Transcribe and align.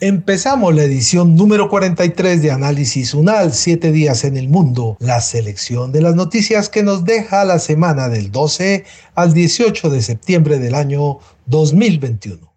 Empezamos 0.00 0.76
la 0.76 0.84
edición 0.84 1.34
número 1.34 1.68
43 1.68 2.40
de 2.40 2.52
Análisis 2.52 3.14
UNAL, 3.14 3.52
7 3.52 3.90
días 3.90 4.22
en 4.22 4.36
el 4.36 4.48
mundo, 4.48 4.96
la 5.00 5.20
selección 5.20 5.90
de 5.90 6.00
las 6.02 6.14
noticias 6.14 6.68
que 6.68 6.84
nos 6.84 7.04
deja 7.04 7.44
la 7.44 7.58
semana 7.58 8.08
del 8.08 8.30
12 8.30 8.84
al 9.16 9.34
18 9.34 9.90
de 9.90 10.00
septiembre 10.00 10.60
del 10.60 10.76
año 10.76 11.18
2021. 11.46 12.47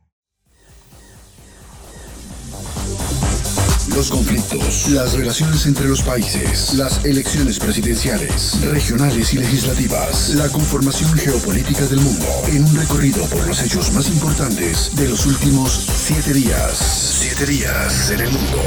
Los 3.96 4.10
conflictos, 4.10 4.90
las 4.90 5.14
relaciones 5.14 5.66
entre 5.66 5.88
los 5.88 6.02
países, 6.02 6.74
las 6.76 7.04
elecciones 7.04 7.60
presidenciales, 7.60 8.60
regionales 8.72 9.34
y 9.34 9.38
legislativas, 9.38 10.30
la 10.30 10.48
conformación 10.50 11.12
geopolítica 11.14 11.86
del 11.86 12.00
mundo, 12.00 12.26
en 12.48 12.64
un 12.64 12.76
recorrido 12.76 13.24
por 13.26 13.46
los 13.46 13.62
hechos 13.62 13.92
más 13.94 14.08
importantes 14.10 14.96
de 14.96 15.10
los 15.10 15.26
últimos 15.26 15.72
siete 15.72 16.34
días. 16.34 16.78
Siete 17.20 17.46
días 17.46 18.10
en 18.12 18.22
el 18.22 18.32
mundo. 18.32 18.58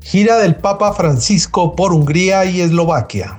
Gira 0.00 0.38
del 0.38 0.56
Papa 0.56 0.94
Francisco 0.94 1.74
por 1.74 1.92
Hungría 1.92 2.44
y 2.44 2.60
Eslovaquia. 2.60 3.38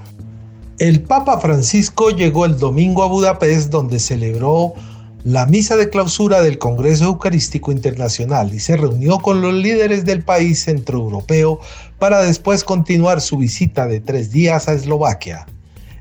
El 0.78 1.02
Papa 1.02 1.40
Francisco 1.40 2.10
llegó 2.10 2.46
el 2.46 2.58
domingo 2.58 3.04
a 3.04 3.08
Budapest 3.08 3.70
donde 3.70 4.00
celebró 4.00 4.76
la 5.24 5.46
misa 5.46 5.76
de 5.76 5.90
clausura 5.90 6.42
del 6.42 6.58
Congreso 6.58 7.06
Eucarístico 7.06 7.72
Internacional 7.72 8.54
y 8.54 8.60
se 8.60 8.78
reunió 8.78 9.20
con 9.20 9.42
los 9.42 9.54
líderes 9.54 10.06
del 10.06 10.24
país 10.24 10.64
centroeuropeo 10.64 11.60
para 11.98 12.22
después 12.22 12.64
continuar 12.64 13.20
su 13.20 13.38
visita 13.38 13.86
de 13.88 14.00
tres 14.00 14.32
días 14.32 14.70
a 14.70 14.74
Eslovaquia. 14.74 15.46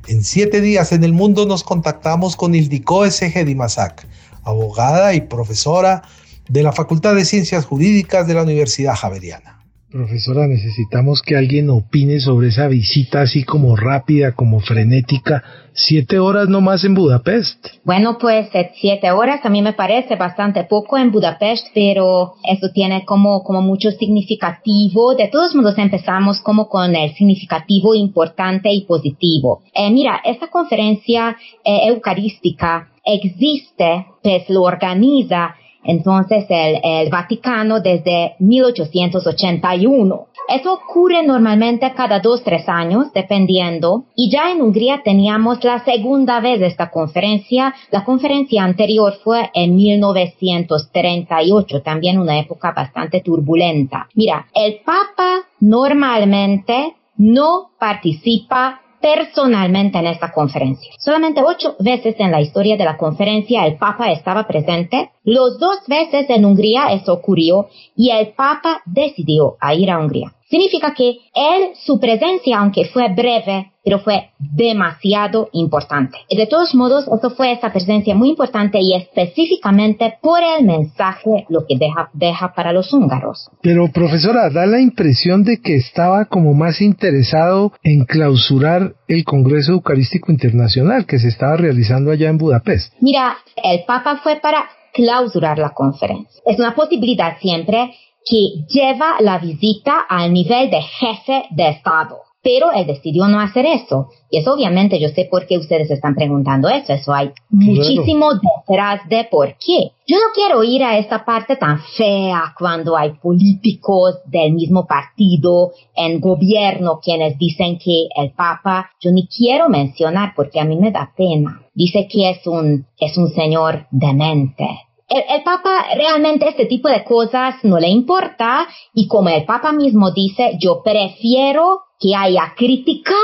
En 0.06 0.22
siete 0.22 0.60
días 0.60 0.92
en 0.92 1.02
el 1.02 1.12
mundo 1.12 1.46
nos 1.46 1.64
contactamos 1.64 2.36
con 2.36 2.54
Ildiko 2.54 3.04
S. 3.04 3.44
Dimasak, 3.44 4.06
abogada 4.44 5.12
y 5.14 5.22
profesora 5.22 6.02
de 6.48 6.62
la 6.62 6.72
Facultad 6.72 7.14
de 7.16 7.24
Ciencias 7.24 7.66
Jurídicas 7.66 8.26
de 8.26 8.34
la 8.34 8.42
Universidad 8.42 8.94
Javeriana. 8.94 9.57
Profesora, 9.90 10.46
necesitamos 10.46 11.22
que 11.22 11.34
alguien 11.34 11.70
opine 11.70 12.20
sobre 12.20 12.48
esa 12.48 12.68
visita 12.68 13.22
así 13.22 13.42
como 13.42 13.74
rápida, 13.74 14.32
como 14.32 14.60
frenética. 14.60 15.42
Siete 15.72 16.18
horas 16.18 16.46
nomás 16.46 16.84
en 16.84 16.94
Budapest. 16.94 17.68
Bueno, 17.84 18.18
pues 18.18 18.54
eh, 18.54 18.70
siete 18.74 19.10
horas 19.12 19.40
a 19.44 19.48
mí 19.48 19.62
me 19.62 19.72
parece 19.72 20.16
bastante 20.16 20.64
poco 20.64 20.98
en 20.98 21.10
Budapest, 21.10 21.68
pero 21.72 22.34
eso 22.44 22.68
tiene 22.74 23.06
como, 23.06 23.42
como 23.42 23.62
mucho 23.62 23.90
significativo. 23.92 25.14
De 25.14 25.28
todos 25.28 25.54
modos 25.54 25.78
empezamos 25.78 26.42
como 26.42 26.68
con 26.68 26.94
el 26.94 27.14
significativo 27.14 27.94
importante 27.94 28.70
y 28.70 28.84
positivo. 28.84 29.62
Eh, 29.72 29.90
mira, 29.90 30.20
esta 30.22 30.48
conferencia 30.48 31.34
eh, 31.64 31.88
eucarística 31.88 32.90
existe, 33.06 34.04
pues 34.22 34.50
lo 34.50 34.64
organiza 34.64 35.54
entonces 35.88 36.44
el, 36.50 37.10
Vaticano 37.10 37.80
desde 37.80 38.36
1881. 38.38 40.26
Eso 40.48 40.74
ocurre 40.74 41.26
normalmente 41.26 41.92
cada 41.94 42.20
dos, 42.20 42.44
tres 42.44 42.68
años, 42.68 43.06
dependiendo. 43.14 44.04
Y 44.14 44.30
ya 44.30 44.50
en 44.50 44.60
Hungría 44.60 45.00
teníamos 45.02 45.64
la 45.64 45.82
segunda 45.84 46.40
vez 46.40 46.60
esta 46.60 46.90
conferencia. 46.90 47.74
La 47.90 48.04
conferencia 48.04 48.64
anterior 48.64 49.14
fue 49.24 49.50
en 49.54 49.76
1938, 49.76 51.80
también 51.82 52.18
una 52.18 52.38
época 52.38 52.72
bastante 52.72 53.22
turbulenta. 53.22 54.08
Mira, 54.14 54.46
el 54.54 54.80
Papa 54.84 55.46
normalmente 55.60 56.96
no 57.16 57.70
participa 57.78 58.82
personalmente 59.00 59.98
en 59.98 60.06
esta 60.06 60.32
conferencia. 60.32 60.92
Solamente 60.98 61.42
ocho 61.42 61.76
veces 61.78 62.16
en 62.18 62.30
la 62.30 62.40
historia 62.40 62.76
de 62.76 62.84
la 62.84 62.96
conferencia 62.96 63.66
el 63.66 63.76
Papa 63.76 64.10
estaba 64.10 64.46
presente. 64.46 65.10
Los 65.24 65.58
dos 65.58 65.78
veces 65.86 66.28
en 66.30 66.44
Hungría 66.44 66.92
eso 66.92 67.12
ocurrió 67.12 67.68
y 67.96 68.10
el 68.10 68.28
Papa 68.28 68.82
decidió 68.86 69.56
ir 69.74 69.90
a 69.90 69.98
Hungría. 69.98 70.32
Significa 70.48 70.94
que 70.94 71.18
él, 71.34 71.70
su 71.84 72.00
presencia, 72.00 72.58
aunque 72.58 72.86
fue 72.86 73.12
breve, 73.12 73.72
pero 73.84 73.98
fue 73.98 74.30
demasiado 74.38 75.50
importante. 75.52 76.16
Y 76.28 76.36
de 76.36 76.46
todos 76.46 76.74
modos, 76.74 77.06
eso 77.06 77.30
fue 77.30 77.52
esa 77.52 77.70
presencia 77.70 78.14
muy 78.14 78.30
importante 78.30 78.78
y 78.80 78.94
específicamente 78.94 80.14
por 80.22 80.40
el 80.42 80.64
mensaje 80.64 81.44
lo 81.50 81.66
que 81.66 81.76
deja, 81.78 82.08
deja 82.14 82.54
para 82.54 82.72
los 82.72 82.92
húngaros. 82.94 83.50
Pero 83.62 83.90
profesora, 83.92 84.48
da 84.48 84.64
la 84.64 84.80
impresión 84.80 85.44
de 85.44 85.60
que 85.60 85.76
estaba 85.76 86.24
como 86.24 86.54
más 86.54 86.80
interesado 86.80 87.72
en 87.82 88.06
clausurar 88.06 88.94
el 89.06 89.24
Congreso 89.24 89.72
Eucarístico 89.72 90.32
Internacional 90.32 91.04
que 91.04 91.18
se 91.18 91.28
estaba 91.28 91.56
realizando 91.56 92.10
allá 92.10 92.30
en 92.30 92.38
Budapest. 92.38 92.94
Mira, 93.00 93.36
el 93.62 93.84
Papa 93.86 94.20
fue 94.22 94.36
para 94.36 94.64
clausurar 94.94 95.58
la 95.58 95.70
conferencia. 95.70 96.42
Es 96.46 96.58
una 96.58 96.74
posibilidad 96.74 97.38
siempre 97.38 97.92
que 98.28 98.64
lleva 98.68 99.16
la 99.20 99.38
visita 99.38 100.00
al 100.08 100.32
nivel 100.32 100.70
de 100.70 100.82
jefe 100.82 101.44
de 101.50 101.68
Estado. 101.68 102.18
Pero 102.40 102.70
él 102.72 102.86
decidió 102.86 103.26
no 103.26 103.40
hacer 103.40 103.66
eso. 103.66 104.08
Y 104.30 104.38
eso 104.38 104.54
obviamente 104.54 105.00
yo 105.00 105.08
sé 105.08 105.26
por 105.28 105.46
qué 105.46 105.58
ustedes 105.58 105.90
están 105.90 106.14
preguntando 106.14 106.68
eso. 106.68 106.92
Eso 106.92 107.12
hay 107.12 107.32
muchísimo 107.50 108.30
detrás 108.34 109.00
de 109.08 109.24
por 109.24 109.56
qué. 109.58 109.90
Yo 110.06 110.16
no 110.16 110.32
quiero 110.34 110.62
ir 110.62 110.84
a 110.84 110.98
esta 110.98 111.24
parte 111.24 111.56
tan 111.56 111.80
fea 111.96 112.54
cuando 112.56 112.96
hay 112.96 113.12
políticos 113.14 114.20
del 114.24 114.52
mismo 114.52 114.86
partido 114.86 115.72
en 115.96 116.20
gobierno 116.20 117.00
quienes 117.02 117.36
dicen 117.38 117.78
que 117.78 118.06
el 118.14 118.30
Papa, 118.30 118.90
yo 119.00 119.10
ni 119.10 119.26
quiero 119.26 119.68
mencionar 119.68 120.32
porque 120.36 120.60
a 120.60 120.64
mí 120.64 120.76
me 120.76 120.92
da 120.92 121.12
pena. 121.16 121.62
Dice 121.74 122.06
que 122.08 122.30
es 122.30 122.46
un, 122.46 122.86
es 123.00 123.18
un 123.18 123.30
señor 123.30 123.86
demente 123.90 124.87
el, 125.08 125.42
Papa 125.42 125.86
realmente 125.96 126.48
este 126.48 126.66
tipo 126.66 126.88
de 126.88 127.04
cosas 127.04 127.56
no 127.62 127.78
le 127.78 127.88
importa 127.88 128.66
y 128.92 129.08
como 129.08 129.30
el 129.30 129.44
Papa 129.44 129.72
mismo 129.72 130.10
dice, 130.12 130.58
yo 130.60 130.82
prefiero 130.82 131.82
que 131.98 132.14
haya 132.14 132.54
crítica 132.56 133.14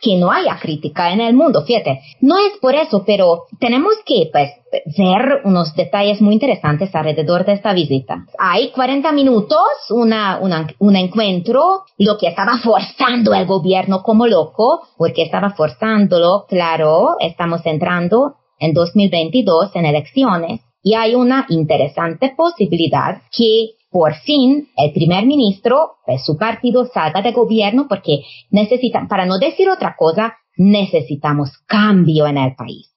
que 0.00 0.16
no 0.16 0.32
haya 0.32 0.58
crítica 0.58 1.12
en 1.12 1.20
el 1.20 1.32
mundo, 1.32 1.62
fíjate. 1.64 2.00
No 2.20 2.36
es 2.36 2.58
por 2.60 2.74
eso, 2.74 3.04
pero 3.06 3.44
tenemos 3.60 3.92
que 4.04 4.28
pues, 4.32 4.50
ver 4.98 5.42
unos 5.44 5.76
detalles 5.76 6.20
muy 6.20 6.34
interesantes 6.34 6.92
alrededor 6.92 7.44
de 7.44 7.52
esta 7.52 7.72
visita. 7.72 8.26
Hay 8.36 8.72
40 8.72 9.12
minutos, 9.12 9.60
una, 9.90 10.40
un 10.80 10.96
encuentro, 10.96 11.84
lo 11.98 12.18
que 12.18 12.26
estaba 12.26 12.58
forzando 12.58 13.32
el 13.32 13.46
gobierno 13.46 14.02
como 14.02 14.26
loco, 14.26 14.82
porque 14.98 15.22
estaba 15.22 15.50
forzándolo, 15.50 16.46
claro, 16.48 17.14
estamos 17.20 17.64
entrando 17.64 18.34
en 18.58 18.74
2022 18.74 19.70
en 19.76 19.86
elecciones 19.86 20.60
y 20.82 20.94
hay 20.94 21.14
una 21.14 21.46
interesante 21.48 22.34
posibilidad 22.36 23.22
que 23.30 23.76
por 23.90 24.14
fin 24.14 24.68
el 24.76 24.92
primer 24.92 25.26
ministro 25.26 25.96
de 26.06 26.18
su 26.18 26.36
partido 26.36 26.86
salga 26.86 27.22
de 27.22 27.32
gobierno 27.32 27.86
porque 27.88 28.22
necesitan, 28.50 29.06
para 29.06 29.26
no 29.26 29.38
decir 29.38 29.68
otra 29.68 29.94
cosa, 29.96 30.34
necesitamos 30.56 31.50
cambio 31.66 32.26
en 32.26 32.38
el 32.38 32.54
país. 32.54 32.90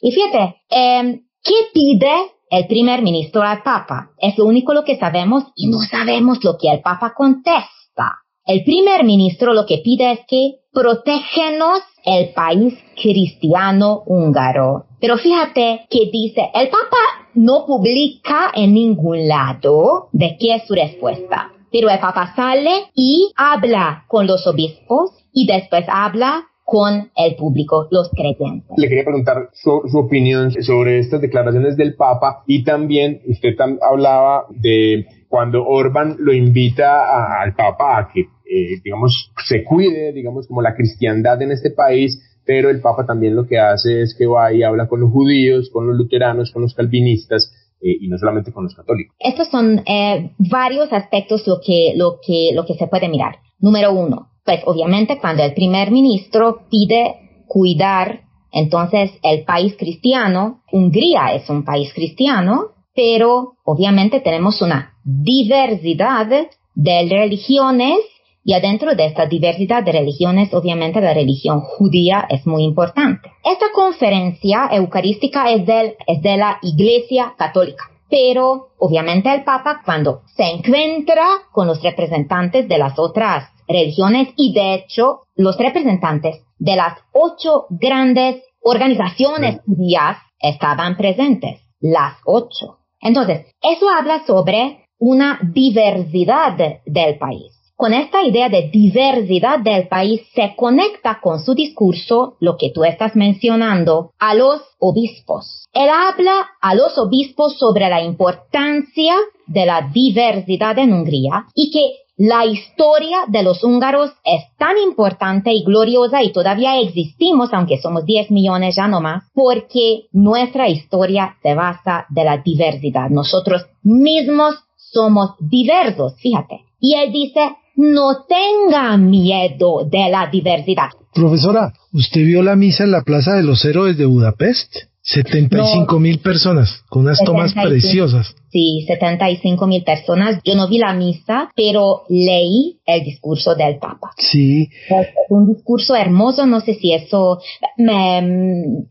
Y 0.00 0.12
fíjate, 0.12 0.56
em, 0.70 1.20
¿qué 1.42 1.54
pide 1.72 2.12
el 2.50 2.66
primer 2.66 3.02
ministro 3.02 3.42
al 3.42 3.62
Papa? 3.62 4.10
Es 4.18 4.36
lo 4.38 4.46
único 4.46 4.72
lo 4.72 4.84
que 4.84 4.98
sabemos 4.98 5.44
y 5.54 5.68
no 5.68 5.78
sabemos 5.78 6.42
lo 6.42 6.56
que 6.58 6.70
el 6.70 6.80
Papa 6.80 7.12
contesta. 7.14 8.16
El 8.44 8.64
primer 8.64 9.04
ministro 9.04 9.52
lo 9.52 9.66
que 9.66 9.78
pide 9.78 10.12
es 10.12 10.20
que 10.26 10.59
protégenos 10.72 11.80
el 12.04 12.32
país 12.32 12.74
cristiano 13.00 14.02
húngaro. 14.06 14.86
Pero 15.00 15.16
fíjate 15.18 15.86
que 15.90 16.10
dice, 16.12 16.50
el 16.54 16.68
Papa 16.68 17.28
no 17.34 17.66
publica 17.66 18.50
en 18.54 18.74
ningún 18.74 19.28
lado 19.28 20.08
de 20.12 20.36
qué 20.38 20.56
es 20.56 20.66
su 20.66 20.74
respuesta. 20.74 21.52
Pero 21.72 21.88
el 21.88 21.98
Papa 22.00 22.32
sale 22.34 22.90
y 22.94 23.32
habla 23.36 24.04
con 24.08 24.26
los 24.26 24.46
obispos 24.46 25.12
y 25.32 25.46
después 25.46 25.84
habla 25.88 26.46
con 26.64 27.10
el 27.16 27.34
público, 27.34 27.88
los 27.90 28.10
creyentes. 28.10 28.70
Le 28.76 28.88
quería 28.88 29.04
preguntar 29.04 29.50
su, 29.52 29.80
opinión 29.92 30.52
sobre 30.62 31.00
estas 31.00 31.20
declaraciones 31.20 31.76
del 31.76 31.94
Papa 31.96 32.44
y 32.46 32.62
también 32.62 33.22
usted 33.26 33.56
hablaba 33.82 34.46
de 34.50 35.04
cuando 35.30 35.64
Orban 35.64 36.16
lo 36.18 36.32
invita 36.32 37.40
al 37.40 37.54
Papa 37.54 37.98
a 37.98 38.08
que, 38.12 38.22
eh, 38.22 38.80
digamos, 38.82 39.32
se 39.46 39.62
cuide, 39.62 40.12
digamos, 40.12 40.48
como 40.48 40.60
la 40.60 40.74
cristiandad 40.74 41.40
en 41.40 41.52
este 41.52 41.70
país, 41.70 42.20
pero 42.44 42.68
el 42.68 42.80
Papa 42.80 43.06
también 43.06 43.36
lo 43.36 43.46
que 43.46 43.56
hace 43.56 44.02
es 44.02 44.16
que 44.18 44.26
va 44.26 44.52
y 44.52 44.64
habla 44.64 44.88
con 44.88 45.00
los 45.00 45.12
judíos, 45.12 45.70
con 45.72 45.86
los 45.86 45.96
luteranos, 45.96 46.50
con 46.50 46.62
los 46.62 46.74
calvinistas, 46.74 47.52
eh, 47.80 47.96
y 48.00 48.08
no 48.08 48.18
solamente 48.18 48.50
con 48.52 48.64
los 48.64 48.74
católicos. 48.74 49.14
Estos 49.20 49.46
son 49.50 49.82
eh, 49.86 50.32
varios 50.38 50.92
aspectos 50.92 51.46
lo 51.46 51.60
que, 51.64 51.92
lo, 51.94 52.18
que, 52.26 52.50
lo 52.52 52.66
que 52.66 52.74
se 52.74 52.88
puede 52.88 53.08
mirar. 53.08 53.36
Número 53.60 53.92
uno, 53.92 54.30
pues 54.44 54.62
obviamente 54.66 55.18
cuando 55.20 55.44
el 55.44 55.54
primer 55.54 55.92
ministro 55.92 56.62
pide 56.68 57.44
cuidar 57.46 58.22
entonces 58.50 59.12
el 59.22 59.44
país 59.44 59.76
cristiano, 59.78 60.62
Hungría 60.72 61.34
es 61.34 61.48
un 61.48 61.64
país 61.64 61.94
cristiano, 61.94 62.72
pero 62.96 63.54
obviamente 63.62 64.18
tenemos 64.18 64.60
una 64.60 64.89
diversidad 65.04 66.26
de 66.74 67.08
religiones 67.08 67.98
y 68.42 68.54
adentro 68.54 68.94
de 68.94 69.06
esta 69.06 69.26
diversidad 69.26 69.82
de 69.82 69.92
religiones, 69.92 70.52
obviamente 70.54 71.00
la 71.00 71.14
religión 71.14 71.60
judía 71.60 72.26
es 72.28 72.46
muy 72.46 72.64
importante. 72.64 73.30
Esta 73.44 73.66
conferencia 73.72 74.68
eucarística 74.72 75.50
es, 75.50 75.62
es 76.06 76.22
de 76.22 76.36
la 76.36 76.58
Iglesia 76.62 77.34
Católica. 77.36 77.84
Pero 78.08 78.70
obviamente 78.78 79.32
el 79.32 79.44
Papa 79.44 79.82
cuando 79.84 80.22
se 80.34 80.44
encuentra 80.44 81.24
con 81.52 81.68
los 81.68 81.82
representantes 81.82 82.66
de 82.66 82.78
las 82.78 82.98
otras 82.98 83.50
religiones 83.68 84.28
y 84.36 84.52
de 84.52 84.74
hecho 84.74 85.20
los 85.36 85.56
representantes 85.56 86.42
de 86.58 86.76
las 86.76 86.98
ocho 87.12 87.66
grandes 87.70 88.42
organizaciones 88.62 89.60
judías 89.64 90.16
estaban 90.40 90.96
presentes, 90.96 91.60
las 91.78 92.14
ocho. 92.24 92.78
Entonces, 93.00 93.46
eso 93.62 93.88
habla 93.88 94.24
sobre 94.26 94.86
una 95.00 95.40
diversidad 95.42 96.56
del 96.84 97.18
país. 97.18 97.60
Con 97.74 97.94
esta 97.94 98.22
idea 98.22 98.50
de 98.50 98.68
diversidad 98.70 99.58
del 99.60 99.88
país 99.88 100.20
se 100.34 100.54
conecta 100.54 101.18
con 101.22 101.40
su 101.40 101.54
discurso, 101.54 102.36
lo 102.38 102.58
que 102.58 102.70
tú 102.70 102.84
estás 102.84 103.16
mencionando, 103.16 104.10
a 104.18 104.34
los 104.34 104.60
obispos. 104.78 105.66
Él 105.72 105.88
habla 105.88 106.46
a 106.60 106.74
los 106.74 106.98
obispos 106.98 107.58
sobre 107.58 107.88
la 107.88 108.02
importancia 108.02 109.14
de 109.46 109.64
la 109.64 109.88
diversidad 109.92 110.78
en 110.78 110.92
Hungría 110.92 111.46
y 111.54 111.70
que 111.70 112.00
la 112.18 112.44
historia 112.44 113.20
de 113.28 113.42
los 113.42 113.64
húngaros 113.64 114.10
es 114.24 114.42
tan 114.58 114.76
importante 114.76 115.50
y 115.54 115.64
gloriosa 115.64 116.22
y 116.22 116.32
todavía 116.32 116.78
existimos, 116.78 117.48
aunque 117.54 117.78
somos 117.78 118.04
10 118.04 118.30
millones 118.30 118.76
ya 118.76 118.88
no 118.88 119.00
más, 119.00 119.22
porque 119.32 120.02
nuestra 120.12 120.68
historia 120.68 121.36
se 121.42 121.54
basa 121.54 122.04
de 122.10 122.24
la 122.24 122.36
diversidad. 122.36 123.08
Nosotros 123.08 123.64
mismos 123.82 124.56
somos 124.92 125.34
diversos, 125.38 126.14
fíjate. 126.20 126.60
Y 126.80 126.94
él 126.94 127.12
dice, 127.12 127.40
no 127.76 128.24
tenga 128.26 128.96
miedo 128.96 129.84
de 129.84 130.08
la 130.10 130.28
diversidad. 130.30 130.90
Profesora, 131.14 131.72
¿usted 131.92 132.24
vio 132.24 132.42
la 132.42 132.56
misa 132.56 132.84
en 132.84 132.92
la 132.92 133.02
Plaza 133.02 133.34
de 133.34 133.42
los 133.42 133.64
Héroes 133.64 133.96
de 133.98 134.06
Budapest? 134.06 134.89
75 135.02 135.98
mil 135.98 136.18
personas, 136.18 136.84
con 136.88 137.02
unas 137.02 137.18
tomas 137.24 137.54
preciosas. 137.54 138.34
Sí, 138.50 138.84
75 138.86 139.66
mil 139.66 139.82
personas. 139.82 140.40
Yo 140.44 140.54
no 140.56 140.68
vi 140.68 140.78
la 140.78 140.92
misa, 140.92 141.50
pero 141.56 142.02
leí 142.08 142.80
el 142.84 143.04
discurso 143.04 143.54
del 143.54 143.78
Papa. 143.78 144.10
Sí. 144.18 144.68
Es 144.88 145.08
un 145.30 145.54
discurso 145.54 145.94
hermoso, 145.94 146.46
no 146.46 146.60
sé 146.60 146.74
si 146.74 146.92
eso 146.92 147.38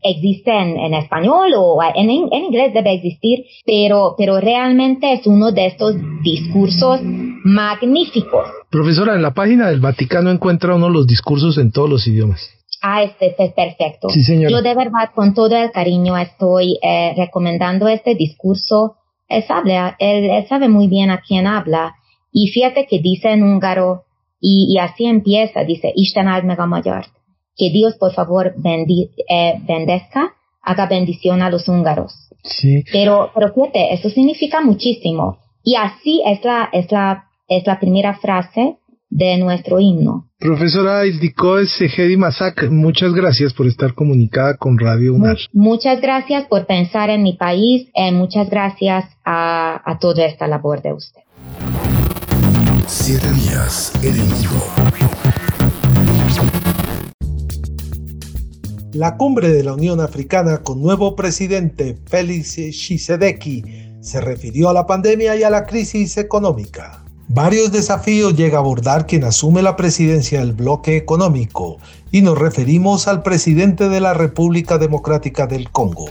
existe 0.02 0.50
en, 0.50 0.94
español 0.94 1.52
o 1.56 1.78
en, 1.94 2.10
en, 2.10 2.44
inglés 2.44 2.74
debe 2.74 2.94
existir, 2.94 3.44
pero, 3.64 4.14
pero 4.18 4.40
realmente 4.40 5.12
es 5.12 5.26
uno 5.26 5.52
de 5.52 5.66
estos 5.66 5.94
discursos 6.22 7.00
magníficos. 7.02 8.48
Profesora, 8.70 9.14
en 9.14 9.22
la 9.22 9.34
página 9.34 9.68
del 9.68 9.80
Vaticano 9.80 10.30
encuentra 10.30 10.74
uno 10.74 10.88
los 10.88 11.06
discursos 11.06 11.58
en 11.58 11.70
todos 11.70 11.88
los 11.88 12.06
idiomas. 12.06 12.59
Ah, 12.82 13.02
este, 13.02 13.28
este, 13.28 13.44
es 13.44 13.52
perfecto. 13.52 14.08
Sí, 14.08 14.22
señor. 14.22 14.50
Yo 14.50 14.62
de 14.62 14.74
verdad, 14.74 15.10
con 15.14 15.34
todo 15.34 15.54
el 15.56 15.70
cariño, 15.70 16.16
estoy 16.16 16.78
eh, 16.82 17.14
recomendando 17.16 17.88
este 17.88 18.14
discurso. 18.14 18.96
Él 19.28 19.44
sabe, 19.44 19.94
él, 19.98 20.46
sabe 20.48 20.68
muy 20.68 20.88
bien 20.88 21.10
a 21.10 21.20
quién 21.20 21.46
habla. 21.46 21.94
Y 22.32 22.48
fíjate 22.48 22.86
que 22.86 23.00
dice 23.00 23.30
en 23.30 23.42
húngaro, 23.42 24.04
y, 24.42 24.78
así 24.78 25.04
empieza, 25.04 25.64
dice, 25.64 25.92
Isten. 25.94 26.26
Que 27.56 27.70
Dios, 27.70 27.96
por 27.96 28.14
favor, 28.14 28.54
bendi, 28.56 29.10
eh, 29.28 29.60
bendezca, 29.66 30.32
haga 30.62 30.86
bendición 30.86 31.42
a 31.42 31.50
los 31.50 31.68
húngaros. 31.68 32.14
Sí. 32.42 32.82
Pero, 32.90 33.30
pero 33.34 33.52
fíjate, 33.52 33.92
eso 33.92 34.08
significa 34.08 34.62
muchísimo. 34.62 35.38
Y 35.62 35.74
así 35.74 36.22
es 36.24 36.42
la, 36.42 36.70
es 36.72 36.90
la, 36.90 37.26
es 37.48 37.66
la 37.66 37.78
primera 37.78 38.16
frase 38.18 38.78
de 39.10 39.36
nuestro 39.36 39.78
himno. 39.78 40.29
Profesora 40.40 41.04
Ildiko 41.04 41.66
Segedi 41.66 42.16
Masak, 42.16 42.70
muchas 42.70 43.12
gracias 43.12 43.52
por 43.52 43.66
estar 43.66 43.92
comunicada 43.92 44.56
con 44.56 44.78
Radio 44.78 45.12
UNAR. 45.12 45.36
Muchas 45.52 46.00
gracias 46.00 46.46
por 46.46 46.66
pensar 46.66 47.10
en 47.10 47.22
mi 47.22 47.34
país 47.34 47.88
y 47.94 48.08
eh, 48.08 48.10
muchas 48.10 48.48
gracias 48.48 49.04
a, 49.22 49.82
a 49.84 49.98
toda 49.98 50.24
esta 50.24 50.46
labor 50.46 50.80
de 50.80 50.94
usted. 50.94 51.20
Siete 52.86 53.30
días 53.34 53.92
en 54.02 54.14
el 54.14 54.30
La 58.94 59.18
cumbre 59.18 59.50
de 59.50 59.62
la 59.62 59.74
Unión 59.74 60.00
Africana 60.00 60.62
con 60.62 60.80
nuevo 60.80 61.16
presidente 61.16 61.98
Félix 62.06 62.54
Tshisekedi 62.54 63.98
se 64.00 64.22
refirió 64.22 64.70
a 64.70 64.72
la 64.72 64.86
pandemia 64.86 65.36
y 65.36 65.42
a 65.42 65.50
la 65.50 65.66
crisis 65.66 66.16
económica. 66.16 67.04
Varios 67.32 67.70
desafíos 67.70 68.34
llega 68.34 68.58
a 68.58 68.60
abordar 68.60 69.06
quien 69.06 69.22
asume 69.22 69.62
la 69.62 69.76
presidencia 69.76 70.40
del 70.40 70.52
bloque 70.52 70.96
económico 70.96 71.78
y 72.10 72.22
nos 72.22 72.36
referimos 72.36 73.06
al 73.06 73.22
presidente 73.22 73.88
de 73.88 74.00
la 74.00 74.14
República 74.14 74.78
Democrática 74.78 75.46
del 75.46 75.70
Congo. 75.70 76.10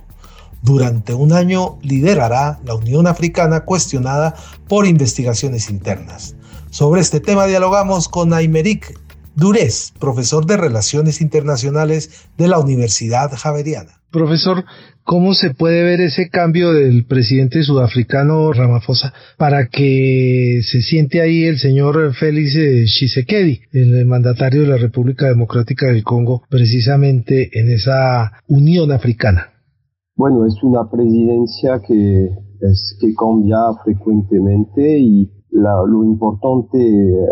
Durante 0.62 1.14
un 1.14 1.34
año 1.34 1.78
liderará 1.82 2.62
la 2.64 2.76
Unión 2.76 3.06
Africana 3.06 3.66
cuestionada 3.66 4.34
por 4.70 4.88
investigaciones 4.88 5.70
internas. 5.70 6.36
Sobre 6.70 7.02
este 7.02 7.20
tema 7.20 7.48
dialogamos 7.48 8.08
con 8.08 8.34
Aymeric 8.34 8.98
Durez, 9.36 9.92
profesor 10.00 10.46
de 10.46 10.56
Relaciones 10.56 11.20
Internacionales 11.20 12.12
de 12.38 12.48
la 12.48 12.60
Universidad 12.60 13.30
Javeriana. 13.36 13.99
Profesor, 14.12 14.64
¿Cómo 15.10 15.34
se 15.34 15.56
puede 15.56 15.82
ver 15.82 16.02
ese 16.02 16.30
cambio 16.30 16.72
del 16.72 17.04
presidente 17.04 17.64
sudafricano 17.64 18.54
Ramaphosa 18.54 19.12
para 19.40 19.66
que 19.66 20.60
se 20.62 20.84
siente 20.84 21.20
ahí 21.20 21.46
el 21.46 21.58
señor 21.58 22.14
Félix 22.14 22.54
Tshisekedi, 22.54 23.62
el 23.72 24.06
mandatario 24.06 24.62
de 24.62 24.68
la 24.68 24.78
República 24.78 25.28
Democrática 25.28 25.88
del 25.88 26.04
Congo, 26.04 26.44
precisamente 26.48 27.50
en 27.60 27.72
esa 27.72 28.34
Unión 28.48 28.92
Africana? 28.92 29.48
Bueno, 30.16 30.46
es 30.46 30.62
una 30.62 30.88
presidencia 30.92 31.82
que, 31.88 32.26
es, 32.62 32.96
que 33.02 33.12
cambia 33.16 33.58
frecuentemente 33.84 35.00
y 35.00 35.28
lo 35.52 36.04
importante 36.04 36.78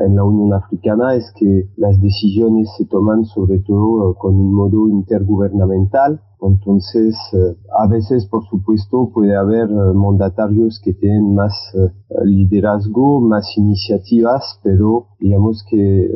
en 0.05 0.15
la 0.15 0.23
Unión 0.23 0.53
Africana 0.53 1.15
es 1.15 1.31
que 1.35 1.69
las 1.77 2.01
decisiones 2.01 2.69
se 2.77 2.85
toman 2.85 3.25
sobre 3.25 3.59
todo 3.59 4.15
con 4.15 4.35
un 4.35 4.53
modo 4.53 4.87
intergubernamental. 4.87 6.21
Entonces, 6.41 7.15
eh, 7.33 7.55
a 7.79 7.87
veces, 7.87 8.27
por 8.27 8.45
supuesto, 8.45 9.09
puede 9.11 9.35
haber 9.35 9.69
eh, 9.69 9.93
mandatarios 9.93 10.79
que 10.83 10.93
tienen 10.93 11.33
más 11.33 11.53
eh, 11.73 11.89
liderazgo, 12.25 13.21
más 13.21 13.57
iniciativas, 13.57 14.59
pero 14.63 15.07
digamos 15.19 15.65
que 15.69 16.09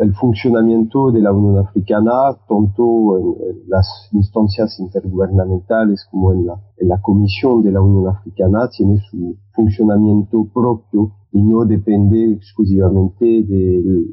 el 0.00 0.14
funcionamiento 0.14 1.10
de 1.10 1.20
la 1.20 1.32
Unión 1.32 1.58
Africana, 1.58 2.36
tanto 2.46 3.18
en, 3.18 3.34
las 3.66 3.86
instancias 4.12 4.78
intergubernamentales 4.78 6.06
como 6.10 6.32
en 6.34 6.46
la, 6.46 6.60
la 6.78 7.00
Comisión 7.00 7.62
de 7.62 7.72
la 7.72 7.80
Unión 7.80 8.08
Africana, 8.08 8.68
tiene 8.68 8.98
su 9.10 9.36
funcionamiento 9.52 10.46
propio 10.52 11.12
y 11.32 11.42
no 11.42 11.64
depende 11.64 12.32
exclusivamente 12.32 13.24
de 13.24 14.04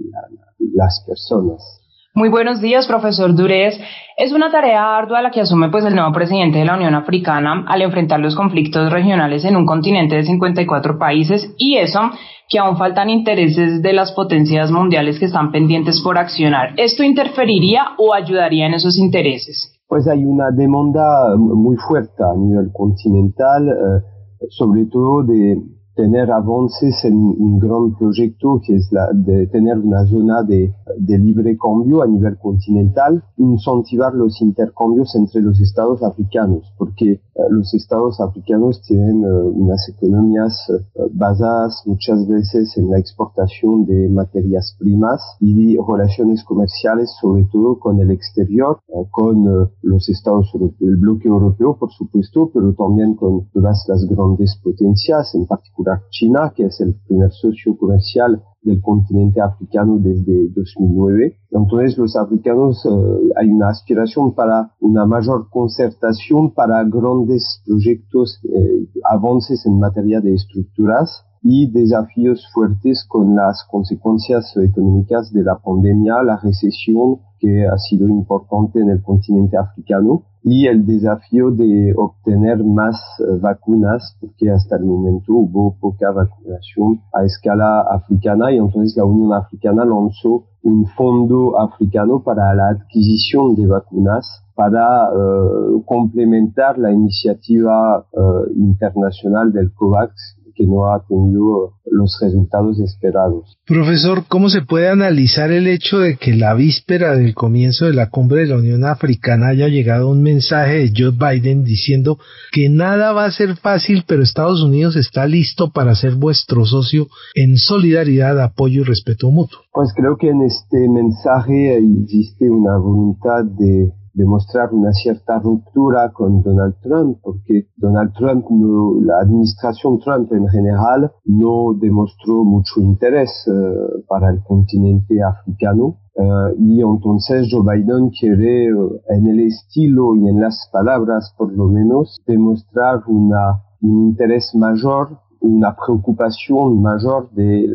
las 0.74 1.04
personas. 1.06 1.81
Muy 2.14 2.28
buenos 2.28 2.60
días, 2.60 2.88
profesor 2.88 3.34
Durez. 3.34 3.80
Es 4.18 4.34
una 4.34 4.52
tarea 4.52 4.98
ardua 4.98 5.22
la 5.22 5.32
que 5.32 5.40
asume 5.40 5.70
pues 5.70 5.86
el 5.86 5.96
nuevo 5.96 6.12
presidente 6.12 6.60
de 6.60 6.66
la 6.66 6.76
Unión 6.76 6.94
Africana 6.94 7.64
al 7.66 7.82
enfrentar 7.82 8.20
los 8.20 8.36
conflictos 8.36 8.92
regionales 8.92 9.46
en 9.46 9.56
un 9.56 9.66
continente 9.66 10.18
de 10.18 10.24
54 10.24 11.00
países 11.00 11.56
y 11.58 11.78
eso 11.78 12.02
que 12.50 12.60
aún 12.60 12.76
faltan 12.76 13.10
intereses 13.10 13.82
de 13.82 13.94
las 13.94 14.12
potencias 14.12 14.72
mundiales 14.72 15.20
que 15.20 15.26
están 15.26 15.54
pendientes 15.54 16.02
por 16.02 16.18
accionar. 16.18 16.74
¿Esto 16.76 17.02
interferiría 17.02 17.92
o 17.98 18.14
ayudaría 18.14 18.68
en 18.68 18.74
esos 18.74 18.98
intereses? 18.98 19.80
Pues 19.88 20.06
hay 20.06 20.26
una 20.26 20.52
demanda 20.52 21.34
muy 21.38 21.78
fuerte 21.78 22.22
a 22.22 22.38
nivel 22.38 22.72
continental, 22.74 23.70
eh, 23.70 24.48
sobre 24.50 24.86
todo 24.92 25.24
de 25.24 25.62
tener 25.96 26.32
avances 26.32 27.04
en 27.04 27.16
un 27.16 27.60
gran 27.60 27.96
proyecto 27.98 28.62
que 28.66 28.76
es 28.76 28.92
la 28.92 29.10
de 29.14 29.48
tener 29.48 29.78
una 29.78 30.06
zona 30.06 30.44
de, 30.44 30.74
libre 30.98 31.58
cambio 31.58 32.02
a 32.02 32.08
nivel 32.08 32.38
continental, 32.38 33.24
incentivar 33.38 34.14
los 34.14 34.42
intercambios 34.42 35.14
entre 35.16 35.42
los 35.42 35.60
estados 35.60 36.02
africanos, 36.02 36.74
porque 36.78 37.12
eh, 37.12 37.20
los 37.50 37.74
estados 37.74 38.20
africanos 38.22 38.82
tienen 38.88 39.26
uh, 39.26 39.50
unas 39.50 39.88
economías 39.90 40.56
uh, 40.70 41.10
basadas 41.14 41.84
muchas 41.86 42.28
veces 42.28 42.76
en 42.78 42.90
la 42.90 42.98
exportación 42.98 43.86
de 43.86 44.10
materias 44.10 44.76
primas 44.80 45.22
y 45.40 45.78
relaciones 45.78 46.44
comerciales, 46.44 47.12
sobre 47.20 47.44
todo 47.52 47.80
con 47.80 48.00
el 48.00 48.12
exterior, 48.12 48.80
con 49.12 49.70
los 49.82 50.10
estados 50.10 50.50
europeos, 50.54 50.82
el 50.82 50.98
bloque 50.98 51.28
europeo, 51.28 51.78
por 51.78 51.92
supuesto, 51.92 52.50
pero 52.54 52.74
también 52.74 53.16
con 53.16 53.48
todas 53.54 53.86
las 53.88 54.06
grandes 54.06 54.60
potencias, 54.64 55.36
en 55.36 55.46
particular 55.46 55.81
China, 56.10 56.54
que 56.56 56.66
es 56.66 56.80
el 56.82 56.96
primer 57.08 57.32
socio 57.32 57.78
comercial 57.78 58.42
del 58.62 58.82
continente 58.82 59.42
africano 59.42 59.98
desde 60.00 60.50
2009. 60.50 61.38
Entonces 61.52 61.98
los 61.98 62.16
africanos 62.16 62.86
uh, 62.86 63.30
hay 63.38 63.50
una 63.50 63.70
aspiración 63.70 64.34
para 64.34 64.72
una 64.80 65.06
mayor 65.06 65.50
concertación 65.50 66.54
para 66.54 66.84
grandes 66.84 67.62
proyectos, 67.66 68.40
eh, 68.44 68.88
avances 69.10 69.66
en 69.66 69.80
materia 69.80 70.22
de 70.22 70.36
estructuras 70.36 71.26
y 71.44 71.72
desafíos 71.72 72.48
fuertes 72.54 73.06
con 73.08 73.36
las 73.36 73.66
consecuencias 73.70 74.56
económicas 74.58 75.32
de 75.34 75.44
la 75.44 75.58
pandemia, 75.58 76.22
la 76.24 76.38
recesión 76.38 77.20
que 77.40 77.66
ha 77.68 77.78
sido 77.78 78.08
importante 78.08 78.80
en 78.80 78.90
el 78.90 79.02
continente 79.02 79.58
africano 79.58 80.24
y 80.44 80.68
el 80.68 80.86
desafío 80.86 81.52
de 81.52 81.94
obtener 81.98 82.64
más 82.64 82.96
uh, 83.20 83.40
vacunas 83.40 84.16
porque 84.20 84.50
hasta 84.50 84.78
el 84.78 84.86
momento 84.86 85.34
hubo 85.34 85.76
poca 85.80 86.12
vacunación 86.12 87.02
a 87.14 87.26
escala 87.26 87.82
africana 87.82 88.52
y 88.52 88.58
entonces 88.58 88.96
la 88.98 89.06
Unión 89.06 89.34
Africana 89.34 89.86
lanzó 89.86 90.46
un 90.64 90.86
fondo 90.86 91.60
africano 91.60 92.24
para 92.24 92.54
la 92.54 92.70
adquisición 92.70 93.56
de 93.56 93.68
vacunas 93.68 94.44
para 94.56 95.10
uh, 95.12 95.84
complementar 95.86 96.78
la 96.78 96.92
iniciativa 96.92 98.06
uh, 98.14 98.52
internacional 98.56 99.52
del 99.52 99.74
COVAX 99.74 100.14
que 100.62 100.68
no 100.68 100.94
ha 100.94 101.04
tenido 101.08 101.74
los 101.86 102.18
resultados 102.22 102.80
esperados. 102.80 103.58
Profesor, 103.66 104.24
¿cómo 104.28 104.50
se 104.50 104.62
puede 104.62 104.90
analizar 104.90 105.52
el 105.52 105.68
hecho 105.68 106.00
de 106.00 106.18
que 106.18 106.36
la 106.36 106.54
víspera 106.54 107.16
del 107.16 107.34
comienzo 107.34 107.86
de 107.86 107.94
la 107.94 108.10
cumbre 108.10 108.42
de 108.42 108.48
la 108.48 108.58
Unión 108.58 108.86
Africana 108.86 109.48
haya 109.48 109.68
llegado 109.68 110.10
un 110.10 110.22
mensaje 110.22 110.78
de 110.78 110.94
Joe 110.96 111.12
Biden 111.12 111.64
diciendo 111.64 112.20
que 112.52 112.70
nada 112.70 113.12
va 113.12 113.26
a 113.26 113.32
ser 113.32 113.56
fácil, 113.58 114.04
pero 114.08 114.24
Estados 114.24 114.62
Unidos 114.62 114.96
está 114.96 115.26
listo 115.26 115.72
para 115.72 115.96
ser 115.96 116.16
vuestro 116.16 116.66
socio 116.66 117.08
en 117.34 117.58
solidaridad, 117.58 118.40
apoyo 118.40 118.82
y 118.82 118.84
respeto 118.84 119.32
mutuo? 119.32 119.60
Pues 119.74 119.92
creo 119.96 120.18
que 120.18 120.30
en 120.30 120.44
este 120.44 120.88
mensaje 120.88 121.78
existe 121.78 122.50
una 122.50 122.78
voluntad 122.78 123.44
de 123.46 123.92
demostrar 124.14 124.74
una 124.74 124.92
cierta 124.92 125.40
ruptura 125.40 126.12
con 126.12 126.42
Donald 126.42 126.76
Trump, 126.82 127.20
porque 127.22 127.68
Donald 127.78 128.14
Trump, 128.14 128.46
no, 128.50 129.00
la 129.02 129.20
administración 129.22 130.00
Trump 130.00 130.32
en 130.34 130.48
general, 130.50 131.12
no 131.26 131.74
demostró 131.80 132.44
mucho 132.44 132.82
interés 132.82 133.30
uh, 133.48 134.06
para 134.08 134.30
el 134.32 134.42
continente 134.44 135.22
africano. 135.24 135.98
Uh, 136.14 136.54
y 136.60 136.82
entonces 136.82 137.48
Joe 137.50 137.64
Biden 137.64 138.10
quiere, 138.10 138.74
uh, 138.74 139.00
en 139.08 139.28
el 139.28 139.40
estilo 139.48 140.16
y 140.16 140.28
en 140.28 140.42
las 140.42 140.70
palabras 140.72 141.34
por 141.38 141.54
lo 141.54 141.68
menos, 141.68 142.20
demostrar 142.28 143.02
una, 143.08 143.64
un 143.82 144.10
interés 144.10 144.52
mayor 144.54 145.20
una 145.42 145.76
preocupación 145.76 146.82
mayor 146.82 147.30
de 147.32 147.68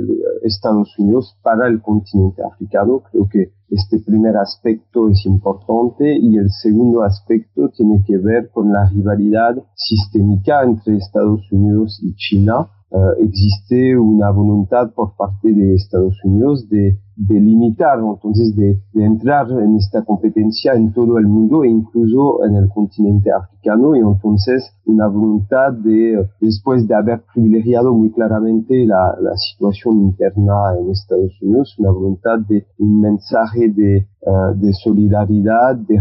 Estados 0.43 0.97
Unidos 0.99 1.37
para 1.43 1.69
el 1.69 1.83
continente 1.83 2.43
africano. 2.43 3.03
Creo 3.11 3.29
que 3.29 3.53
este 3.69 3.99
primer 3.99 4.37
aspecto 4.37 5.09
es 5.09 5.27
importante 5.27 6.17
y 6.17 6.37
el 6.37 6.51
segundo 6.51 7.03
aspecto 7.03 7.69
tiene 7.71 8.03
que 8.07 8.19
ver 8.19 8.51
con 8.51 8.73
la 8.73 8.89
rivalidad 8.89 9.57
sistémica 9.75 10.63
entre 10.63 10.97
Estados 10.97 11.41
Unidos 11.51 12.01
y 12.03 12.15
China. 12.15 12.69
Uh, 12.91 13.21
existe 13.21 13.99
una 13.99 14.31
voluntad 14.31 14.93
por 14.93 15.17
parte 15.17 15.53
de 15.53 15.75
Estados 15.75 16.17
Unidos 16.25 16.69
de 16.69 16.97
de 17.17 17.41
limitar, 17.41 17.99
entonces 17.99 18.55
de, 18.57 18.79
de, 18.93 19.05
entrar 19.05 19.51
en 19.51 19.77
esta 19.77 20.05
competencia 20.05 20.75
en 20.75 20.93
todo 20.93 21.19
el 21.19 21.27
mundo 21.27 21.65
e 21.65 21.69
incluso 21.69 22.45
en 22.45 22.57
el 22.57 22.69
continente 22.69 23.31
africano 23.33 23.97
y 23.97 24.01
entonces 24.01 24.71
una 24.85 25.09
voluntad 25.09 25.73
de, 25.73 26.29
después 26.41 26.87
de 26.87 26.95
haber 26.95 27.23
privilegiado 27.33 27.95
muy 27.95 28.13
claramente 28.13 28.85
la, 28.85 29.17
la 29.21 29.35
situación 29.35 30.03
interna 30.03 30.77
en 30.79 30.91
Estados 30.91 31.33
Unidos, 31.41 31.75
una 31.79 31.91
voluntad 31.91 32.39
de 32.49 32.67
un 32.79 33.01
mensaje 33.01 33.71
de, 33.71 34.07
uh, 34.21 34.55
de 34.55 34.73
solidaridad, 34.75 35.75
de 35.75 35.99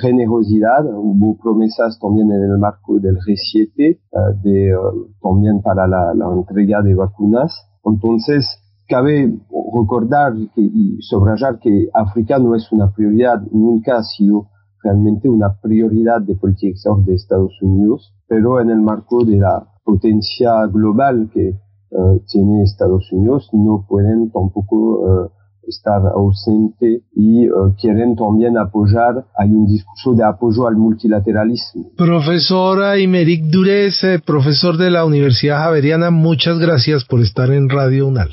generosidad, 0.00 0.86
hubo 0.94 1.36
promesas 1.38 1.98
también 1.98 2.30
en 2.30 2.42
el 2.42 2.58
marco 2.58 3.00
del 3.00 3.16
G7, 3.16 3.98
uh, 4.12 4.42
de, 4.42 4.76
uh, 4.76 5.08
también 5.20 5.60
para 5.60 5.88
la, 5.88 6.14
la 6.14 6.32
entrega 6.32 6.82
de 6.82 6.94
vacunas. 6.94 7.66
Entonces, 7.84 8.46
cabe 8.90 9.32
recordar 9.72 10.34
que, 10.54 10.60
y 10.60 10.98
subrayar 11.00 11.60
que 11.60 11.88
África 11.94 12.38
no 12.38 12.56
es 12.56 12.70
una 12.72 12.90
prioridad, 12.90 13.40
nunca 13.52 13.98
ha 13.98 14.02
sido 14.02 14.48
realmente 14.82 15.28
una 15.28 15.56
prioridad 15.60 16.20
de 16.20 16.34
política 16.34 16.70
exterior 16.72 17.04
de 17.04 17.14
Estados 17.14 17.52
Unidos, 17.62 18.12
pero 18.26 18.60
en 18.60 18.70
el 18.70 18.80
marco 18.80 19.24
de 19.24 19.38
la 19.38 19.64
potencia 19.84 20.66
global 20.66 21.30
que 21.32 21.54
uh, 21.90 22.18
tiene 22.26 22.64
Estados 22.64 23.10
Unidos 23.12 23.48
no 23.52 23.84
pueden 23.88 24.30
tampoco 24.30 24.76
uh, 24.76 25.30
estar 25.68 26.02
ausente 26.14 27.02
y 27.14 27.48
uh, 27.48 27.74
quieren 27.80 28.16
también 28.16 28.58
apoyar, 28.58 29.26
hay 29.38 29.50
un 29.50 29.66
discurso 29.66 30.14
de 30.14 30.24
apoyo 30.24 30.66
al 30.66 30.76
multilateralismo. 30.76 31.90
Profesora 31.96 32.98
Imeric 32.98 33.44
Durez, 33.44 34.02
eh, 34.04 34.18
profesor 34.18 34.76
de 34.76 34.90
la 34.90 35.04
Universidad 35.04 35.58
Javeriana, 35.58 36.10
muchas 36.10 36.58
gracias 36.58 37.04
por 37.04 37.20
estar 37.20 37.50
en 37.50 37.68
Radio 37.68 38.08
UNAL. 38.08 38.30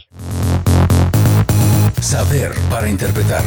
Saber 2.01 2.51
para 2.69 2.89
interpretar. 2.89 3.43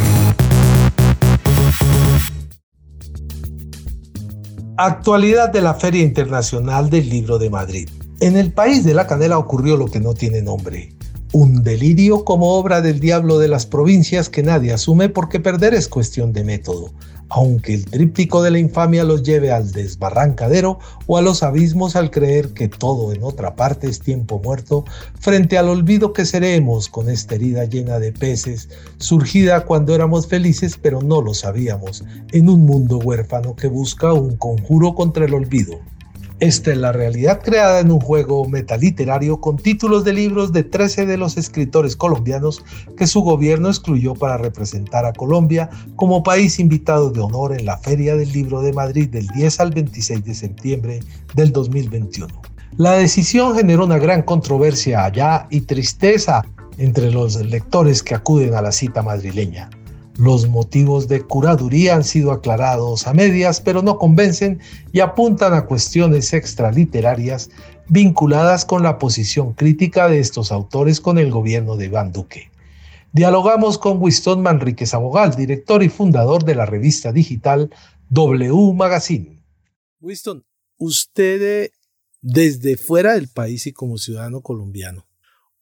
Actualidad 4.76 5.50
de 5.50 5.62
la 5.62 5.74
Feria 5.74 6.02
Internacional 6.02 6.90
del 6.90 7.08
Libro 7.08 7.38
de 7.38 7.48
Madrid. 7.48 7.88
En 8.20 8.36
el 8.36 8.52
país 8.52 8.84
de 8.84 8.94
la 8.94 9.06
canela 9.06 9.38
ocurrió 9.38 9.76
lo 9.76 9.86
que 9.86 10.00
no 10.00 10.14
tiene 10.14 10.42
nombre. 10.42 10.92
Un 11.32 11.62
delirio 11.62 12.24
como 12.24 12.54
obra 12.54 12.80
del 12.80 12.98
diablo 12.98 13.38
de 13.38 13.48
las 13.48 13.66
provincias 13.66 14.28
que 14.28 14.42
nadie 14.42 14.72
asume 14.72 15.08
porque 15.08 15.38
perder 15.38 15.74
es 15.74 15.86
cuestión 15.86 16.32
de 16.32 16.44
método 16.44 16.92
aunque 17.30 17.74
el 17.74 17.84
tríptico 17.84 18.42
de 18.42 18.50
la 18.50 18.58
infamia 18.58 19.04
los 19.04 19.22
lleve 19.22 19.50
al 19.52 19.72
desbarrancadero 19.72 20.78
o 21.06 21.16
a 21.16 21.22
los 21.22 21.42
abismos 21.42 21.96
al 21.96 22.10
creer 22.10 22.48
que 22.50 22.68
todo 22.68 23.12
en 23.12 23.22
otra 23.22 23.56
parte 23.56 23.88
es 23.88 24.00
tiempo 24.00 24.40
muerto, 24.40 24.84
frente 25.18 25.56
al 25.56 25.68
olvido 25.68 26.12
que 26.12 26.26
seremos 26.26 26.88
con 26.88 27.08
esta 27.08 27.36
herida 27.36 27.64
llena 27.64 27.98
de 27.98 28.12
peces, 28.12 28.68
surgida 28.98 29.64
cuando 29.64 29.94
éramos 29.94 30.26
felices 30.26 30.78
pero 30.80 31.00
no 31.02 31.22
lo 31.22 31.34
sabíamos, 31.34 32.04
en 32.32 32.48
un 32.48 32.66
mundo 32.66 32.98
huérfano 32.98 33.54
que 33.56 33.68
busca 33.68 34.12
un 34.12 34.36
conjuro 34.36 34.94
contra 34.94 35.24
el 35.24 35.34
olvido. 35.34 35.78
Esta 36.40 36.72
es 36.72 36.78
la 36.78 36.90
realidad 36.90 37.42
creada 37.42 37.80
en 37.80 37.90
un 37.90 38.00
juego 38.00 38.48
metaliterario 38.48 39.42
con 39.42 39.58
títulos 39.58 40.04
de 40.04 40.14
libros 40.14 40.54
de 40.54 40.64
13 40.64 41.04
de 41.04 41.18
los 41.18 41.36
escritores 41.36 41.96
colombianos 41.96 42.64
que 42.96 43.06
su 43.06 43.20
gobierno 43.20 43.68
excluyó 43.68 44.14
para 44.14 44.38
representar 44.38 45.04
a 45.04 45.12
Colombia 45.12 45.68
como 45.96 46.22
país 46.22 46.58
invitado 46.58 47.10
de 47.10 47.20
honor 47.20 47.52
en 47.52 47.66
la 47.66 47.76
Feria 47.76 48.16
del 48.16 48.32
Libro 48.32 48.62
de 48.62 48.72
Madrid 48.72 49.10
del 49.10 49.26
10 49.26 49.60
al 49.60 49.70
26 49.72 50.24
de 50.24 50.34
septiembre 50.34 51.00
del 51.34 51.52
2021. 51.52 52.28
La 52.78 52.92
decisión 52.92 53.54
generó 53.54 53.84
una 53.84 53.98
gran 53.98 54.22
controversia 54.22 55.04
allá 55.04 55.46
y 55.50 55.60
tristeza 55.60 56.42
entre 56.78 57.10
los 57.10 57.36
lectores 57.36 58.02
que 58.02 58.14
acuden 58.14 58.54
a 58.54 58.62
la 58.62 58.72
cita 58.72 59.02
madrileña. 59.02 59.68
Los 60.16 60.48
motivos 60.48 61.08
de 61.08 61.22
curaduría 61.22 61.94
han 61.94 62.04
sido 62.04 62.32
aclarados 62.32 63.06
a 63.06 63.14
medias, 63.14 63.60
pero 63.60 63.82
no 63.82 63.98
convencen 63.98 64.60
y 64.92 65.00
apuntan 65.00 65.54
a 65.54 65.66
cuestiones 65.66 66.32
extraliterarias 66.32 67.50
vinculadas 67.88 68.64
con 68.64 68.82
la 68.82 68.98
posición 68.98 69.54
crítica 69.54 70.08
de 70.08 70.20
estos 70.20 70.52
autores 70.52 71.00
con 71.00 71.18
el 71.18 71.30
gobierno 71.30 71.76
de 71.76 71.86
Iván 71.86 72.12
Duque. 72.12 72.50
Dialogamos 73.12 73.78
con 73.78 74.00
Winston 74.00 74.40
Manríquez 74.42 74.94
Abogal, 74.94 75.34
director 75.34 75.82
y 75.82 75.88
fundador 75.88 76.44
de 76.44 76.54
la 76.54 76.66
revista 76.66 77.12
digital 77.12 77.70
W 78.10 78.72
Magazine. 78.74 79.42
Winston, 80.00 80.44
usted 80.78 81.70
desde 82.20 82.76
fuera 82.76 83.14
del 83.14 83.28
país 83.28 83.66
y 83.66 83.72
como 83.72 83.98
ciudadano 83.98 84.42
colombiano, 84.42 85.06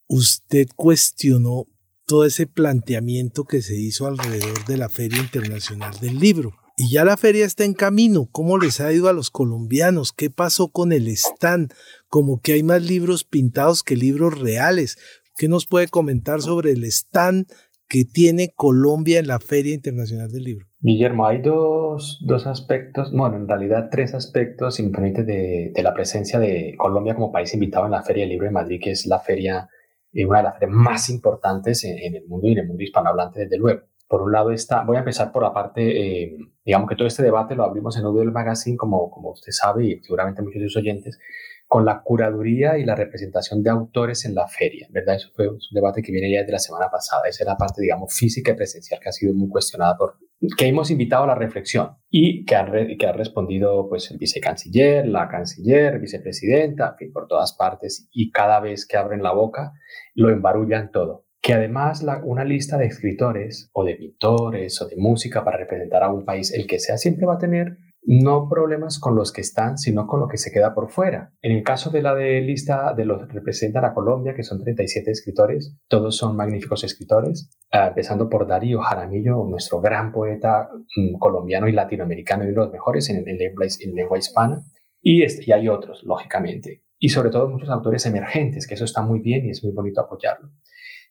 usted 0.08 0.68
cuestionó 0.76 1.66
todo 2.08 2.24
ese 2.24 2.46
planteamiento 2.46 3.44
que 3.44 3.60
se 3.60 3.76
hizo 3.76 4.06
alrededor 4.06 4.64
de 4.66 4.78
la 4.78 4.88
Feria 4.88 5.18
Internacional 5.18 5.94
del 6.00 6.18
Libro. 6.18 6.54
Y 6.74 6.90
ya 6.90 7.04
la 7.04 7.16
feria 7.16 7.44
está 7.44 7.64
en 7.64 7.74
camino. 7.74 8.28
¿Cómo 8.32 8.56
les 8.56 8.80
ha 8.80 8.92
ido 8.92 9.08
a 9.08 9.12
los 9.12 9.30
colombianos? 9.30 10.12
¿Qué 10.12 10.30
pasó 10.30 10.68
con 10.68 10.92
el 10.92 11.08
stand? 11.08 11.72
Como 12.08 12.40
que 12.40 12.54
hay 12.54 12.62
más 12.62 12.82
libros 12.82 13.24
pintados 13.24 13.82
que 13.82 13.96
libros 13.96 14.40
reales. 14.40 14.96
¿Qué 15.36 15.48
nos 15.48 15.66
puede 15.66 15.88
comentar 15.88 16.40
sobre 16.40 16.72
el 16.72 16.84
stand 16.84 17.46
que 17.88 18.04
tiene 18.04 18.52
Colombia 18.54 19.18
en 19.18 19.26
la 19.26 19.38
Feria 19.38 19.74
Internacional 19.74 20.30
del 20.30 20.44
Libro? 20.44 20.66
Guillermo, 20.80 21.26
hay 21.26 21.42
dos, 21.42 22.24
dos 22.24 22.46
aspectos, 22.46 23.10
bueno, 23.12 23.36
en 23.36 23.48
realidad 23.48 23.88
tres 23.90 24.14
aspectos, 24.14 24.76
si 24.76 24.88
de, 24.88 25.72
de, 25.74 25.82
la 25.82 25.92
presencia 25.92 26.38
de 26.38 26.74
Colombia 26.78 27.16
como 27.16 27.32
país 27.32 27.52
invitado 27.52 27.86
en 27.86 27.90
la 27.90 28.04
Feria 28.04 28.22
del 28.22 28.30
Libro 28.30 28.46
de 28.46 28.52
Madrid, 28.52 28.80
que 28.80 28.92
es 28.92 29.04
la 29.06 29.18
feria, 29.18 29.68
eh, 30.12 30.24
una 30.24 30.38
de 30.38 30.44
las 30.44 30.54
ferias 30.54 30.76
más 30.76 31.10
importantes 31.10 31.84
en, 31.84 32.14
el 32.14 32.26
mundo 32.26 32.46
y 32.46 32.52
en 32.52 32.58
el 32.58 32.66
mundo 32.66 32.82
hispanohablante, 32.82 33.40
desde 33.40 33.58
luego. 33.58 33.82
Por 34.06 34.22
un 34.22 34.32
lado 34.32 34.52
está, 34.52 34.84
voy 34.84 34.96
a 34.96 35.00
empezar 35.00 35.30
por 35.30 35.42
la 35.42 35.52
parte, 35.52 35.82
eh, 36.22 36.36
digamos 36.64 36.88
que 36.88 36.96
todo 36.96 37.06
este 37.06 37.22
debate 37.22 37.54
lo 37.54 37.64
abrimos 37.64 37.96
en 37.98 38.06
Udel 38.06 38.32
Magazine, 38.32 38.76
como, 38.76 39.10
como 39.10 39.32
usted 39.32 39.52
sabe 39.52 39.84
y 39.84 40.02
seguramente 40.02 40.40
muchos 40.40 40.62
de 40.62 40.68
sus 40.68 40.78
oyentes, 40.78 41.18
con 41.66 41.84
la 41.84 42.02
curaduría 42.02 42.78
y 42.78 42.86
la 42.86 42.94
representación 42.94 43.62
de 43.62 43.68
autores 43.68 44.24
en 44.24 44.34
la 44.34 44.48
feria, 44.48 44.88
¿verdad? 44.90 45.16
Eso 45.16 45.28
fue 45.36 45.48
un 45.48 45.58
debate 45.70 46.00
que 46.00 46.10
viene 46.10 46.32
ya 46.32 46.40
desde 46.40 46.52
la 46.52 46.58
semana 46.58 46.88
pasada. 46.90 47.28
Esa 47.28 47.44
es 47.44 47.46
la 47.46 47.58
parte, 47.58 47.82
digamos, 47.82 48.14
física 48.14 48.52
y 48.52 48.54
presencial 48.54 48.98
que 48.98 49.10
ha 49.10 49.12
sido 49.12 49.34
muy 49.34 49.50
cuestionada 49.50 49.94
por, 49.98 50.16
que 50.56 50.66
hemos 50.66 50.90
invitado 50.90 51.24
a 51.24 51.28
la 51.28 51.34
reflexión 51.34 51.96
y 52.10 52.44
que 52.44 52.54
ha 52.54 52.70
que 52.98 53.06
ha 53.06 53.12
respondido 53.12 53.88
pues 53.88 54.10
el 54.10 54.18
vicecanciller, 54.18 55.06
la 55.06 55.28
canciller, 55.28 55.98
vicepresidenta, 55.98 56.90
en 56.90 56.96
fin, 56.96 57.12
por 57.12 57.26
todas 57.26 57.54
partes 57.54 58.08
y 58.12 58.30
cada 58.30 58.60
vez 58.60 58.86
que 58.86 58.96
abren 58.96 59.22
la 59.22 59.32
boca 59.32 59.72
lo 60.14 60.30
embarullan 60.30 60.90
todo. 60.90 61.26
Que 61.40 61.54
además 61.54 62.04
una 62.24 62.44
lista 62.44 62.78
de 62.78 62.86
escritores 62.86 63.70
o 63.72 63.84
de 63.84 63.96
pintores 63.96 64.80
o 64.82 64.88
de 64.88 64.96
música 64.96 65.44
para 65.44 65.58
representar 65.58 66.02
a 66.02 66.12
un 66.12 66.24
país, 66.24 66.52
el 66.52 66.66
que 66.66 66.78
sea, 66.78 66.98
siempre 66.98 67.26
va 67.26 67.34
a 67.34 67.38
tener 67.38 67.78
no 68.10 68.48
problemas 68.48 68.98
con 68.98 69.14
los 69.14 69.32
que 69.32 69.42
están, 69.42 69.76
sino 69.76 70.06
con 70.06 70.18
lo 70.18 70.28
que 70.28 70.38
se 70.38 70.50
queda 70.50 70.74
por 70.74 70.88
fuera. 70.88 71.34
En 71.42 71.52
el 71.52 71.62
caso 71.62 71.90
de 71.90 72.00
la 72.00 72.14
de 72.14 72.40
lista 72.40 72.94
de 72.94 73.04
los 73.04 73.26
que 73.26 73.34
representan 73.34 73.84
a 73.84 73.92
Colombia, 73.92 74.32
que 74.34 74.42
son 74.42 74.62
37 74.64 75.10
escritores, 75.10 75.76
todos 75.88 76.16
son 76.16 76.34
magníficos 76.34 76.84
escritores, 76.84 77.50
ah, 77.70 77.88
empezando 77.88 78.30
por 78.30 78.46
Darío 78.46 78.80
Jaramillo, 78.80 79.44
nuestro 79.44 79.82
gran 79.82 80.10
poeta 80.10 80.70
mm, 80.96 81.18
colombiano 81.18 81.68
y 81.68 81.72
latinoamericano 81.72 82.44
y 82.44 82.46
de 82.46 82.54
los 82.54 82.72
mejores 82.72 83.10
en, 83.10 83.22
lengua, 83.26 83.66
en 83.78 83.94
lengua, 83.94 84.16
hispana, 84.16 84.62
y, 85.02 85.22
este, 85.22 85.44
y 85.46 85.52
hay 85.52 85.68
otros, 85.68 86.02
lógicamente, 86.04 86.84
y 86.98 87.10
sobre 87.10 87.28
todo 87.28 87.50
muchos 87.50 87.68
autores 87.68 88.06
emergentes, 88.06 88.66
que 88.66 88.72
eso 88.72 88.86
está 88.86 89.02
muy 89.02 89.20
bien 89.20 89.44
y 89.44 89.50
es 89.50 89.62
muy 89.62 89.74
bonito 89.74 90.00
apoyarlo. 90.00 90.48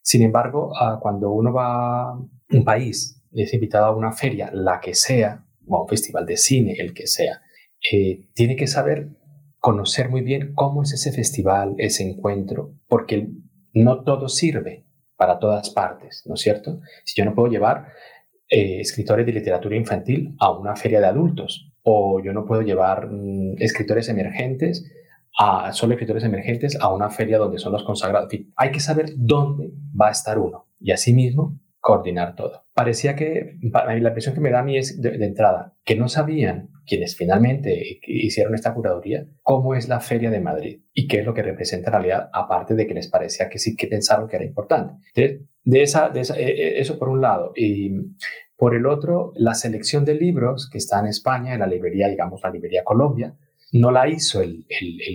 Sin 0.01 0.24
embargo, 0.24 0.72
ah, 0.75 0.98
cuando 1.00 1.30
uno 1.30 1.54
va 1.54 2.10
a 2.10 2.18
un 2.50 2.63
país, 2.66 3.24
es 3.34 3.54
invitado 3.54 3.86
a 3.86 3.96
una 3.96 4.13
feria, 4.13 4.50
la 4.51 4.80
que 4.80 4.96
sea, 4.96 5.47
o 5.68 5.82
un 5.82 5.88
festival 5.88 6.26
de 6.26 6.38
cine, 6.38 6.76
el 6.78 6.94
que 6.94 7.08
sea, 7.08 7.42
eh, 7.92 8.28
tiene 8.34 8.56
que 8.56 8.68
saber 8.68 9.10
conocer 9.60 10.10
muy 10.10 10.22
bien 10.22 10.54
cómo 10.54 10.84
es 10.84 10.94
ese 10.94 11.12
festival, 11.12 11.76
ese 11.78 12.04
encuentro, 12.04 12.74
porque 12.88 13.30
no 13.74 14.04
todo 14.04 14.30
sirve 14.30 14.86
para 15.16 15.40
todas 15.40 15.70
partes, 15.72 16.24
¿no 16.26 16.36
es 16.36 16.42
cierto? 16.42 16.80
Si 17.04 17.20
yo 17.20 17.26
no 17.26 17.34
puedo 17.34 17.52
llevar 17.52 17.88
eh, 18.50 18.80
escritores 18.80 19.26
de 19.26 19.34
literatura 19.34 19.76
infantil 19.76 20.36
a 20.40 20.52
una 20.52 20.76
feria 20.76 21.00
de 21.00 21.08
adultos, 21.08 21.72
o 21.84 22.22
yo 22.24 22.34
no 22.34 22.46
puedo 22.46 22.62
llevar 22.62 23.08
mm, 23.10 23.56
escritores 23.60 24.10
emergentes 24.10 24.92
a 25.38 25.72
solo 25.72 25.94
escritores 25.94 26.24
emergentes 26.24 26.78
a 26.80 26.94
una 26.94 27.10
feria 27.10 27.38
donde 27.38 27.60
son 27.60 27.72
los 27.72 27.84
consagrados. 27.84 28.30
hay 28.56 28.72
que 28.72 28.80
saber 28.80 29.12
dónde 29.16 29.72
va 30.00 30.08
a 30.08 30.12
estar 30.12 30.40
uno 30.40 30.68
y 30.80 30.92
asimismo 30.92 31.60
coordinar 31.88 32.36
todo. 32.36 32.65
Parecía 32.74 33.15
que, 33.15 33.56
la 33.62 33.98
impresión 33.98 34.36
que 34.36 34.41
me 34.41 34.51
da 34.51 34.60
a 34.60 34.63
mí 34.63 34.77
es 34.77 35.01
de, 35.01 35.24
entrada, 35.24 35.74
que 35.86 35.96
no 35.96 36.10
sabían 36.10 36.67
quienes 36.86 37.15
finalmente 37.15 38.01
hicieron 38.06 38.56
esta 38.56 38.74
curaduría, 38.74 39.25
cómo 39.41 39.74
es 39.74 39.88
la 39.88 40.01
Feria 40.01 40.29
de 40.29 40.41
Madrid 40.41 40.82
y 40.94 41.08
qué 41.08 41.20
es 41.20 41.25
lo 41.25 41.34
que 41.34 41.44
representa 41.44 41.88
en 41.88 41.94
realidad, 41.94 42.29
aparte 42.34 42.75
de 42.75 42.88
que 42.88 42.94
les 42.94 43.08
parecía 43.08 43.48
que 43.48 43.58
sí 43.58 43.77
que 43.77 43.88
pensaron 43.88 44.27
que 44.27 44.36
era 44.36 44.44
importante. 44.44 44.96
de, 45.15 45.82
esa, 45.82 46.10
de 46.10 46.20
esa, 46.20 46.38
eh, 46.38 46.50
eh, 46.50 46.82
eso 46.82 47.00
por 47.00 47.08
un 47.08 47.22
lado. 47.22 47.53
Y 47.56 47.89
por 48.58 48.75
el 48.75 48.86
otro, 48.86 49.32
la 49.36 49.53
selección 49.53 50.03
de 50.03 50.15
libros 50.15 50.70
que 50.70 50.79
está 50.79 51.00
en 51.00 51.06
España, 51.06 51.53
en 51.53 51.62
la 51.62 51.67
librería, 51.67 52.10
digamos, 52.10 52.41
la 52.44 52.50
librería 52.50 52.84
Colombia, 52.84 53.34
no 53.72 53.91
la 53.91 54.08
hizo 54.08 54.41
el, 54.41 54.65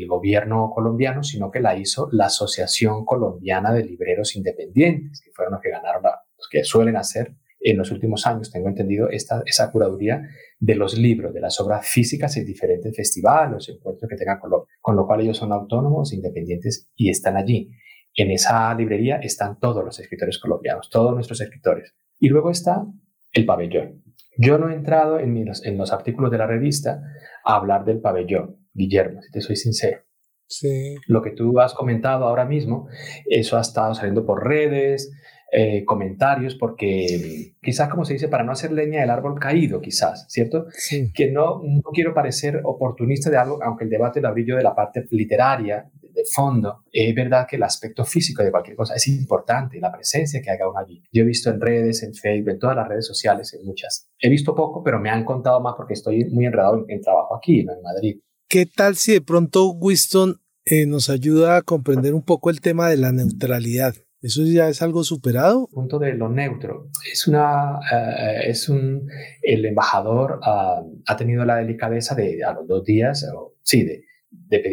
gobierno 0.08 0.70
colombiano, 0.74 1.22
sino 1.22 1.50
que 1.50 1.60
la 1.60 1.76
hizo 1.76 2.08
la 2.12 2.26
Asociación 2.26 3.04
Colombiana 3.04 3.72
de 3.72 3.84
Libreros 3.84 4.36
Independientes, 4.36 5.22
que 5.22 5.32
fueron 5.32 5.54
los 5.54 5.62
que 5.62 5.70
ganaron, 5.70 6.02
los 6.02 6.12
que 6.52 6.64
suelen 6.64 6.96
hacer 6.96 7.34
en 7.64 7.78
los 7.78 7.90
últimos 7.90 8.26
años, 8.26 8.50
tengo 8.50 8.68
entendido, 8.68 9.08
esta, 9.08 9.42
esa 9.46 9.70
curaduría 9.70 10.28
de 10.58 10.74
los 10.74 10.98
libros, 10.98 11.32
de 11.32 11.40
las 11.40 11.58
obras 11.60 11.86
físicas 11.88 12.36
en 12.36 12.44
diferentes 12.44 12.94
festivales, 12.94 13.68
encuentros 13.68 14.08
que 14.08 14.16
tengan 14.16 14.38
Colombia, 14.38 14.68
con 14.80 14.96
lo 14.96 15.06
cual 15.06 15.20
ellos 15.20 15.36
son 15.36 15.52
autónomos, 15.52 16.12
independientes 16.12 16.90
y 16.96 17.08
están 17.08 17.36
allí. 17.36 17.70
En 18.14 18.30
esa 18.30 18.74
librería 18.74 19.16
están 19.16 19.58
todos 19.58 19.84
los 19.84 19.98
escritores 19.98 20.38
colombianos, 20.38 20.90
todos 20.90 21.14
nuestros 21.14 21.40
escritores. 21.40 21.94
Y 22.18 22.28
luego 22.28 22.50
está 22.50 22.84
el 23.32 23.46
pabellón. 23.46 24.02
Yo 24.36 24.58
no 24.58 24.68
he 24.68 24.74
entrado 24.74 25.18
en, 25.18 25.36
en 25.36 25.78
los 25.78 25.92
artículos 25.92 26.30
de 26.30 26.38
la 26.38 26.46
revista 26.46 27.00
a 27.44 27.56
hablar 27.56 27.84
del 27.84 28.00
pabellón, 28.00 28.56
Guillermo, 28.74 29.22
si 29.22 29.30
te 29.30 29.40
soy 29.40 29.56
sincero. 29.56 30.00
Sí. 30.46 30.96
Lo 31.06 31.22
que 31.22 31.30
tú 31.30 31.60
has 31.60 31.72
comentado 31.72 32.26
ahora 32.26 32.44
mismo, 32.44 32.88
eso 33.26 33.56
ha 33.56 33.62
estado 33.62 33.94
saliendo 33.94 34.26
por 34.26 34.46
redes, 34.46 35.10
eh, 35.54 35.84
comentarios, 35.84 36.54
porque 36.54 37.52
quizás, 37.60 37.90
como 37.90 38.06
se 38.06 38.14
dice, 38.14 38.28
para 38.28 38.42
no 38.42 38.52
hacer 38.52 38.72
leña 38.72 39.02
del 39.02 39.10
árbol 39.10 39.38
caído, 39.38 39.82
quizás, 39.82 40.24
¿cierto? 40.30 40.64
Sí. 40.70 41.12
Que 41.12 41.30
no, 41.30 41.60
no 41.62 41.82
quiero 41.92 42.14
parecer 42.14 42.62
oportunista 42.64 43.28
de 43.28 43.36
algo, 43.36 43.62
aunque 43.62 43.84
el 43.84 43.90
debate 43.90 44.22
lo 44.22 44.28
abrí 44.28 44.46
yo 44.46 44.56
de 44.56 44.62
la 44.62 44.74
parte 44.74 45.04
literaria, 45.10 45.90
de 46.14 46.24
fondo, 46.24 46.84
es 46.90 47.14
verdad 47.14 47.46
que 47.48 47.56
el 47.56 47.62
aspecto 47.62 48.04
físico 48.04 48.42
de 48.42 48.50
cualquier 48.50 48.76
cosa 48.76 48.94
es 48.94 49.06
importante, 49.08 49.78
la 49.78 49.92
presencia 49.92 50.40
que 50.40 50.50
haga 50.50 50.68
uno 50.68 50.78
allí. 50.78 51.02
Yo 51.12 51.22
he 51.22 51.26
visto 51.26 51.50
en 51.50 51.60
redes, 51.60 52.02
en 52.02 52.14
Facebook, 52.14 52.50
en 52.50 52.58
todas 52.58 52.76
las 52.76 52.88
redes 52.88 53.06
sociales, 53.06 53.52
en 53.54 53.64
muchas. 53.66 54.08
He 54.18 54.30
visto 54.30 54.54
poco, 54.54 54.82
pero 54.82 55.00
me 55.00 55.10
han 55.10 55.24
contado 55.24 55.60
más 55.60 55.74
porque 55.76 55.94
estoy 55.94 56.24
muy 56.26 56.46
enredado 56.46 56.84
en, 56.88 57.00
trabajo 57.00 57.36
aquí, 57.36 57.60
en 57.60 57.66
Madrid. 57.82 58.20
¿Qué 58.48 58.66
tal 58.66 58.96
si 58.96 59.12
de 59.12 59.20
pronto 59.20 59.70
Winston 59.72 60.40
eh, 60.64 60.86
nos 60.86 61.10
ayuda 61.10 61.56
a 61.56 61.62
comprender 61.62 62.14
un 62.14 62.22
poco 62.22 62.50
el 62.50 62.60
tema 62.60 62.88
de 62.88 62.96
la 62.96 63.12
neutralidad? 63.12 63.94
¿Eso 64.22 64.42
ya 64.44 64.68
es 64.68 64.80
algo 64.82 65.02
superado? 65.02 65.68
Punto 65.72 65.98
de 65.98 66.14
lo 66.14 66.28
neutro. 66.28 66.88
Es 67.12 67.26
una, 67.26 67.80
eh, 67.92 68.42
es 68.50 68.68
un, 68.68 69.08
el 69.42 69.64
embajador 69.66 70.38
ah, 70.44 70.80
ha 71.06 71.16
tenido 71.16 71.44
la 71.44 71.56
delicadeza 71.56 72.14
de 72.14 72.42
a 72.44 72.52
los 72.52 72.68
dos 72.68 72.84
días, 72.84 73.26
sí, 73.62 73.84
de, 73.84 74.04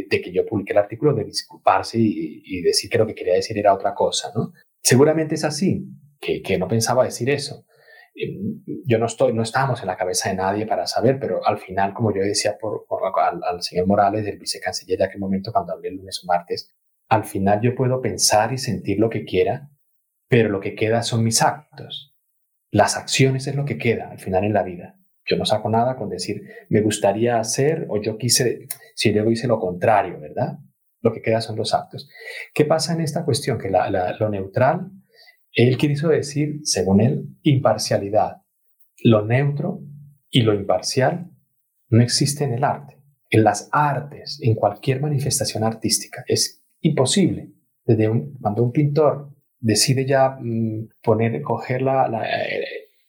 que 0.07 0.31
yo 0.31 0.45
publiqué 0.45 0.73
el 0.73 0.77
artículo, 0.77 1.15
de 1.15 1.25
disculparse 1.25 1.97
y, 1.99 2.61
decir 2.61 2.89
que 2.89 2.99
lo 2.99 3.07
que 3.07 3.15
quería 3.15 3.33
decir 3.33 3.57
era 3.57 3.73
otra 3.73 3.93
cosa, 3.95 4.31
¿no? 4.35 4.53
Seguramente 4.81 5.35
es 5.35 5.43
así, 5.43 5.83
que, 6.19 6.41
que 6.41 6.57
no 6.57 6.67
pensaba 6.67 7.03
decir 7.03 7.29
eso. 7.29 7.65
Em, 8.19 8.61
yo 8.85 8.97
no 8.99 9.05
estoy, 9.05 9.33
no 9.33 9.43
estamos 9.43 9.81
en 9.81 9.87
la 9.87 9.97
cabeza 9.97 10.29
de 10.29 10.35
nadie 10.35 10.65
para 10.65 10.85
saber, 10.87 11.19
pero 11.19 11.45
al 11.45 11.57
final, 11.57 11.93
como 11.93 12.13
yo 12.13 12.21
decía 12.21 12.57
por, 12.59 12.85
al, 13.17 13.61
señor 13.63 13.87
Morales, 13.87 14.27
el 14.27 14.37
vicecanciller 14.37 14.97
de 14.97 15.05
aquel 15.05 15.19
momento, 15.19 15.51
cuando 15.51 15.73
hablé 15.73 15.89
el 15.89 15.95
lunes 15.95 16.21
o 16.23 16.27
martes, 16.27 16.75
al 17.09 17.25
final 17.25 17.59
yo 17.61 17.75
puedo 17.75 18.01
pensar 18.01 18.53
y 18.53 18.57
sentir 18.57 18.99
lo 18.99 19.09
que 19.09 19.25
quiera, 19.25 19.69
pero 20.27 20.49
lo 20.49 20.59
que 20.59 20.75
queda 20.75 21.01
son 21.01 21.23
mis 21.23 21.41
actos. 21.41 22.15
Las 22.71 22.95
acciones 22.95 23.47
es 23.47 23.55
lo 23.55 23.65
que 23.65 23.79
queda 23.79 24.11
al 24.11 24.19
final 24.19 24.43
en 24.43 24.53
la 24.53 24.63
vida. 24.63 24.95
Yo 25.25 25.35
no 25.35 25.45
saco 25.45 25.69
nada 25.69 25.95
con 25.95 26.09
decir, 26.09 26.43
me 26.69 26.81
gustaría 26.81 27.39
hacer 27.39 27.87
o 27.89 28.01
yo 28.01 28.17
quise, 28.17 28.67
si 28.95 29.11
luego 29.11 29.31
hice 29.31 29.47
lo 29.47 29.59
contrario, 29.59 30.19
¿verdad? 30.19 30.59
Lo 31.01 31.11
que 31.11 31.21
queda 31.21 31.41
son 31.41 31.55
los 31.55 31.73
actos. 31.73 32.09
¿Qué 32.53 32.65
pasa 32.65 32.93
en 32.93 33.01
esta 33.01 33.25
cuestión? 33.25 33.57
Que 33.57 33.71
lo 33.71 34.29
neutral, 34.29 34.91
él 35.51 35.77
quiso 35.77 36.09
decir, 36.09 36.59
según 36.63 37.01
él, 37.01 37.25
imparcialidad. 37.41 38.43
Lo 39.03 39.25
neutro 39.25 39.81
y 40.29 40.41
lo 40.41 40.53
imparcial 40.53 41.31
no 41.89 42.03
existe 42.03 42.43
en 42.43 42.53
el 42.53 42.63
arte. 42.63 42.97
En 43.31 43.43
las 43.43 43.69
artes, 43.71 44.39
en 44.41 44.55
cualquier 44.55 45.01
manifestación 45.01 45.63
artística, 45.63 46.23
es 46.27 46.58
imposible. 46.81 47.51
Desde 47.85 48.09
cuando 48.41 48.63
un 48.63 48.71
pintor 48.71 49.33
decide 49.59 50.05
ya 50.05 50.37
mm, 50.39 50.89
poner, 51.03 51.41
coger 51.41 51.81
la, 51.81 52.07
eh, 52.23 52.63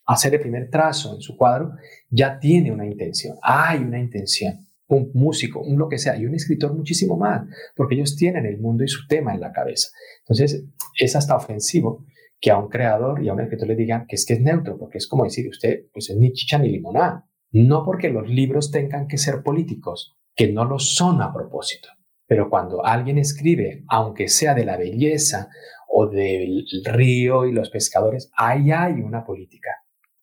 hacer 0.07 0.35
el 0.35 0.41
primer 0.41 0.71
trazo 0.71 1.15
en 1.15 1.21
su 1.21 1.37
cuadro, 1.37 1.73
ya 2.09 2.39
tiene 2.39 2.73
una 2.73 2.87
intención, 2.87 3.37
hay 3.43 3.79
una 3.81 4.01
intención. 4.01 4.67
Un 4.89 5.13
músico, 5.15 5.61
un 5.61 5.79
lo 5.79 5.89
que 5.89 5.99
sea, 5.99 6.17
y 6.17 6.27
un 6.27 6.35
escritor 6.35 6.75
muchísimo 6.75 7.17
más, 7.17 7.47
porque 7.77 7.95
ellos 7.95 8.17
tienen 8.17 8.45
el 8.45 8.59
mundo 8.59 8.83
y 8.83 8.89
su 8.89 9.07
tema 9.07 9.33
en 9.33 9.41
la 9.41 9.53
cabeza. 9.53 9.91
Entonces, 10.23 10.65
es 10.99 11.15
hasta 11.15 11.37
ofensivo 11.37 12.05
que 12.41 12.51
a 12.51 12.59
un 12.59 12.69
creador 12.69 13.23
y 13.23 13.29
a 13.29 13.35
un 13.35 13.41
escritor 13.41 13.69
le 13.69 13.77
digan 13.77 14.07
que 14.09 14.17
es 14.17 14.27
que 14.27 14.33
es 14.35 14.41
neutro, 14.41 14.79
porque 14.79 14.99
es 14.99 15.07
como 15.07 15.23
decir 15.23 15.49
usted, 15.49 15.85
pues 15.93 16.11
es 16.11 16.17
ni 16.17 16.33
chicha 16.33 16.59
ni 16.59 16.71
limonada. 16.71 17.25
No 17.53 17.85
porque 17.85 18.11
los 18.11 18.29
libros 18.29 18.73
tengan 18.73 19.07
que 19.07 19.19
ser 19.19 19.45
políticos, 19.45 20.17
que 20.35 20.53
no 20.53 20.65
lo 20.65 20.81
son 20.81 21.23
a 21.23 21.33
propósito. 21.33 21.89
Pero 22.31 22.49
cuando 22.49 22.87
alguien 22.87 23.19
escribe, 23.19 23.83
aunque 23.89 24.29
sea 24.29 24.55
de 24.55 24.65
la 24.65 24.77
belleza 24.77 25.49
o 25.89 26.07
del 26.07 26.65
río 26.85 27.45
y 27.45 27.53
los 27.53 27.71
pescadores, 27.71 28.31
ahí 28.37 28.71
hay 28.71 28.93
una 29.01 29.25
política 29.25 29.71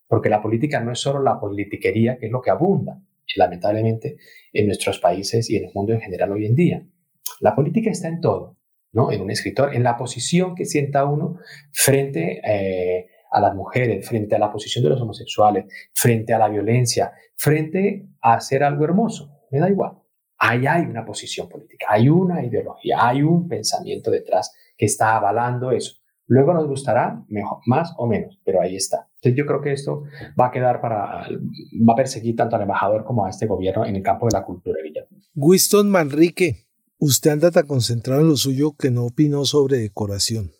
porque 0.07 0.29
la 0.29 0.41
política 0.41 0.79
no 0.79 0.91
es 0.91 0.99
solo 0.99 1.21
la 1.21 1.39
politiquería, 1.39 2.17
que 2.17 2.27
es 2.27 2.31
lo 2.31 2.41
que 2.41 2.49
abunda, 2.49 3.01
lamentablemente, 3.35 4.17
en 4.53 4.67
nuestros 4.67 4.99
países 4.99 5.49
y 5.49 5.57
en 5.57 5.65
el 5.65 5.71
mundo 5.73 5.93
en 5.93 6.01
general 6.01 6.31
hoy 6.31 6.45
en 6.45 6.55
día. 6.55 6.87
La 7.41 7.53
política 7.53 7.91
está 7.91 8.07
en 8.07 8.21
todo, 8.21 8.57
¿no? 8.93 9.11
En 9.11 9.21
un 9.21 9.29
escritor, 9.29 9.75
en 9.75 9.83
la 9.83 9.97
posición 9.97 10.55
que 10.55 10.65
sienta 10.65 11.05
uno 11.05 11.37
frente 11.71 12.41
eh, 12.43 13.07
a 13.31 13.41
las 13.41 13.53
mujeres, 13.53 14.07
frente 14.07 14.35
a 14.35 14.39
la 14.39 14.51
posición 14.51 14.83
de 14.83 14.91
los 14.91 15.01
homosexuales, 15.01 15.65
frente 15.93 16.33
a 16.33 16.39
la 16.39 16.47
violencia, 16.47 17.11
frente 17.35 18.07
a 18.21 18.35
hacer 18.35 18.63
algo 18.63 18.85
hermoso. 18.85 19.29
Me 19.51 19.59
da 19.59 19.69
igual. 19.69 19.91
Ahí 20.39 20.67
hay 20.67 20.83
una 20.83 21.05
posición 21.05 21.49
política, 21.49 21.87
hay 21.89 22.09
una 22.09 22.45
ideología, 22.45 22.97
hay 22.99 23.23
un 23.23 23.47
pensamiento 23.47 24.11
detrás 24.11 24.53
que 24.77 24.85
está 24.85 25.15
avalando 25.15 25.71
eso. 25.71 25.95
Luego 26.27 26.53
nos 26.53 26.67
gustará 26.67 27.23
más 27.65 27.93
o 27.97 28.05
menos, 28.05 28.37
pero 28.43 28.61
ahí 28.61 28.75
está. 28.75 29.07
Entonces 29.15 29.37
yo 29.37 29.45
creo 29.45 29.61
que 29.61 29.71
esto 29.71 30.03
va 30.39 30.47
a 30.47 30.51
quedar 30.51 30.81
para, 30.81 31.27
va 31.29 31.93
a 31.93 31.95
perseguir 31.95 32.35
tanto 32.35 32.57
al 32.57 32.63
embajador 32.63 33.05
como 33.05 33.25
a 33.25 33.29
este 33.29 33.47
gobierno 33.47 33.85
en 33.85 33.95
el 33.95 34.03
campo 34.03 34.27
de 34.27 34.33
la 34.33 34.43
cultura. 34.43 34.77
Winston 35.35 35.89
Manrique, 35.89 36.67
usted 36.97 37.31
anda 37.31 37.49
tan 37.49 37.65
concentrado 37.65 38.21
en 38.21 38.27
lo 38.27 38.35
suyo 38.35 38.75
que 38.77 38.91
no 38.91 39.05
opinó 39.05 39.45
sobre 39.45 39.77
decoración. 39.77 40.51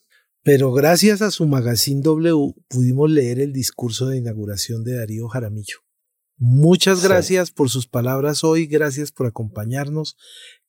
Pero 0.42 0.72
gracias 0.72 1.22
a 1.22 1.32
su 1.32 1.46
magazine 1.46 2.02
W 2.02 2.54
pudimos 2.70 3.12
leer 3.12 3.42
el 3.42 3.52
discurso 3.52 4.08
de 4.08 4.18
inauguración 4.18 4.86
de 4.86 4.96
Darío 4.96 5.28
Jaramillo. 5.28 5.80
Muchas 6.40 7.04
gracias 7.04 7.50
por 7.50 7.70
sus 7.70 7.88
palabras 7.88 8.44
hoy, 8.44 8.68
gracias 8.68 9.12
por 9.12 9.26
acompañarnos, 9.26 10.18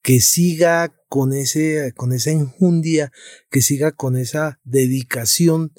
que 0.02 0.20
siga 0.20 0.94
con 1.09 1.35
ese 1.35 1.92
con 1.94 2.12
esa 2.12 2.31
enjundia, 2.31 3.12
que 3.50 3.61
siga 3.61 3.92
con 3.92 4.16
esa 4.16 4.61
dedicación 4.64 5.72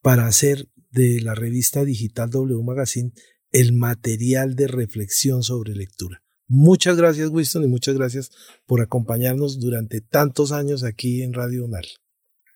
para 0.00 0.26
hacer 0.26 0.68
de 0.90 1.20
la 1.20 1.34
revista 1.34 1.84
digital 1.84 2.30
W 2.30 2.62
Magazine 2.62 3.12
el 3.52 3.74
material 3.74 4.56
de 4.56 4.66
reflexión 4.66 5.42
sobre 5.42 5.74
lectura. 5.74 6.22
Muchas 6.46 6.96
gracias 6.96 7.28
Winston 7.28 7.64
y 7.64 7.68
muchas 7.68 7.96
gracias 7.96 8.30
por 8.66 8.80
acompañarnos 8.80 9.60
durante 9.60 10.00
tantos 10.00 10.52
años 10.52 10.84
aquí 10.84 11.22
en 11.22 11.34
Radio 11.34 11.64
UNAL. 11.66 11.84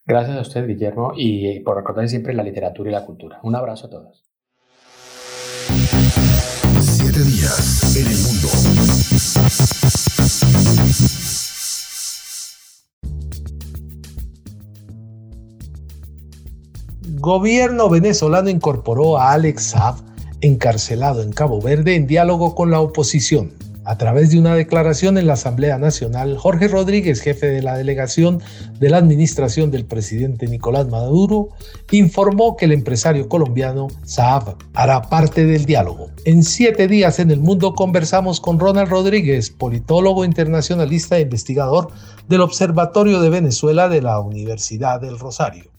Gracias 0.07 0.39
a 0.39 0.41
usted, 0.41 0.67
Guillermo, 0.67 1.13
y 1.15 1.61
por 1.61 1.77
recordar 1.77 2.09
siempre 2.09 2.33
la 2.33 2.43
literatura 2.43 2.89
y 2.89 2.93
la 2.95 3.05
cultura. 3.05 3.41
Un 3.43 3.57
abrazo 3.57 3.89
a 3.89 3.91
todos. 3.91 4.25
Días 7.25 7.97
en 7.97 8.07
el 8.07 8.19
mundo. 8.19 8.49
Gobierno 17.19 17.89
venezolano 17.89 18.49
incorporó 18.51 19.19
a 19.19 19.33
Alex 19.33 19.63
Saab, 19.65 19.97
encarcelado 20.43 21.23
en 21.23 21.33
Cabo 21.33 21.61
Verde, 21.61 21.97
en 21.97 22.07
diálogo 22.07 22.55
con 22.55 22.71
la 22.71 22.81
oposición. 22.81 23.58
A 23.89 23.97
través 23.97 24.31
de 24.31 24.39
una 24.39 24.55
declaración 24.55 25.17
en 25.17 25.27
la 25.27 25.33
Asamblea 25.33 25.79
Nacional, 25.79 26.37
Jorge 26.37 26.69
Rodríguez, 26.69 27.23
jefe 27.23 27.47
de 27.47 27.63
la 27.63 27.75
delegación 27.75 28.43
de 28.79 28.91
la 28.91 28.99
administración 28.99 29.71
del 29.71 29.87
presidente 29.87 30.47
Nicolás 30.47 30.89
Maduro, 30.89 31.49
informó 31.91 32.59
que 32.59 32.67
el 32.67 32.73
empresario 32.73 33.31
colombiano 33.31 33.87
Saab 34.05 34.57
hará 34.75 35.01
parte 35.01 35.47
del 35.47 35.65
diálogo. 35.65 36.11
En 36.27 36.43
siete 36.43 36.87
días 36.87 37.19
en 37.19 37.31
el 37.31 37.41
mundo 37.41 37.73
conversamos 37.73 38.43
con 38.43 38.59
Ronald 38.59 38.91
Rodríguez, 38.91 39.49
politólogo 39.49 40.27
internacionalista 40.27 41.17
e 41.17 41.23
investigador 41.23 41.89
del 42.29 42.43
Observatorio 42.43 43.23
de 43.23 43.31
Venezuela 43.31 43.89
de 43.89 44.03
la 44.03 44.21
Universidad 44.21 45.01
del 45.01 45.19
Rosario. 45.19 45.78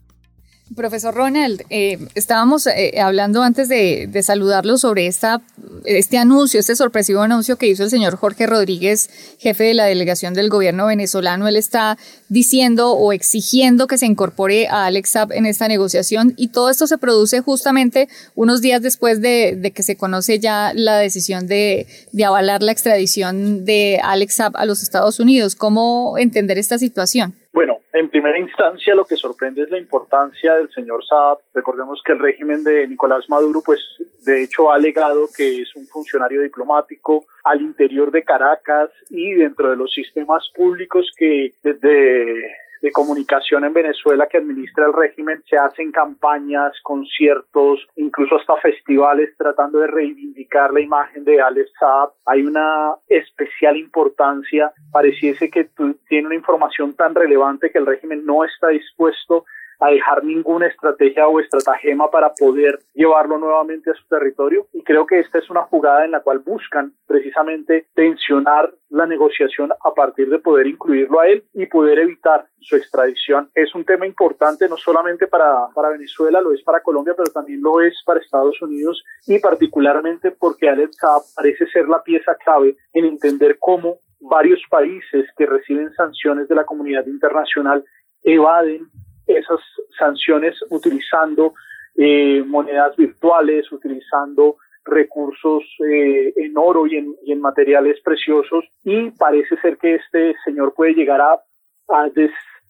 Profesor 0.75 1.15
Ronald, 1.15 1.63
eh, 1.69 1.97
estábamos 2.13 2.67
eh, 2.67 3.01
hablando 3.01 3.41
antes 3.41 3.69
de, 3.69 4.09
saludarlo 4.21 4.77
sobre 4.77 5.07
esta, 5.07 5.41
este 5.83 6.17
anuncio, 6.17 6.59
este 6.59 6.75
sorpresivo 6.75 7.21
anuncio 7.21 7.57
que 7.57 7.67
hizo 7.67 7.83
el 7.83 7.89
señor 7.89 8.17
Jorge 8.17 8.45
Rodríguez, 8.45 9.09
jefe 9.39 9.63
de 9.63 9.73
la 9.73 9.85
delegación 9.85 10.35
del 10.35 10.49
gobierno 10.49 10.85
venezolano. 10.85 11.47
Él 11.47 11.55
está 11.55 11.97
diciendo 12.27 12.91
o 12.91 13.13
exigiendo 13.13 13.87
que 13.87 13.97
se 13.97 14.05
incorpore 14.05 14.67
a 14.67 14.85
Alex 14.85 15.09
Saab 15.09 15.31
en 15.31 15.47
esta 15.47 15.67
negociación 15.67 16.33
y 16.37 16.49
todo 16.49 16.69
esto 16.69 16.85
se 16.85 16.99
produce 16.99 17.41
justamente 17.41 18.07
unos 18.35 18.61
días 18.61 18.81
después 18.81 19.21
de, 19.21 19.71
que 19.73 19.83
se 19.83 19.97
conoce 19.97 20.39
ya 20.39 20.71
la 20.75 20.97
decisión 20.97 21.47
de, 21.47 21.87
de 22.11 22.25
avalar 22.25 22.61
la 22.61 22.71
extradición 22.71 23.65
de 23.65 23.99
Alex 24.03 24.35
Saab 24.35 24.55
a 24.55 24.65
los 24.65 24.83
Estados 24.83 25.19
Unidos. 25.19 25.55
¿Cómo 25.55 26.17
entender 26.19 26.59
esta 26.59 26.77
situación? 26.77 27.33
Bueno, 27.53 27.78
en 27.93 28.09
primera 28.09 28.37
instancia 28.37 28.95
lo 28.95 29.05
que 29.05 29.15
sorprende 29.15 29.63
es 29.63 29.69
la 29.69 29.77
importancia 29.77 30.55
del 30.55 30.69
señor 30.71 31.03
Saab. 31.05 31.39
Recordemos 31.53 32.01
que 32.05 32.13
el 32.13 32.19
régimen 32.19 32.63
de 32.63 32.87
Nicolás 32.87 33.29
Maduro, 33.29 33.61
pues 33.65 33.79
de 34.25 34.43
hecho 34.43 34.71
ha 34.71 34.75
alegado 34.75 35.27
que 35.35 35.61
es 35.61 35.75
un 35.75 35.87
funcionario 35.87 36.41
diplomático 36.41 37.25
al 37.43 37.61
interior 37.61 38.11
de 38.11 38.23
Caracas 38.23 38.91
y 39.09 39.33
dentro 39.33 39.69
de 39.69 39.75
los 39.75 39.91
sistemas 39.91 40.49
públicos 40.55 41.11
que 41.17 41.53
desde 41.63 42.55
de 42.81 42.91
comunicación 42.91 43.65
en 43.65 43.73
Venezuela 43.73 44.27
que 44.27 44.37
administra 44.37 44.87
el 44.87 44.93
régimen, 44.93 45.43
se 45.49 45.57
hacen 45.57 45.91
campañas, 45.91 46.73
conciertos, 46.83 47.85
incluso 47.95 48.37
hasta 48.37 48.55
festivales 48.57 49.35
tratando 49.37 49.79
de 49.79 49.87
reivindicar 49.87 50.73
la 50.73 50.81
imagen 50.81 51.23
de 51.23 51.41
Alex 51.41 51.71
Saab. 51.79 52.11
Hay 52.25 52.43
una 52.43 52.95
especial 53.07 53.77
importancia, 53.77 54.71
pareciese 54.91 55.49
que 55.49 55.69
tiene 56.07 56.27
una 56.27 56.35
información 56.35 56.93
tan 56.93 57.15
relevante 57.15 57.71
que 57.71 57.79
el 57.79 57.85
régimen 57.85 58.25
no 58.25 58.43
está 58.45 58.69
dispuesto 58.69 59.45
a 59.79 59.89
dejar 59.89 60.23
ninguna 60.23 60.67
estrategia 60.67 61.27
o 61.27 61.39
estratagema 61.39 62.09
para 62.11 62.33
poder 62.33 62.79
llevarlo 62.93 63.37
nuevamente 63.37 63.91
a 63.91 63.93
su 63.93 64.05
territorio. 64.07 64.67
Y 64.73 64.83
creo 64.83 65.05
que 65.05 65.19
esta 65.19 65.37
es 65.37 65.49
una 65.49 65.63
jugada 65.63 66.05
en 66.05 66.11
la 66.11 66.19
cual 66.21 66.39
buscan 66.39 66.93
precisamente 67.07 67.87
tensionar 67.93 68.71
la 68.89 69.05
negociación 69.05 69.71
a 69.71 69.93
partir 69.93 70.29
de 70.29 70.39
poder 70.39 70.67
incluirlo 70.67 71.19
a 71.19 71.27
él 71.27 71.43
y 71.53 71.65
poder 71.67 71.99
evitar 71.99 72.45
su 72.59 72.75
extradición. 72.75 73.49
Es 73.55 73.73
un 73.73 73.85
tema 73.85 74.05
importante 74.05 74.67
no 74.67 74.77
solamente 74.77 75.27
para, 75.27 75.67
para 75.73 75.89
Venezuela, 75.89 76.41
lo 76.41 76.51
es 76.51 76.61
para 76.63 76.81
Colombia, 76.81 77.13
pero 77.15 77.31
también 77.31 77.61
lo 77.61 77.81
es 77.81 77.93
para 78.05 78.19
Estados 78.19 78.61
Unidos 78.61 79.03
y 79.27 79.39
particularmente 79.39 80.31
porque 80.31 80.69
Alex 80.69 80.97
Saab 80.97 81.21
parece 81.35 81.67
ser 81.67 81.87
la 81.87 82.03
pieza 82.03 82.35
clave 82.35 82.75
en 82.93 83.05
entender 83.05 83.57
cómo 83.59 83.99
varios 84.19 84.61
países 84.69 85.27
que 85.37 85.45
reciben 85.45 85.93
sanciones 85.93 86.47
de 86.49 86.55
la 86.55 86.65
comunidad 86.65 87.05
internacional 87.05 87.85
evaden 88.23 88.89
esas 89.37 89.59
sanciones 89.97 90.55
utilizando 90.69 91.53
eh, 91.95 92.43
monedas 92.45 92.95
virtuales, 92.95 93.71
utilizando 93.71 94.57
recursos 94.85 95.63
eh, 95.87 96.33
en 96.35 96.57
oro 96.57 96.87
y 96.87 96.97
en, 96.97 97.41
materiales 97.41 97.99
preciosos. 98.01 98.65
Y 98.83 99.11
parece 99.11 99.57
ser 99.57 99.77
que 99.77 99.95
este 99.95 100.35
señor 100.43 100.73
puede 100.73 100.93
llegar 100.93 101.21
a, 101.21 101.39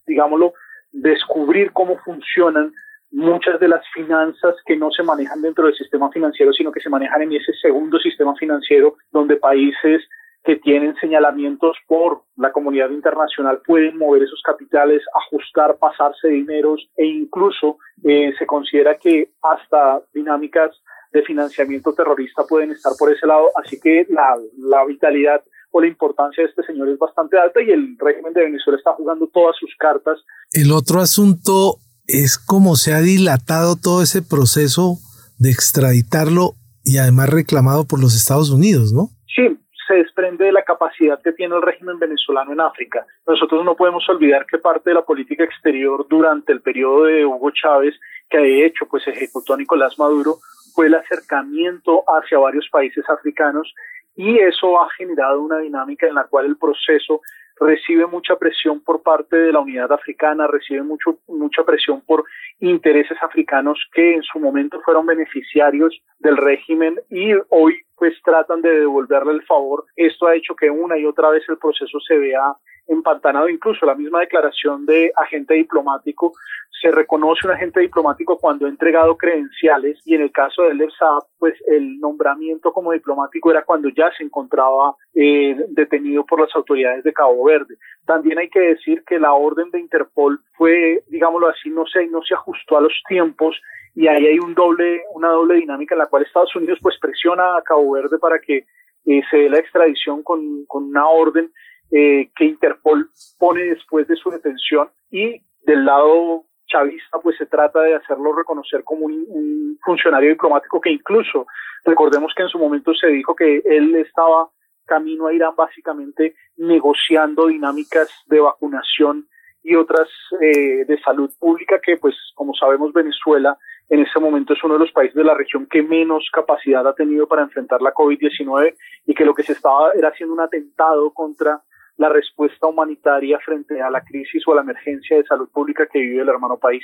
digámoslo, 0.06 0.54
descubrir 0.92 1.72
cómo 1.72 1.98
funcionan 2.00 2.72
muchas 3.12 3.60
de 3.60 3.68
las 3.68 3.84
finanzas 3.94 4.56
que 4.66 4.76
no 4.76 4.92
se 4.92 5.04
manejan 5.04 5.42
dentro 5.42 5.66
del 5.66 5.76
sistema 5.76 6.12
financiero, 6.12 6.54
sino 6.54 6.72
que 6.72 6.80
se 6.80 6.90
manejan 6.90 7.24
en 7.24 7.34
ese 7.34 7.54
segundo 7.54 7.98
sistema 8.00 8.36
financiero 8.36 8.98
donde 9.12 9.38
países 9.38 10.08
que 10.44 10.56
tienen 10.58 10.96
señalamientos 10.96 11.78
por 11.88 12.24
la 12.38 12.52
comunidad 12.52 12.90
internacional 12.90 13.62
pueden 13.66 13.98
mover 13.98 14.24
esos 14.24 14.42
capitales, 14.44 15.02
ajustar, 15.26 15.78
pasarse 15.78 16.30
dineros 16.30 16.90
e 16.96 17.06
incluso 17.06 17.78
eh, 18.04 18.34
se 18.38 18.46
considera 18.46 18.98
que 18.98 19.32
hasta 19.42 20.02
dinámicas 20.14 20.72
de 21.12 21.24
financiamiento 21.24 21.94
terrorista 21.94 22.44
pueden 22.48 22.72
estar 22.72 22.94
por 22.98 23.12
ese 23.12 23.28
lado. 23.28 23.50
Así 23.56 23.80
que 23.80 24.06
la, 24.10 24.36
la 24.58 24.86
vitalidad 24.86 25.44
o 25.72 25.82
la 25.82 25.88
importancia 25.88 26.44
de 26.44 26.50
este 26.50 26.64
señor 26.64 26.90
es 26.90 26.98
bastante 26.98 27.38
alta 27.38 27.62
y 27.62 27.70
el 27.70 27.98
régimen 27.98 28.34
de 28.34 28.46
Venezuela 28.46 28.78
está 28.78 28.94
jugando 28.94 29.28
todas 29.28 29.56
sus 29.60 29.76
cartas. 29.78 30.20
El 30.52 30.72
otro 30.72 31.00
asunto 31.00 31.76
es 32.08 32.38
cómo 32.40 32.76
se 32.76 32.94
ha 32.94 33.02
dilatado 33.02 33.76
todo 33.76 34.02
ese 34.02 34.22
proceso 34.22 34.98
de 35.38 35.52
extraditarlo 35.52 36.56
y 36.84 36.98
además 36.98 37.30
reclamado 37.30 37.86
por 37.86 38.00
los 38.00 38.16
Estados 38.16 38.50
Unidos, 38.50 38.92
¿no? 38.94 39.10
Sí, 39.28 39.58
se 39.90 39.96
desprende 39.96 40.46
de 40.46 40.52
la 40.52 40.62
capacidad 40.62 41.20
que 41.20 41.34
tiene 41.34 41.56
el 41.56 41.64
régimen 41.64 41.98
venezolano 41.98 42.54
en 42.54 42.62
África. 42.62 43.08
Nosotros 43.26 43.66
no 43.66 43.76
podemos 43.76 44.08
olvidar 44.08 44.46
que 44.46 44.60
parte 44.60 44.92
de 44.92 44.94
la 44.94 45.02
política 45.02 45.44
exterior 45.44 46.06
durante 46.08 46.54
el 46.54 46.62
periodo 46.62 47.06
de 47.06 47.26
Hugo 47.26 47.50
Chávez, 47.50 47.96
que 48.30 48.38
de 48.38 48.66
hecho 48.68 48.86
pues 48.88 49.08
ejecutó 49.08 49.56
a 49.56 49.58
Nicolás 49.58 49.98
Maduro, 49.98 50.38
fue 50.76 50.86
el 50.86 50.94
acercamiento 50.94 52.04
hacia 52.08 52.38
varios 52.38 52.70
países 52.72 53.04
africanos 53.10 53.74
y 54.16 54.38
eso 54.40 54.82
ha 54.82 54.90
generado 54.92 55.42
una 55.42 55.60
dinámica 55.60 56.08
en 56.08 56.16
la 56.16 56.26
cual 56.26 56.46
el 56.46 56.58
proceso 56.58 57.22
recibe 57.60 58.06
mucha 58.08 58.38
presión 58.38 58.82
por 58.82 59.02
parte 59.02 59.36
de 59.36 59.52
la 59.52 59.60
unidad 59.60 59.92
africana, 59.92 60.48
recibe 60.48 60.82
mucho, 60.84 61.18
mucha 61.28 61.64
presión 61.64 62.02
por 62.02 62.24
intereses 62.60 63.18
africanos 63.22 63.80
que 63.94 64.16
en 64.16 64.24
su 64.24 64.40
momento 64.40 64.82
fueron 64.82 65.06
beneficiarios 65.06 66.02
del 66.20 66.38
régimen 66.38 67.00
y 67.10 67.34
hoy 67.50 67.82
pues 67.96 68.14
tratan 68.24 68.62
de 68.62 68.80
devolverle 68.80 69.34
el 69.34 69.44
favor. 69.44 69.86
Esto 69.96 70.28
ha 70.28 70.36
hecho 70.36 70.56
que 70.56 70.70
una 70.70 70.98
y 70.98 71.06
otra 71.06 71.30
vez 71.30 71.44
el 71.50 71.58
proceso 71.58 72.00
se 72.00 72.18
vea 72.18 72.54
empantanado, 72.90 73.48
incluso 73.48 73.86
la 73.86 73.96
misma 73.96 74.20
declaración 74.20 74.86
de 74.86 75.12
agente 75.16 75.54
diplomático, 75.54 76.34
se 76.82 76.92
reconoce 76.92 77.46
un 77.46 77.54
agente 77.54 77.82
diplomático 77.82 78.38
cuando 78.38 78.66
ha 78.66 78.70
entregado 78.70 79.18
credenciales 79.18 80.00
y 80.06 80.16
en 80.16 80.22
el 80.22 80.32
caso 80.32 80.64
de 80.64 80.72
El 80.72 80.92
Saab, 80.98 81.24
pues 81.38 81.56
el 81.68 82.00
nombramiento 82.00 82.72
como 82.72 82.94
diplomático 82.94 83.52
era 83.52 83.64
cuando 83.64 83.90
ya 83.90 84.10
se 84.18 84.24
encontraba 84.24 84.96
eh, 85.14 85.58
detenido 85.70 86.26
por 86.26 86.40
las 86.40 86.56
autoridades 86.56 87.04
de 87.04 87.14
Cabo 87.14 87.44
Verde. 87.44 87.76
También 88.06 88.40
hay 88.40 88.50
que 88.50 88.62
decir 88.62 89.04
que 89.06 89.20
la 89.20 89.34
orden 89.34 89.70
de 89.72 89.80
Interpol 89.80 90.40
fue, 90.54 91.04
digámoslo 91.08 91.50
así, 91.50 91.70
no 91.70 91.86
se, 91.86 92.08
no 92.08 92.22
se 92.22 92.34
ajustó 92.34 92.78
a 92.78 92.82
los 92.82 92.94
tiempos 93.08 93.60
y 93.96 94.08
ahí 94.08 94.28
hay 94.28 94.40
un 94.40 94.54
doble, 94.54 95.04
una 95.14 95.30
doble 95.30 95.56
dinámica 95.56 95.96
en 95.96 96.00
la 96.00 96.06
cual 96.06 96.24
Estados 96.24 96.56
Unidos 96.56 96.80
pues 96.82 96.98
presiona 97.02 97.58
a 97.58 97.62
Cabo 97.62 97.92
Verde 97.92 98.18
para 98.20 98.40
que 98.40 98.66
eh, 99.06 99.22
se 99.30 99.38
dé 99.38 99.50
la 99.50 99.60
extradición 99.60 100.24
con, 100.24 100.66
con 100.66 100.86
una 100.86 101.08
orden 101.08 101.52
eh, 101.92 102.30
que 102.36 102.46
Interpol 102.46 103.10
pone 103.38 103.64
después 103.64 104.08
de 104.08 104.16
su 104.16 104.30
detención 104.30 104.90
y 105.10 105.42
del 105.66 105.86
lado 105.86 106.46
chavista 106.68 107.20
pues 107.22 107.38
se 107.38 107.48
trata 107.48 107.82
de 107.82 107.96
hacerlo 107.96 108.34
reconocer 108.34 108.84
como 108.84 109.06
un, 109.06 109.78
funcionario 109.84 110.30
diplomático 110.30 110.82
que 110.82 110.92
incluso 110.92 111.48
recordemos 111.86 112.34
que 112.36 112.44
en 112.44 112.50
su 112.50 112.60
momento 112.60 112.94
se 112.94 113.08
dijo 113.08 113.34
que 113.34 113.62
él 113.66 113.96
estaba 113.96 114.50
camino 114.86 115.28
a 115.28 115.34
Irán 115.34 115.56
básicamente 115.56 116.36
negociando 116.58 117.48
dinámicas 117.48 118.10
de 118.28 118.42
vacunación 118.42 119.28
y 119.64 119.76
otras 119.76 120.10
eh, 120.42 120.86
de 120.86 121.00
salud 121.02 121.32
pública 121.40 121.80
que 121.82 121.98
pues 121.98 122.16
como 122.36 122.54
sabemos 122.54 122.92
Venezuela 122.94 123.58
en 123.90 124.02
este 124.02 124.20
momento 124.20 124.54
es 124.54 124.64
uno 124.64 124.76
de 124.76 124.82
los 124.82 124.92
países 124.92 125.16
de 125.16 125.24
la 125.24 125.34
región 125.34 125.66
que 125.66 125.82
menos 125.82 126.30
capacidad 126.32 126.86
ha 126.88 126.94
tenido 126.94 127.28
para 127.28 127.42
enfrentar 127.42 127.82
la 127.82 127.94
COVID-19 127.94 128.76
y 129.08 129.14
que 129.16 129.26
lo 129.26 129.34
que 129.34 129.44
se 129.44 129.54
estaba 129.54 129.92
era 129.94 130.10
haciendo 130.10 130.34
un 130.34 130.42
atentado 130.42 131.12
contra 131.12 131.62
la 132.00 132.08
respuesta 132.08 132.66
humanitaria 132.66 133.38
frente 133.46 133.82
a 133.82 133.92
la 133.92 134.02
crisis 134.02 134.42
o 134.48 134.54
a 134.54 134.56
la 134.56 134.62
emergencia 134.62 135.18
de 135.18 135.26
salud 135.26 135.50
pública 135.50 135.86
que 135.92 136.00
vive 136.00 136.22
el 136.22 136.30
hermano 136.30 136.58
país. 136.58 136.82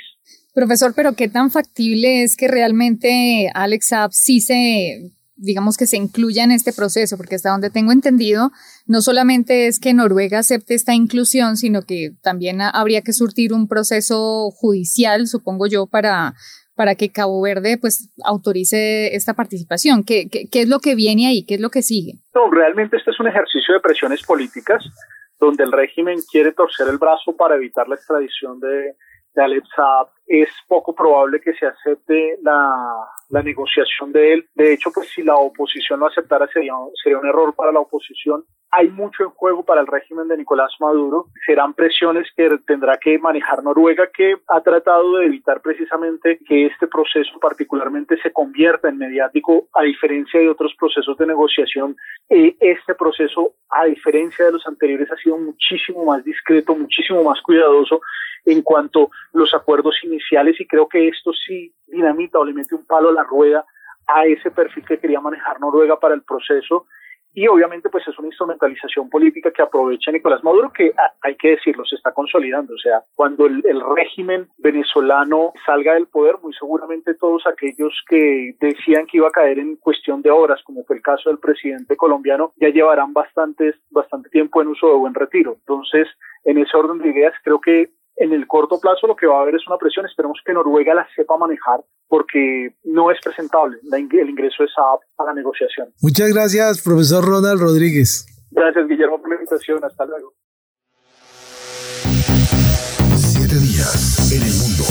Profesor, 0.54 0.92
pero 0.94 1.14
¿qué 1.16 1.28
tan 1.28 1.50
factible 1.50 2.22
es 2.22 2.36
que 2.36 2.48
realmente 2.48 3.50
Alex 3.54 3.88
Saab 3.88 4.12
sí 4.12 4.40
se 4.40 5.10
digamos 5.38 5.76
que 5.76 5.86
se 5.86 5.98
incluya 5.98 6.44
en 6.44 6.50
este 6.50 6.72
proceso, 6.72 7.18
porque 7.18 7.34
hasta 7.34 7.50
donde 7.50 7.68
tengo 7.68 7.92
entendido, 7.92 8.52
no 8.86 9.02
solamente 9.02 9.66
es 9.66 9.78
que 9.78 9.92
Noruega 9.92 10.38
acepte 10.38 10.74
esta 10.74 10.94
inclusión, 10.94 11.58
sino 11.58 11.82
que 11.82 12.12
también 12.22 12.62
habría 12.62 13.02
que 13.02 13.12
surtir 13.12 13.52
un 13.52 13.68
proceso 13.68 14.50
judicial, 14.50 15.26
supongo 15.26 15.66
yo, 15.66 15.86
para, 15.86 16.34
para 16.76 16.94
que 16.94 17.10
Cabo 17.10 17.40
Verde 17.42 17.78
pues 17.80 18.12
autorice 18.22 19.16
esta 19.16 19.34
participación. 19.34 20.04
¿Qué, 20.04 20.28
qué, 20.28 20.60
es 20.60 20.68
lo 20.68 20.78
que 20.78 20.94
viene 20.94 21.26
ahí? 21.26 21.44
¿Qué 21.44 21.54
es 21.54 21.60
lo 21.60 21.70
que 21.70 21.82
sigue? 21.82 22.18
No, 22.34 22.50
realmente 22.50 22.98
este 22.98 23.10
es 23.10 23.18
un 23.18 23.28
ejercicio 23.28 23.74
de 23.74 23.80
presiones 23.80 24.22
políticas 24.22 24.84
donde 25.40 25.64
el 25.64 25.72
régimen 25.72 26.18
quiere 26.30 26.52
torcer 26.52 26.88
el 26.88 26.98
brazo 26.98 27.34
para 27.36 27.56
evitar 27.56 27.88
la 27.88 27.96
extradición 27.96 28.60
de, 28.60 28.92
de 29.34 29.42
Alep 29.42 29.64
Saab. 29.74 30.08
Es 30.26 30.48
poco 30.66 30.94
probable 30.94 31.40
que 31.40 31.54
se 31.54 31.66
acepte 31.66 32.38
la, 32.42 33.06
la 33.30 33.42
negociación 33.42 34.12
de 34.12 34.34
él. 34.34 34.48
De 34.54 34.72
hecho, 34.72 34.90
pues 34.92 35.08
si 35.08 35.22
la 35.22 35.36
oposición 35.36 36.00
lo 36.00 36.06
aceptara 36.06 36.46
sería, 36.48 36.72
sería 37.02 37.18
un 37.18 37.26
error 37.26 37.54
para 37.54 37.72
la 37.72 37.80
oposición. 37.80 38.44
Hay 38.70 38.88
mucho 38.88 39.22
en 39.22 39.30
juego 39.30 39.64
para 39.64 39.80
el 39.80 39.86
régimen 39.86 40.28
de 40.28 40.36
Nicolás 40.36 40.72
Maduro. 40.80 41.26
Serán 41.46 41.74
presiones 41.74 42.28
que 42.36 42.58
tendrá 42.66 42.98
que 42.98 43.18
manejar 43.18 43.62
Noruega, 43.62 44.08
que 44.12 44.36
ha 44.48 44.60
tratado 44.60 45.18
de 45.18 45.26
evitar 45.26 45.60
precisamente 45.60 46.38
que 46.46 46.66
este 46.66 46.86
proceso 46.88 47.38
particularmente 47.40 48.20
se 48.20 48.32
convierta 48.32 48.88
en 48.88 48.98
mediático, 48.98 49.68
a 49.72 49.82
diferencia 49.82 50.40
de 50.40 50.48
otros 50.48 50.74
procesos 50.78 51.16
de 51.16 51.26
negociación. 51.26 51.96
Eh, 52.28 52.56
este 52.60 52.94
proceso, 52.94 53.52
a 53.70 53.84
diferencia 53.84 54.44
de 54.44 54.52
los 54.52 54.66
anteriores, 54.66 55.10
ha 55.10 55.16
sido 55.16 55.38
muchísimo 55.38 56.04
más 56.04 56.24
discreto, 56.24 56.74
muchísimo 56.74 57.22
más 57.22 57.40
cuidadoso 57.42 58.00
en 58.44 58.62
cuanto 58.62 59.10
los 59.32 59.52
acuerdos 59.54 59.96
iniciales 60.04 60.15
y 60.30 60.66
creo 60.66 60.88
que 60.88 61.08
esto 61.08 61.32
sí 61.32 61.72
dinamita 61.86 62.38
o 62.38 62.44
le 62.44 62.52
mete 62.52 62.74
un 62.74 62.86
palo 62.86 63.10
a 63.10 63.12
la 63.12 63.22
rueda 63.22 63.64
a 64.06 64.24
ese 64.26 64.50
perfil 64.50 64.84
que 64.84 64.98
quería 64.98 65.20
manejar 65.20 65.60
Noruega 65.60 65.98
para 65.98 66.14
el 66.14 66.22
proceso. 66.22 66.86
Y 67.34 67.48
obviamente 67.48 67.90
pues 67.90 68.08
es 68.08 68.18
una 68.18 68.28
instrumentalización 68.28 69.10
política 69.10 69.50
que 69.50 69.60
aprovecha 69.60 70.10
Nicolás 70.10 70.42
Maduro 70.42 70.72
que 70.72 70.94
hay 71.20 71.36
que 71.36 71.50
decirlo 71.50 71.84
se 71.84 71.96
está 71.96 72.12
consolidando. 72.12 72.72
O 72.72 72.78
sea 72.78 73.02
cuando 73.14 73.44
el, 73.44 73.62
el, 73.66 73.82
régimen 73.94 74.48
venezolano 74.56 75.52
salga 75.66 75.94
del 75.94 76.06
poder 76.06 76.36
muy 76.42 76.54
seguramente 76.54 77.12
todos 77.12 77.46
aquellos 77.46 77.92
que 78.08 78.54
decían 78.58 79.06
que 79.06 79.18
iba 79.18 79.28
a 79.28 79.32
caer 79.32 79.58
en 79.58 79.76
cuestión 79.76 80.22
de 80.22 80.30
horas 80.30 80.62
como 80.64 80.84
fue 80.84 80.96
el 80.96 81.02
caso 81.02 81.28
del 81.28 81.38
presidente 81.38 81.94
colombiano 81.94 82.54
ya 82.56 82.70
llevarán 82.70 83.12
bastantes 83.12 83.74
bastante 83.90 84.30
tiempo 84.30 84.62
en 84.62 84.68
uso 84.68 84.88
de 84.88 84.96
buen 84.96 85.12
retiro. 85.12 85.56
Entonces 85.58 86.08
en 86.44 86.56
ese 86.56 86.74
orden 86.74 86.98
de 87.00 87.10
ideas 87.10 87.34
creo 87.44 87.60
que 87.60 87.90
en 88.16 88.32
el 88.32 88.46
corto 88.46 88.80
plazo 88.80 89.06
lo 89.06 89.16
que 89.16 89.26
va 89.26 89.38
a 89.38 89.42
haber 89.42 89.54
es 89.54 89.66
una 89.66 89.76
presión. 89.76 90.06
Esperemos 90.06 90.40
que 90.44 90.52
Noruega 90.52 90.94
la 90.94 91.06
sepa 91.14 91.36
manejar 91.36 91.80
porque 92.08 92.74
no 92.84 93.10
es 93.10 93.18
presentable 93.22 93.78
el 93.82 94.30
ingreso 94.30 94.62
de 94.62 94.68
Saab 94.68 95.00
a 95.18 95.24
la 95.24 95.34
negociación. 95.34 95.88
Muchas 96.00 96.32
gracias, 96.32 96.82
profesor 96.82 97.24
Ronald 97.24 97.60
Rodríguez. 97.60 98.26
Gracias, 98.50 98.88
Guillermo, 98.88 99.20
por 99.20 99.28
la 99.28 99.36
invitación. 99.36 99.84
Hasta 99.84 100.06
luego. 100.06 100.32
Siete 103.16 103.56
días 103.56 104.32
en 104.32 104.42
el 104.42 104.54
mundo. 104.54 104.84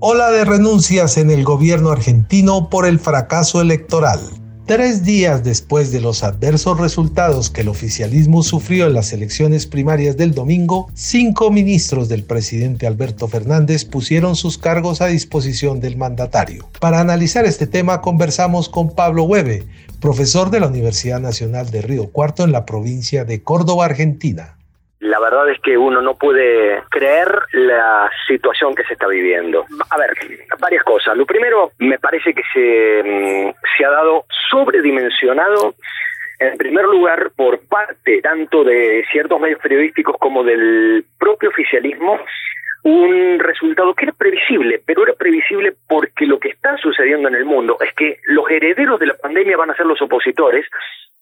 Ola 0.00 0.30
de 0.30 0.44
renuncias 0.44 1.16
en 1.16 1.30
el 1.30 1.42
gobierno 1.44 1.90
argentino 1.90 2.68
por 2.70 2.86
el 2.86 2.98
fracaso 2.98 3.60
electoral. 3.60 4.20
Tres 4.66 5.04
días 5.04 5.44
después 5.44 5.92
de 5.92 6.00
los 6.00 6.24
adversos 6.24 6.80
resultados 6.80 7.50
que 7.50 7.60
el 7.60 7.68
oficialismo 7.68 8.42
sufrió 8.42 8.88
en 8.88 8.94
las 8.94 9.12
elecciones 9.12 9.64
primarias 9.64 10.16
del 10.16 10.34
domingo, 10.34 10.90
cinco 10.92 11.52
ministros 11.52 12.08
del 12.08 12.24
presidente 12.24 12.88
Alberto 12.88 13.28
Fernández 13.28 13.84
pusieron 13.84 14.34
sus 14.34 14.58
cargos 14.58 15.00
a 15.00 15.06
disposición 15.06 15.78
del 15.78 15.96
mandatario. 15.96 16.68
Para 16.80 16.98
analizar 16.98 17.44
este 17.44 17.68
tema 17.68 18.00
conversamos 18.00 18.68
con 18.68 18.92
Pablo 18.92 19.22
Hueve, 19.22 19.62
profesor 20.00 20.50
de 20.50 20.58
la 20.58 20.66
Universidad 20.66 21.20
Nacional 21.20 21.70
de 21.70 21.82
Río 21.82 22.10
Cuarto 22.10 22.42
en 22.42 22.50
la 22.50 22.66
provincia 22.66 23.24
de 23.24 23.44
Córdoba, 23.44 23.84
Argentina 23.84 24.56
la 25.00 25.20
verdad 25.20 25.50
es 25.50 25.60
que 25.60 25.76
uno 25.76 26.00
no 26.00 26.14
puede 26.14 26.82
creer 26.90 27.28
la 27.52 28.10
situación 28.26 28.74
que 28.74 28.84
se 28.84 28.94
está 28.94 29.06
viviendo. 29.06 29.66
A 29.90 29.98
ver, 29.98 30.10
varias 30.58 30.84
cosas. 30.84 31.16
Lo 31.16 31.26
primero, 31.26 31.72
me 31.78 31.98
parece 31.98 32.32
que 32.32 32.42
se, 32.52 33.02
mm, 33.04 33.54
se 33.76 33.84
ha 33.84 33.90
dado 33.90 34.24
sobredimensionado 34.50 35.74
en 36.38 36.58
primer 36.58 36.84
lugar, 36.84 37.30
por 37.34 37.60
parte 37.66 38.20
tanto 38.20 38.62
de 38.62 39.04
ciertos 39.10 39.40
medios 39.40 39.60
periodísticos 39.60 40.16
como 40.18 40.44
del 40.44 41.04
propio 41.18 41.48
oficialismo, 41.48 42.20
un 42.82 43.38
resultado 43.38 43.94
que 43.94 44.04
era 44.04 44.12
previsible, 44.12 44.80
pero 44.84 45.02
era 45.02 45.14
previsible 45.14 45.74
porque 45.88 46.26
lo 46.26 46.38
que 46.38 46.50
está 46.50 46.76
sucediendo 46.76 47.28
en 47.28 47.34
el 47.34 47.44
mundo 47.44 47.78
es 47.80 47.92
que 47.94 48.18
los 48.26 48.48
herederos 48.50 49.00
de 49.00 49.06
la 49.06 49.14
pandemia 49.14 49.56
van 49.56 49.70
a 49.70 49.76
ser 49.76 49.86
los 49.86 50.00
opositores 50.02 50.66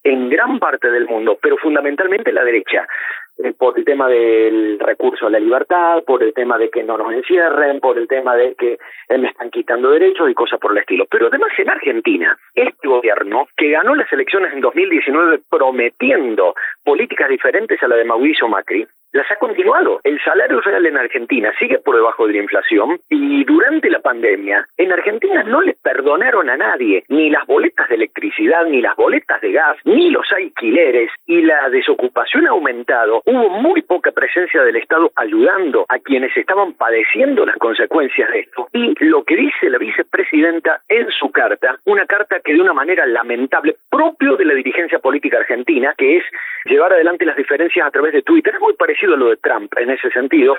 en 0.02 0.28
gran 0.28 0.58
parte 0.58 0.90
del 0.90 1.06
mundo, 1.06 1.38
pero 1.40 1.56
fundamentalmente 1.56 2.32
la 2.32 2.44
derecha. 2.44 2.86
Eh, 3.36 3.52
por 3.52 3.76
el 3.76 3.84
tema 3.84 4.08
del 4.08 4.78
recurso 4.78 5.26
a 5.26 5.30
la 5.30 5.40
libertad, 5.40 6.04
por 6.04 6.22
el 6.22 6.32
tema 6.32 6.56
de 6.56 6.70
que 6.70 6.84
no 6.84 6.96
nos 6.96 7.12
encierren, 7.12 7.80
por 7.80 7.98
el 7.98 8.06
tema 8.06 8.36
de 8.36 8.54
que 8.54 8.78
eh, 9.08 9.18
me 9.18 9.28
están 9.28 9.50
quitando 9.50 9.90
derechos 9.90 10.30
y 10.30 10.34
cosas 10.34 10.60
por 10.60 10.70
el 10.70 10.78
estilo. 10.78 11.06
Pero 11.10 11.26
además 11.26 11.50
en 11.58 11.68
Argentina, 11.68 12.38
este 12.54 12.86
gobierno 12.86 13.48
que 13.56 13.70
ganó 13.70 13.96
las 13.96 14.12
elecciones 14.12 14.52
en 14.52 14.60
2019 14.60 15.40
prometiendo 15.50 16.54
políticas 16.84 17.28
diferentes 17.28 17.82
a 17.82 17.88
la 17.88 17.96
de 17.96 18.04
Mauricio 18.04 18.46
Macri, 18.46 18.86
las 19.14 19.30
ha 19.30 19.36
continuado. 19.36 20.00
El 20.02 20.20
salario 20.22 20.60
real 20.60 20.84
en 20.86 20.96
Argentina 20.96 21.52
sigue 21.58 21.78
por 21.78 21.94
debajo 21.94 22.26
de 22.26 22.32
la 22.34 22.42
inflación 22.42 22.98
y 23.08 23.44
durante 23.44 23.88
la 23.88 24.00
pandemia 24.00 24.66
en 24.76 24.92
Argentina 24.92 25.44
no 25.44 25.62
le 25.62 25.76
perdonaron 25.80 26.50
a 26.50 26.56
nadie 26.56 27.04
ni 27.08 27.30
las 27.30 27.46
boletas 27.46 27.88
de 27.88 27.94
electricidad, 27.94 28.66
ni 28.66 28.82
las 28.82 28.96
boletas 28.96 29.40
de 29.40 29.52
gas, 29.52 29.76
ni 29.84 30.10
los 30.10 30.26
alquileres 30.32 31.10
y 31.26 31.42
la 31.42 31.70
desocupación 31.70 32.48
ha 32.48 32.50
aumentado. 32.50 33.22
Hubo 33.24 33.50
muy 33.50 33.82
poca 33.82 34.10
presencia 34.10 34.62
del 34.64 34.76
Estado 34.76 35.12
ayudando 35.14 35.86
a 35.88 36.00
quienes 36.00 36.36
estaban 36.36 36.72
padeciendo 36.72 37.46
las 37.46 37.56
consecuencias 37.56 38.28
de 38.32 38.40
esto. 38.40 38.66
Y 38.72 38.94
lo 39.04 39.22
que 39.22 39.36
dice 39.36 39.70
la 39.70 39.78
vicepresidenta 39.78 40.80
en 40.88 41.08
su 41.12 41.30
carta, 41.30 41.78
una 41.84 42.04
carta 42.06 42.40
que 42.40 42.52
de 42.52 42.60
una 42.60 42.72
manera 42.72 43.06
lamentable, 43.06 43.76
propio 43.88 44.36
de 44.36 44.44
la 44.44 44.54
dirigencia 44.54 44.98
política 44.98 45.38
argentina, 45.38 45.94
que 45.96 46.16
es 46.16 46.24
llevar 46.64 46.92
adelante 46.92 47.24
las 47.24 47.36
diferencias 47.36 47.86
a 47.86 47.90
través 47.92 48.12
de 48.12 48.22
Twitter, 48.22 48.52
es 48.52 48.60
muy 48.60 48.72
parecido 48.72 49.03
a 49.12 49.16
lo 49.16 49.30
de 49.30 49.36
Trump 49.36 49.72
en 49.78 49.90
ese 49.90 50.10
sentido, 50.10 50.56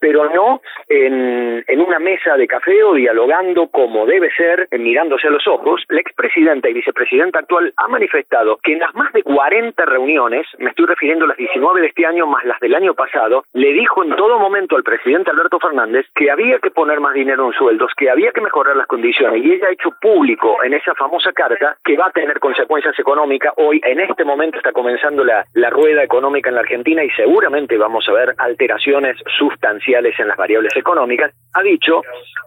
pero 0.00 0.28
no 0.30 0.60
en, 0.88 1.64
en 1.66 1.80
una 1.80 1.98
mesa 1.98 2.36
de 2.36 2.46
café 2.46 2.82
o 2.84 2.94
dialogando 2.94 3.68
como 3.68 4.06
debe 4.06 4.30
ser, 4.36 4.68
mirándose 4.78 5.28
a 5.28 5.30
los 5.30 5.46
ojos. 5.46 5.82
La 5.88 6.00
expresidenta 6.00 6.68
y 6.68 6.74
vicepresidenta 6.74 7.40
actual 7.40 7.72
ha 7.76 7.88
manifestado 7.88 8.58
que 8.62 8.72
en 8.72 8.80
las 8.80 8.94
más 8.94 9.12
de 9.12 9.22
40 9.22 9.84
reuniones, 9.84 10.46
me 10.58 10.70
estoy 10.70 10.86
refiriendo 10.86 11.24
a 11.24 11.28
las 11.28 11.36
19 11.36 11.80
de 11.80 11.86
este 11.88 12.06
año 12.06 12.26
más 12.26 12.44
las 12.44 12.60
del 12.60 12.74
año 12.74 12.94
pasado, 12.94 13.44
le 13.52 13.72
dijo 13.72 14.04
en 14.04 14.14
todo 14.16 14.38
momento 14.38 14.76
al 14.76 14.82
presidente 14.82 15.30
Alberto 15.30 15.58
Fernández 15.58 16.06
que 16.14 16.30
había 16.30 16.58
que 16.58 16.70
poner 16.70 17.00
más 17.00 17.14
dinero 17.14 17.46
en 17.46 17.52
sueldos, 17.52 17.92
que 17.96 18.10
había 18.10 18.32
que 18.32 18.40
mejorar 18.40 18.76
las 18.76 18.86
condiciones 18.86 19.44
y 19.44 19.52
ella 19.52 19.68
ha 19.68 19.72
hecho 19.72 19.90
público 20.00 20.62
en 20.62 20.74
esa 20.74 20.94
famosa 20.94 21.32
carta 21.32 21.76
que 21.84 21.96
va 21.96 22.06
a 22.06 22.12
tener 22.12 22.38
consecuencias 22.40 22.98
económicas. 22.98 23.52
Hoy, 23.56 23.80
en 23.84 24.00
este 24.00 24.24
momento, 24.24 24.58
está 24.58 24.72
comenzando 24.72 25.24
la, 25.24 25.44
la 25.54 25.70
rueda 25.70 26.02
económica 26.02 26.48
en 26.48 26.54
la 26.54 26.62
Argentina 26.62 27.02
y 27.04 27.10
seguramente 27.10 27.76
vamos 27.76 28.08
a 28.08 28.12
ver 28.12 28.34
alteraciones 28.38 29.16
sustanciales 29.38 29.87
en 29.96 30.28
las 30.28 30.36
variables 30.36 30.76
económicas. 30.76 31.32
Ha 31.54 31.62
dicho 31.62 32.02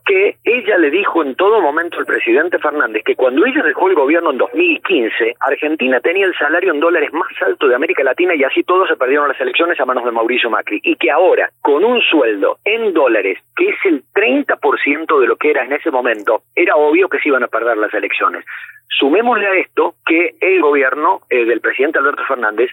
que 0.05 0.35
ella 0.43 0.77
le 0.77 0.91
dijo 0.91 1.23
en 1.23 1.35
todo 1.35 1.59
momento 1.59 1.97
al 1.97 2.05
presidente 2.05 2.59
Fernández 2.59 3.03
que 3.03 3.15
cuando 3.15 3.45
ella 3.45 3.63
dejó 3.63 3.89
el 3.89 3.95
gobierno 3.95 4.31
en 4.31 4.37
2015, 4.37 5.35
Argentina 5.39 5.99
tenía 5.99 6.27
el 6.27 6.35
salario 6.37 6.71
en 6.71 6.79
dólares 6.79 7.11
más 7.13 7.31
alto 7.41 7.67
de 7.67 7.75
América 7.75 8.03
Latina 8.03 8.35
y 8.35 8.43
así 8.43 8.63
todos 8.63 8.87
se 8.87 8.95
perdieron 8.95 9.27
las 9.27 9.39
elecciones 9.41 9.79
a 9.79 9.85
manos 9.85 10.05
de 10.05 10.11
Mauricio 10.11 10.49
Macri. 10.49 10.81
Y 10.83 10.95
que 10.95 11.09
ahora, 11.09 11.49
con 11.61 11.83
un 11.83 11.99
sueldo 12.01 12.57
en 12.63 12.93
dólares, 12.93 13.39
que 13.55 13.69
es 13.69 13.77
el 13.85 14.03
30% 14.13 15.19
de 15.19 15.27
lo 15.27 15.35
que 15.35 15.49
era 15.49 15.63
en 15.63 15.73
ese 15.73 15.89
momento, 15.89 16.43
era 16.55 16.75
obvio 16.75 17.09
que 17.09 17.19
se 17.19 17.29
iban 17.29 17.43
a 17.43 17.47
perder 17.47 17.77
las 17.77 17.93
elecciones. 17.93 18.45
Sumémosle 18.99 19.47
a 19.47 19.53
esto 19.55 19.95
que 20.05 20.35
el 20.39 20.61
gobierno 20.61 21.21
eh, 21.29 21.45
del 21.45 21.61
presidente 21.61 21.97
Alberto 21.97 22.23
Fernández 22.27 22.69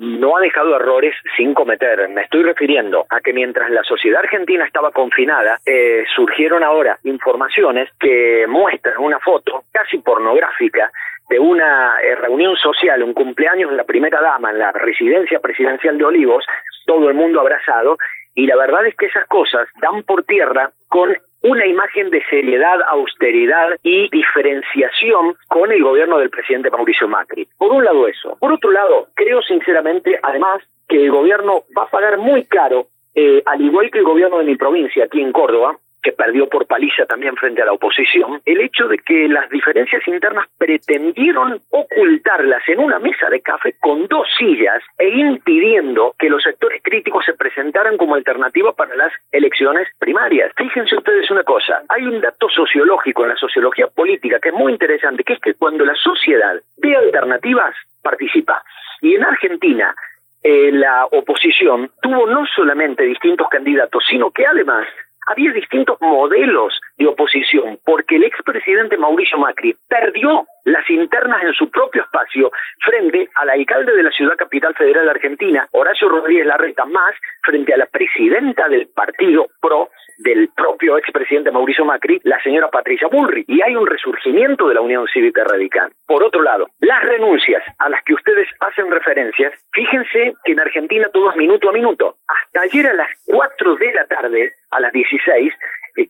no 0.00 0.34
ha 0.34 0.40
dejado 0.40 0.74
errores 0.76 1.14
sin 1.36 1.52
cometer. 1.52 2.08
Me 2.08 2.22
estoy 2.22 2.42
refiriendo 2.42 3.04
a 3.10 3.20
que 3.20 3.34
mientras 3.34 3.70
la 3.70 3.84
sociedad 3.84 4.20
argentina 4.20 4.64
estaba 4.64 4.92
confinada, 4.92 5.58
eh, 5.66 6.04
surgieron 6.16 6.64
ahora 6.64 6.98
informaciones 7.04 7.90
que 8.00 8.46
muestran 8.48 8.96
una 8.98 9.18
foto 9.20 9.64
casi 9.70 9.98
pornográfica 9.98 10.90
de 11.28 11.38
una 11.38 12.00
eh, 12.02 12.14
reunión 12.14 12.56
social, 12.56 13.02
un 13.02 13.12
cumpleaños 13.12 13.70
de 13.70 13.76
la 13.76 13.84
primera 13.84 14.22
dama 14.22 14.50
en 14.50 14.58
la 14.58 14.72
residencia 14.72 15.38
presidencial 15.38 15.98
de 15.98 16.04
Olivos, 16.04 16.46
todo 16.86 17.08
el 17.10 17.14
mundo 17.14 17.38
abrazado, 17.38 17.98
y 18.34 18.46
la 18.46 18.56
verdad 18.56 18.86
es 18.86 18.96
que 18.96 19.06
esas 19.06 19.26
cosas 19.26 19.68
dan 19.82 20.02
por 20.04 20.24
tierra 20.24 20.70
con 20.88 21.14
una 21.42 21.66
imagen 21.66 22.10
de 22.10 22.22
seriedad, 22.28 22.80
austeridad 22.88 23.78
y 23.82 24.08
diferenciación 24.10 25.34
con 25.48 25.72
el 25.72 25.82
gobierno 25.82 26.18
del 26.18 26.30
presidente 26.30 26.70
Mauricio 26.70 27.08
Macri. 27.08 27.48
Por 27.56 27.72
un 27.72 27.84
lado 27.84 28.06
eso. 28.06 28.36
Por 28.38 28.52
otro 28.52 28.70
lado, 28.70 29.06
creo 29.14 29.40
sinceramente, 29.42 30.18
además, 30.22 30.62
que 30.88 31.04
el 31.04 31.10
gobierno 31.10 31.62
va 31.76 31.84
a 31.84 31.90
pagar 31.90 32.18
muy 32.18 32.44
caro, 32.44 32.86
eh, 33.14 33.42
al 33.46 33.60
igual 33.60 33.90
que 33.90 33.98
el 33.98 34.04
gobierno 34.04 34.38
de 34.38 34.44
mi 34.44 34.56
provincia, 34.56 35.04
aquí 35.04 35.20
en 35.20 35.32
Córdoba, 35.32 35.78
que 36.02 36.12
perdió 36.12 36.48
por 36.48 36.66
paliza 36.66 37.06
también 37.06 37.36
frente 37.36 37.62
a 37.62 37.66
la 37.66 37.72
oposición, 37.72 38.40
el 38.44 38.60
hecho 38.60 38.88
de 38.88 38.98
que 38.98 39.28
las 39.28 39.48
diferencias 39.50 40.06
internas 40.06 40.46
pretendieron 40.58 41.60
ocultarlas 41.70 42.62
en 42.68 42.80
una 42.80 42.98
mesa 42.98 43.28
de 43.30 43.40
café 43.40 43.74
con 43.80 44.06
dos 44.06 44.28
sillas 44.38 44.82
e 44.98 45.08
impidiendo 45.08 46.14
que 46.18 46.30
los 46.30 46.42
sectores 46.42 46.82
críticos 46.82 47.24
se 47.24 47.34
presentaran 47.34 47.96
como 47.96 48.14
alternativa 48.14 48.72
para 48.72 48.94
las 48.96 49.12
elecciones 49.32 49.88
primarias. 49.98 50.52
Fíjense 50.56 50.96
ustedes 50.96 51.30
una 51.30 51.44
cosa, 51.44 51.82
hay 51.88 52.04
un 52.04 52.20
dato 52.20 52.48
sociológico 52.48 53.24
en 53.24 53.30
la 53.30 53.36
sociología 53.36 53.86
política 53.88 54.38
que 54.40 54.50
es 54.50 54.54
muy 54.54 54.72
interesante, 54.72 55.24
que 55.24 55.34
es 55.34 55.40
que 55.40 55.54
cuando 55.54 55.84
la 55.84 55.94
sociedad 55.94 56.60
ve 56.78 56.96
alternativas, 56.96 57.74
participa. 58.02 58.62
Y 59.02 59.14
en 59.14 59.24
Argentina, 59.24 59.94
eh, 60.42 60.70
la 60.72 61.06
oposición 61.06 61.90
tuvo 62.00 62.26
no 62.26 62.46
solamente 62.46 63.04
distintos 63.04 63.48
candidatos, 63.48 64.04
sino 64.08 64.30
que 64.30 64.46
además 64.46 64.86
había 65.26 65.52
distintos 65.52 66.00
modelos 66.00 66.80
de 67.00 67.06
oposición, 67.06 67.78
porque 67.84 68.16
el 68.16 68.24
expresidente 68.24 68.98
Mauricio 68.98 69.38
Macri 69.38 69.74
perdió 69.88 70.44
las 70.64 70.88
internas 70.90 71.42
en 71.42 71.54
su 71.54 71.70
propio 71.70 72.02
espacio 72.02 72.52
frente 72.84 73.28
al 73.36 73.48
alcalde 73.48 73.96
de 73.96 74.02
la 74.02 74.10
ciudad 74.10 74.36
capital 74.36 74.74
federal 74.74 75.06
de 75.06 75.10
Argentina, 75.10 75.66
Horacio 75.72 76.08
Rodríguez 76.08 76.46
Larreta, 76.46 76.84
más 76.84 77.14
frente 77.42 77.72
a 77.72 77.78
la 77.78 77.86
presidenta 77.86 78.68
del 78.68 78.88
partido 78.94 79.46
PRO, 79.60 79.88
del 80.18 80.50
propio 80.54 80.98
expresidente 80.98 81.50
Mauricio 81.50 81.84
Macri, 81.86 82.20
la 82.24 82.40
señora 82.42 82.68
Patricia 82.68 83.08
Bullrich, 83.08 83.46
y 83.48 83.62
hay 83.62 83.74
un 83.74 83.86
resurgimiento 83.86 84.68
de 84.68 84.74
la 84.74 84.82
Unión 84.82 85.06
Cívica 85.12 85.44
Radical. 85.44 85.90
Por 86.06 86.22
otro 86.22 86.42
lado, 86.42 86.66
las 86.80 87.02
renuncias 87.02 87.62
a 87.78 87.88
las 87.88 88.04
que 88.04 88.12
ustedes 88.12 88.46
hacen 88.60 88.90
referencias, 88.90 89.54
fíjense 89.72 90.34
que 90.44 90.52
en 90.52 90.60
Argentina 90.60 91.08
todo 91.10 91.30
es 91.30 91.36
minuto 91.36 91.70
a 91.70 91.72
minuto. 91.72 92.16
Hasta 92.28 92.60
ayer 92.60 92.86
a 92.88 92.92
las 92.92 93.08
4 93.26 93.76
de 93.76 93.94
la 93.94 94.04
tarde, 94.04 94.52
a 94.70 94.80
las 94.80 94.92
16, 94.92 95.52
eh, 95.52 95.56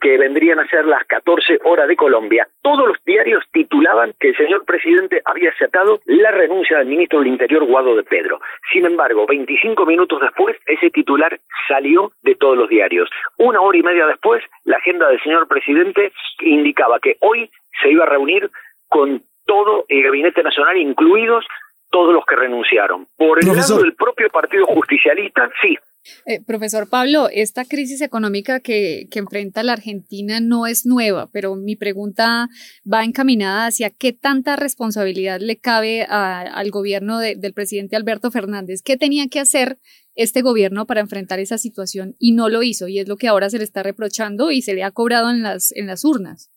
que 0.01 0.19
vendrían 0.19 0.61
a 0.61 0.69
ser 0.69 0.85
las 0.87 1.05
14 1.05 1.61
horas 1.65 1.89
de 1.89 1.97
Colombia, 1.97 2.47
todos 2.63 2.89
los 2.89 3.05
diarios 3.05 3.45
titulaban 3.53 4.13
que 4.19 4.29
el 4.29 4.37
señor 4.37 4.65
presidente 4.65 5.23
había 5.25 5.51
aceptado 5.51 6.01
la 6.07 6.31
renuncia 6.31 6.79
del 6.79 6.89
ministro 6.89 7.21
del 7.21 7.29
Interior, 7.29 7.65
Guado 7.65 7.97
de 7.97 8.03
Pedro. 8.03 8.41
Sin 8.73 8.87
embargo, 8.87 9.27
25 9.27 9.87
minutos 9.87 10.21
después, 10.21 10.57
ese 10.67 10.91
titular 10.91 11.39
salió 11.69 12.13
de 12.23 12.35
todos 12.35 12.57
los 12.57 12.69
diarios. 12.69 13.09
Una 13.39 13.61
hora 13.61 13.79
y 13.79 13.83
media 13.83 14.07
después, 14.07 14.43
la 14.65 14.77
agenda 14.77 15.09
del 15.09 15.21
señor 15.23 15.49
presidente 15.49 16.13
indicaba 16.41 16.99
que 17.01 17.17
hoy 17.21 17.51
se 17.83 17.91
iba 17.91 18.05
a 18.05 18.09
reunir 18.09 18.51
con 18.89 19.21
todo 19.47 19.85
el 19.89 20.03
gabinete 20.03 20.43
nacional, 20.43 20.77
incluidos 20.77 21.45
todos 21.91 22.15
los 22.15 22.25
que 22.25 22.37
renunciaron. 22.37 23.07
Por 23.17 23.41
el 23.41 23.49
lado 23.49 23.79
del 23.79 23.95
propio 23.95 24.29
Partido 24.31 24.67
Justicialista, 24.67 25.51
sí, 25.61 25.77
eh, 26.27 26.41
profesor 26.41 26.89
Pablo, 26.89 27.29
esta 27.33 27.65
crisis 27.65 28.01
económica 28.01 28.61
que, 28.61 29.07
que, 29.11 29.19
enfrenta 29.19 29.63
la 29.63 29.75
Argentina 29.75 30.41
no 30.41 30.67
es 30.67 30.87
nueva, 30.87 31.31
pero 31.31 31.57
mi 31.57 31.77
pregunta 31.77 32.49
va 32.91 33.05
encaminada 33.05 33.67
hacia 33.67 33.91
qué 33.91 34.13
tanta 34.13 34.57
responsabilidad 34.57 35.41
le 35.41 35.59
cabe 35.59 36.03
al 36.03 36.71
gobierno 36.71 37.19
del 37.19 37.53
presidente 37.53 37.97
Alberto 37.97 38.31
Fernández. 38.31 38.83
¿Qué 38.83 38.97
tenía 38.97 39.29
que 39.29 39.41
hacer 39.41 39.79
este 40.15 40.43
gobierno 40.43 40.87
para 40.87 41.01
enfrentar 41.01 41.39
esa 41.39 41.59
situación 41.59 42.17
y 42.19 42.33
no 42.33 42.49
lo 42.49 42.63
hizo? 42.63 42.89
Y 42.89 42.99
es 42.99 43.09
lo 43.09 43.17
que 43.17 43.29
ahora 43.29 43.51
se 43.51 43.59
le 43.59 43.65
está 43.65 43.83
reprochando 43.83 44.51
y 44.51 44.63
se 44.63 44.75
le 44.75 44.85
ha 44.85 44.91
cobrado 44.91 45.31
en 45.31 45.43
las, 45.43 45.73
en 45.73 45.87
las 45.87 46.05
urnas. 46.05 46.51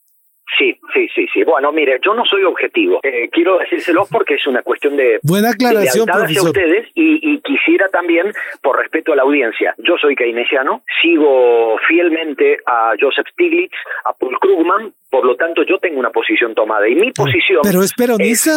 Sí, 0.58 0.78
sí, 0.94 1.08
sí, 1.16 1.28
sí. 1.34 1.44
Bueno, 1.44 1.72
mire, 1.72 2.00
yo 2.06 2.14
no 2.14 2.26
soy 2.26 2.44
objetivo. 2.44 3.00
Eh, 3.02 3.30
quiero 3.32 3.58
decírselo 3.58 4.06
porque 4.12 4.36
es 4.36 4.46
una 4.46 4.62
cuestión 4.62 4.96
de, 4.96 5.20
Buena 5.24 5.50
aclaración, 5.50 6.08
hacia 6.10 6.44
ustedes 6.44 6.90
y, 6.94 7.40
quisiera 7.40 7.90
también, 7.90 8.32
por 8.62 8.78
respeto 8.78 9.14
a 9.14 9.16
la 9.16 9.24
audiencia, 9.24 9.74
yo 9.80 9.98
soy 9.98 10.16
keynesiano, 10.16 10.84
sigo 11.02 11.78
fielmente 11.88 12.58
a 12.66 12.94
Joseph 13.00 13.28
Stiglitz, 13.32 13.76
a 14.06 14.14
Paul 14.14 14.38
Krugman, 14.40 14.94
por 15.10 15.26
lo 15.26 15.36
tanto 15.36 15.64
yo 15.64 15.80
tengo 15.80 16.00
una 16.00 16.12
posición 16.12 16.54
tomada 16.54 16.88
y 16.88 16.96
mi 16.96 17.12
posición... 17.12 17.62
¿Pero 17.64 17.82
es 17.82 17.94
peronista? 17.94 18.52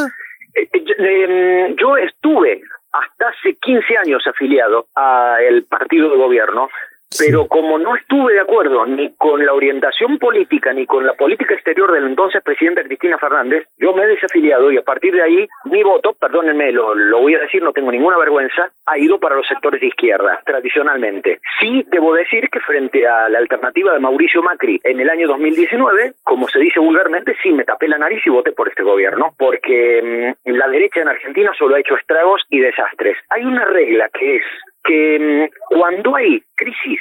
Eh, 0.54 0.68
eh, 0.72 1.74
yo 1.80 1.96
estuve 1.96 2.60
hasta 2.92 3.28
hace 3.28 3.56
15 3.60 3.96
años 3.98 4.26
afiliado 4.26 4.86
al 4.94 5.64
partido 5.64 6.10
de 6.10 6.16
gobierno 6.16 6.68
pero 7.18 7.46
como 7.46 7.78
no 7.78 7.96
estuve 7.96 8.34
de 8.34 8.40
acuerdo 8.40 8.86
ni 8.86 9.14
con 9.14 9.44
la 9.44 9.52
orientación 9.52 10.18
política 10.18 10.72
ni 10.72 10.86
con 10.86 11.06
la 11.06 11.14
política 11.14 11.54
exterior 11.54 11.92
del 11.92 12.06
entonces 12.06 12.42
presidente 12.42 12.84
Cristina 12.84 13.18
Fernández, 13.18 13.66
yo 13.78 13.92
me 13.92 14.04
he 14.04 14.08
desafiliado 14.08 14.70
y 14.70 14.78
a 14.78 14.82
partir 14.82 15.14
de 15.14 15.22
ahí 15.22 15.48
mi 15.64 15.82
voto, 15.82 16.14
perdónenme, 16.14 16.72
lo, 16.72 16.94
lo 16.94 17.20
voy 17.20 17.34
a 17.34 17.40
decir, 17.40 17.62
no 17.62 17.72
tengo 17.72 17.90
ninguna 17.90 18.18
vergüenza, 18.18 18.70
ha 18.86 18.98
ido 18.98 19.18
para 19.18 19.36
los 19.36 19.46
sectores 19.46 19.80
de 19.80 19.88
izquierda, 19.88 20.40
tradicionalmente. 20.44 21.40
Sí, 21.60 21.84
debo 21.90 22.14
decir 22.14 22.48
que 22.50 22.60
frente 22.60 23.06
a 23.06 23.28
la 23.28 23.38
alternativa 23.38 23.92
de 23.92 24.00
Mauricio 24.00 24.42
Macri 24.42 24.80
en 24.84 25.00
el 25.00 25.10
año 25.10 25.28
2019, 25.28 26.14
como 26.22 26.48
se 26.48 26.58
dice 26.58 26.80
vulgarmente, 26.80 27.36
sí 27.42 27.50
me 27.52 27.64
tapé 27.64 27.88
la 27.88 27.98
nariz 27.98 28.22
y 28.24 28.30
voté 28.30 28.52
por 28.52 28.68
este 28.68 28.82
gobierno, 28.82 29.34
porque 29.38 30.34
mm, 30.44 30.50
la 30.50 30.68
derecha 30.68 31.00
en 31.00 31.08
Argentina 31.08 31.52
solo 31.58 31.76
ha 31.76 31.80
hecho 31.80 31.96
estragos 31.96 32.42
y 32.50 32.60
desastres. 32.60 33.16
Hay 33.30 33.44
una 33.44 33.64
regla 33.64 34.08
que 34.12 34.36
es 34.36 34.44
que 34.86 35.50
mm, 35.50 35.74
cuando 35.74 36.16
hay 36.16 36.42
crisis, 36.54 37.00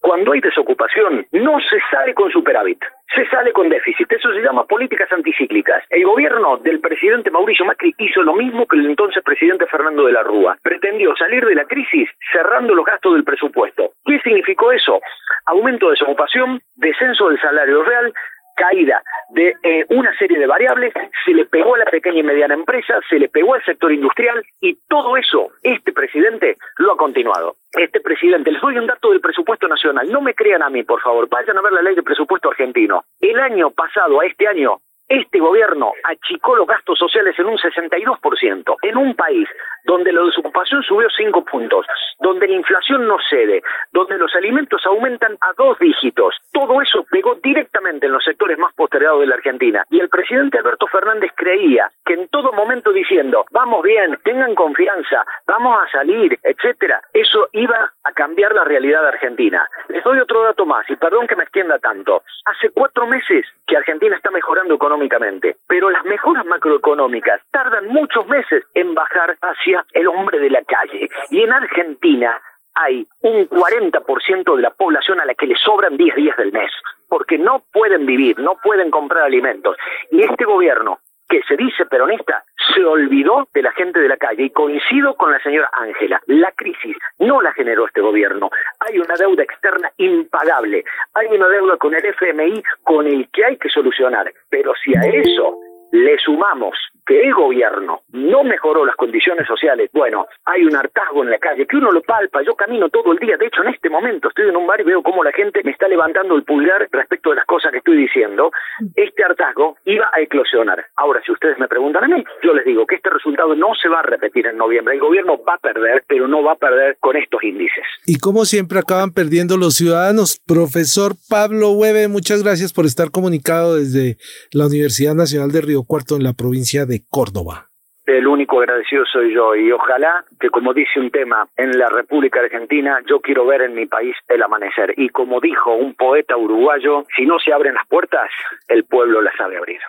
cuando 0.00 0.32
hay 0.32 0.40
desocupación, 0.40 1.26
no 1.32 1.58
se 1.60 1.78
sale 1.90 2.14
con 2.14 2.30
superávit, 2.30 2.78
se 3.14 3.26
sale 3.26 3.52
con 3.52 3.68
déficit. 3.68 4.10
Eso 4.12 4.32
se 4.32 4.40
llama 4.40 4.64
políticas 4.64 5.10
anticíclicas. 5.12 5.82
El 5.90 6.04
gobierno 6.04 6.58
del 6.58 6.80
presidente 6.80 7.30
Mauricio 7.30 7.64
Macri 7.64 7.92
hizo 7.98 8.22
lo 8.22 8.34
mismo 8.34 8.66
que 8.66 8.76
el 8.76 8.86
entonces 8.86 9.22
presidente 9.24 9.66
Fernando 9.66 10.06
de 10.06 10.12
la 10.12 10.22
Rúa. 10.22 10.56
Pretendió 10.62 11.14
salir 11.16 11.44
de 11.44 11.54
la 11.54 11.64
crisis 11.64 12.08
cerrando 12.32 12.74
los 12.74 12.84
gastos 12.84 13.14
del 13.14 13.24
presupuesto. 13.24 13.90
¿Qué 14.04 14.20
significó 14.20 14.70
eso? 14.72 15.00
Aumento 15.46 15.86
de 15.86 15.92
desocupación, 15.92 16.60
descenso 16.76 17.28
del 17.28 17.40
salario 17.40 17.82
real, 17.82 18.12
caída 18.56 19.02
de 19.30 19.54
eh, 19.62 19.84
una 19.90 20.16
serie 20.18 20.38
de 20.38 20.46
variables, 20.46 20.92
se 21.24 21.32
le 21.32 21.44
pegó 21.46 21.74
a 21.74 21.78
la 21.78 21.84
pequeña 21.84 22.20
y 22.20 22.22
mediana 22.22 22.54
empresa, 22.54 22.98
se 23.08 23.18
le 23.18 23.28
pegó 23.28 23.54
al 23.54 23.64
sector 23.64 23.92
industrial 23.92 24.42
y 24.60 24.74
todo 24.88 25.16
eso 25.16 25.50
este 25.62 25.92
presidente 25.92 26.56
lo 26.78 26.92
ha 26.92 26.96
continuado. 26.96 27.56
Este 27.72 28.00
presidente, 28.00 28.50
les 28.50 28.60
doy 28.60 28.78
un 28.78 28.86
dato 28.86 29.10
del 29.10 29.20
presupuesto 29.20 29.68
nacional, 29.68 30.10
no 30.10 30.20
me 30.20 30.34
crean 30.34 30.62
a 30.62 30.70
mí, 30.70 30.82
por 30.82 31.00
favor, 31.00 31.28
vayan 31.28 31.58
a 31.58 31.62
ver 31.62 31.72
la 31.72 31.82
ley 31.82 31.94
de 31.94 32.02
presupuesto 32.02 32.50
argentino. 32.50 33.04
El 33.20 33.38
año 33.38 33.70
pasado 33.70 34.20
a 34.20 34.26
este 34.26 34.48
año 34.48 34.78
Este 35.08 35.38
gobierno 35.38 35.92
achicó 36.02 36.56
los 36.56 36.66
gastos 36.66 36.98
sociales 36.98 37.38
en 37.38 37.46
un 37.46 37.56
62%, 37.58 38.76
en 38.82 38.96
un 38.96 39.14
país 39.14 39.48
donde 39.86 40.12
la 40.12 40.22
desocupación 40.22 40.82
subió 40.82 41.08
5 41.08 41.44
puntos, 41.44 41.86
donde 42.20 42.48
la 42.48 42.54
inflación 42.54 43.06
no 43.06 43.16
cede, 43.30 43.62
donde 43.92 44.18
los 44.18 44.34
alimentos 44.34 44.84
aumentan 44.84 45.36
a 45.40 45.52
dos 45.56 45.78
dígitos. 45.78 46.36
Todo 46.52 46.82
eso 46.82 47.04
pegó 47.10 47.36
directamente 47.36 48.06
en 48.06 48.12
los 48.12 48.24
sectores 48.24 48.58
más 48.58 48.74
postergados 48.74 49.20
de 49.20 49.26
la 49.26 49.36
Argentina. 49.36 49.84
Y 49.90 50.00
el 50.00 50.08
presidente 50.08 50.58
Alberto 50.58 50.86
Fernández 50.88 51.30
creía 51.34 51.90
que 52.04 52.14
en 52.14 52.28
todo 52.28 52.52
momento 52.52 52.92
diciendo, 52.92 53.46
vamos 53.52 53.82
bien, 53.82 54.18
tengan 54.24 54.54
confianza, 54.54 55.24
vamos 55.46 55.80
a 55.82 55.90
salir, 55.90 56.38
etcétera, 56.42 57.00
eso 57.12 57.48
iba 57.52 57.92
a 58.04 58.12
cambiar 58.12 58.54
la 58.54 58.64
realidad 58.64 59.02
de 59.02 59.08
Argentina. 59.08 59.68
Les 59.88 60.02
doy 60.02 60.18
otro 60.18 60.42
dato 60.42 60.66
más, 60.66 60.88
y 60.90 60.96
perdón 60.96 61.26
que 61.26 61.36
me 61.36 61.44
extienda 61.44 61.78
tanto. 61.78 62.22
Hace 62.44 62.70
cuatro 62.70 63.06
meses 63.06 63.46
que 63.66 63.76
Argentina 63.76 64.16
está 64.16 64.30
mejorando 64.30 64.74
económicamente, 64.74 65.56
pero 65.68 65.90
las 65.90 66.04
mejoras 66.04 66.44
macroeconómicas 66.46 67.40
tardan 67.50 67.86
muchos 67.88 68.26
meses 68.26 68.64
en 68.74 68.94
bajar 68.94 69.36
hacia 69.42 69.75
el 69.92 70.06
hombre 70.08 70.38
de 70.38 70.50
la 70.50 70.62
calle. 70.62 71.08
Y 71.30 71.42
en 71.42 71.52
Argentina 71.52 72.40
hay 72.74 73.06
un 73.22 73.48
40% 73.48 74.56
de 74.56 74.62
la 74.62 74.70
población 74.70 75.20
a 75.20 75.24
la 75.24 75.34
que 75.34 75.46
le 75.46 75.56
sobran 75.56 75.96
10 75.96 76.14
días 76.14 76.36
del 76.36 76.52
mes, 76.52 76.70
porque 77.08 77.38
no 77.38 77.62
pueden 77.72 78.06
vivir, 78.06 78.38
no 78.38 78.56
pueden 78.62 78.90
comprar 78.90 79.24
alimentos. 79.24 79.76
Y 80.10 80.22
este 80.22 80.44
gobierno 80.44 80.98
que 81.28 81.42
se 81.42 81.56
dice 81.56 81.86
peronista 81.86 82.44
se 82.74 82.84
olvidó 82.84 83.48
de 83.52 83.62
la 83.62 83.72
gente 83.72 84.00
de 84.00 84.08
la 84.08 84.16
calle 84.16 84.44
y 84.44 84.50
coincido 84.50 85.14
con 85.14 85.32
la 85.32 85.40
señora 85.40 85.70
Ángela. 85.72 86.20
La 86.26 86.52
crisis 86.52 86.96
no 87.18 87.40
la 87.40 87.52
generó 87.52 87.86
este 87.86 88.00
gobierno. 88.00 88.50
Hay 88.80 88.98
una 88.98 89.14
deuda 89.16 89.42
externa 89.42 89.90
impagable. 89.96 90.84
Hay 91.14 91.26
una 91.28 91.48
deuda 91.48 91.76
con 91.78 91.94
el 91.94 92.04
FMI 92.04 92.62
con 92.82 93.06
el 93.06 93.28
que 93.30 93.44
hay 93.44 93.56
que 93.56 93.68
solucionar. 93.68 94.32
Pero 94.50 94.72
si 94.82 94.94
a 94.96 95.00
eso 95.00 95.58
le 95.96 96.18
sumamos 96.18 96.76
que 97.06 97.22
el 97.22 97.32
gobierno 97.34 98.00
no 98.12 98.42
mejoró 98.42 98.84
las 98.84 98.96
condiciones 98.96 99.46
sociales, 99.46 99.90
bueno, 99.92 100.26
hay 100.44 100.64
un 100.64 100.74
hartazgo 100.74 101.22
en 101.22 101.30
la 101.30 101.38
calle, 101.38 101.66
que 101.66 101.76
uno 101.76 101.92
lo 101.92 102.02
palpa, 102.02 102.42
yo 102.42 102.54
camino 102.56 102.88
todo 102.88 103.12
el 103.12 103.18
día, 103.18 103.36
de 103.36 103.46
hecho 103.46 103.62
en 103.62 103.72
este 103.72 103.88
momento 103.88 104.28
estoy 104.28 104.48
en 104.48 104.56
un 104.56 104.66
bar 104.66 104.80
y 104.80 104.84
veo 104.84 105.02
cómo 105.02 105.22
la 105.22 105.30
gente 105.32 105.62
me 105.62 105.70
está 105.70 105.86
levantando 105.86 106.34
el 106.34 106.42
pulgar 106.42 106.88
respecto 106.90 107.30
de 107.30 107.36
las 107.36 107.46
cosas 107.46 107.70
que 107.70 107.78
estoy 107.78 107.96
diciendo, 107.96 108.50
este 108.96 109.22
hartazgo 109.22 109.76
iba 109.84 110.10
a 110.12 110.20
eclosionar. 110.20 110.84
Ahora, 110.96 111.22
si 111.24 111.30
ustedes 111.30 111.58
me 111.60 111.68
preguntan 111.68 112.04
a 112.04 112.08
mí, 112.08 112.24
yo 112.42 112.52
les 112.52 112.64
digo 112.64 112.84
que 112.86 112.96
este 112.96 113.10
resultado 113.10 113.54
no 113.54 113.68
se 113.80 113.88
va 113.88 114.00
a 114.00 114.02
repetir 114.02 114.46
en 114.46 114.56
noviembre, 114.56 114.94
el 114.94 115.00
gobierno 115.00 115.40
va 115.44 115.54
a 115.54 115.58
perder, 115.58 116.02
pero 116.08 116.26
no 116.26 116.42
va 116.42 116.52
a 116.52 116.56
perder 116.56 116.96
con 116.98 117.16
estos 117.16 117.42
índices. 117.44 117.84
Y 118.04 118.18
como 118.18 118.44
siempre 118.44 118.80
acaban 118.80 119.12
perdiendo 119.12 119.56
los 119.56 119.74
ciudadanos, 119.74 120.40
profesor 120.44 121.12
Pablo 121.30 121.70
Hueve, 121.70 122.08
muchas 122.08 122.42
gracias 122.42 122.72
por 122.72 122.84
estar 122.84 123.12
comunicado 123.12 123.76
desde 123.76 124.16
la 124.52 124.66
Universidad 124.66 125.14
Nacional 125.14 125.52
de 125.52 125.60
Río 125.60 125.84
Cuarto 125.86 126.16
en 126.16 126.24
la 126.24 126.32
provincia 126.32 126.84
de 126.84 127.02
Córdoba. 127.08 127.70
El 128.06 128.26
único 128.26 128.60
agradecido 128.60 129.04
soy 129.04 129.34
yo 129.34 129.56
y 129.56 129.72
ojalá 129.72 130.24
que 130.38 130.48
como 130.48 130.72
dice 130.72 131.00
un 131.00 131.10
tema 131.10 131.48
en 131.56 131.76
la 131.76 131.88
República 131.88 132.40
Argentina, 132.40 133.00
yo 133.08 133.20
quiero 133.20 133.46
ver 133.46 133.62
en 133.62 133.74
mi 133.74 133.86
país 133.86 134.14
el 134.28 134.42
amanecer. 134.42 134.94
Y 134.96 135.08
como 135.08 135.40
dijo 135.40 135.74
un 135.74 135.94
poeta 135.94 136.36
uruguayo, 136.36 137.04
si 137.16 137.26
no 137.26 137.38
se 137.38 137.52
abren 137.52 137.74
las 137.74 137.86
puertas, 137.88 138.30
el 138.68 138.84
pueblo 138.84 139.20
las 139.20 139.34
sabe 139.36 139.56
abrir. 139.56 139.80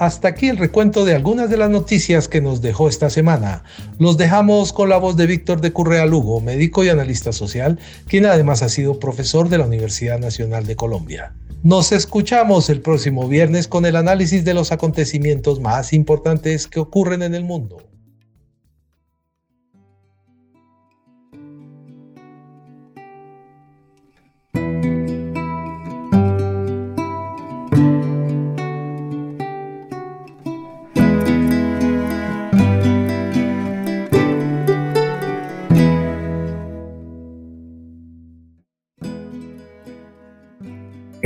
Hasta 0.00 0.28
aquí 0.28 0.48
el 0.48 0.58
recuento 0.58 1.04
de 1.04 1.16
algunas 1.16 1.50
de 1.50 1.56
las 1.56 1.70
noticias 1.70 2.28
que 2.28 2.40
nos 2.40 2.62
dejó 2.62 2.88
esta 2.88 3.10
semana. 3.10 3.64
Los 3.98 4.16
dejamos 4.16 4.72
con 4.72 4.88
la 4.88 4.96
voz 4.96 5.16
de 5.16 5.26
Víctor 5.26 5.60
de 5.60 5.72
Currea 5.72 6.06
Lugo, 6.06 6.40
médico 6.40 6.84
y 6.84 6.88
analista 6.88 7.32
social, 7.32 7.80
quien 8.06 8.24
además 8.24 8.62
ha 8.62 8.68
sido 8.68 9.00
profesor 9.00 9.48
de 9.48 9.58
la 9.58 9.66
Universidad 9.66 10.20
Nacional 10.20 10.66
de 10.66 10.76
Colombia. 10.76 11.34
Nos 11.64 11.90
escuchamos 11.90 12.70
el 12.70 12.80
próximo 12.80 13.26
viernes 13.26 13.66
con 13.66 13.86
el 13.86 13.96
análisis 13.96 14.44
de 14.44 14.54
los 14.54 14.70
acontecimientos 14.70 15.58
más 15.58 15.92
importantes 15.92 16.68
que 16.68 16.78
ocurren 16.78 17.22
en 17.24 17.34
el 17.34 17.42
mundo. 17.42 17.87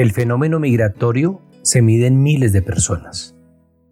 El 0.03 0.11
fenómeno 0.11 0.59
migratorio 0.59 1.41
se 1.63 1.81
mide 1.81 2.09
en 2.09 2.25
miles 2.25 2.53
de 2.53 2.61
personas. 2.61 3.37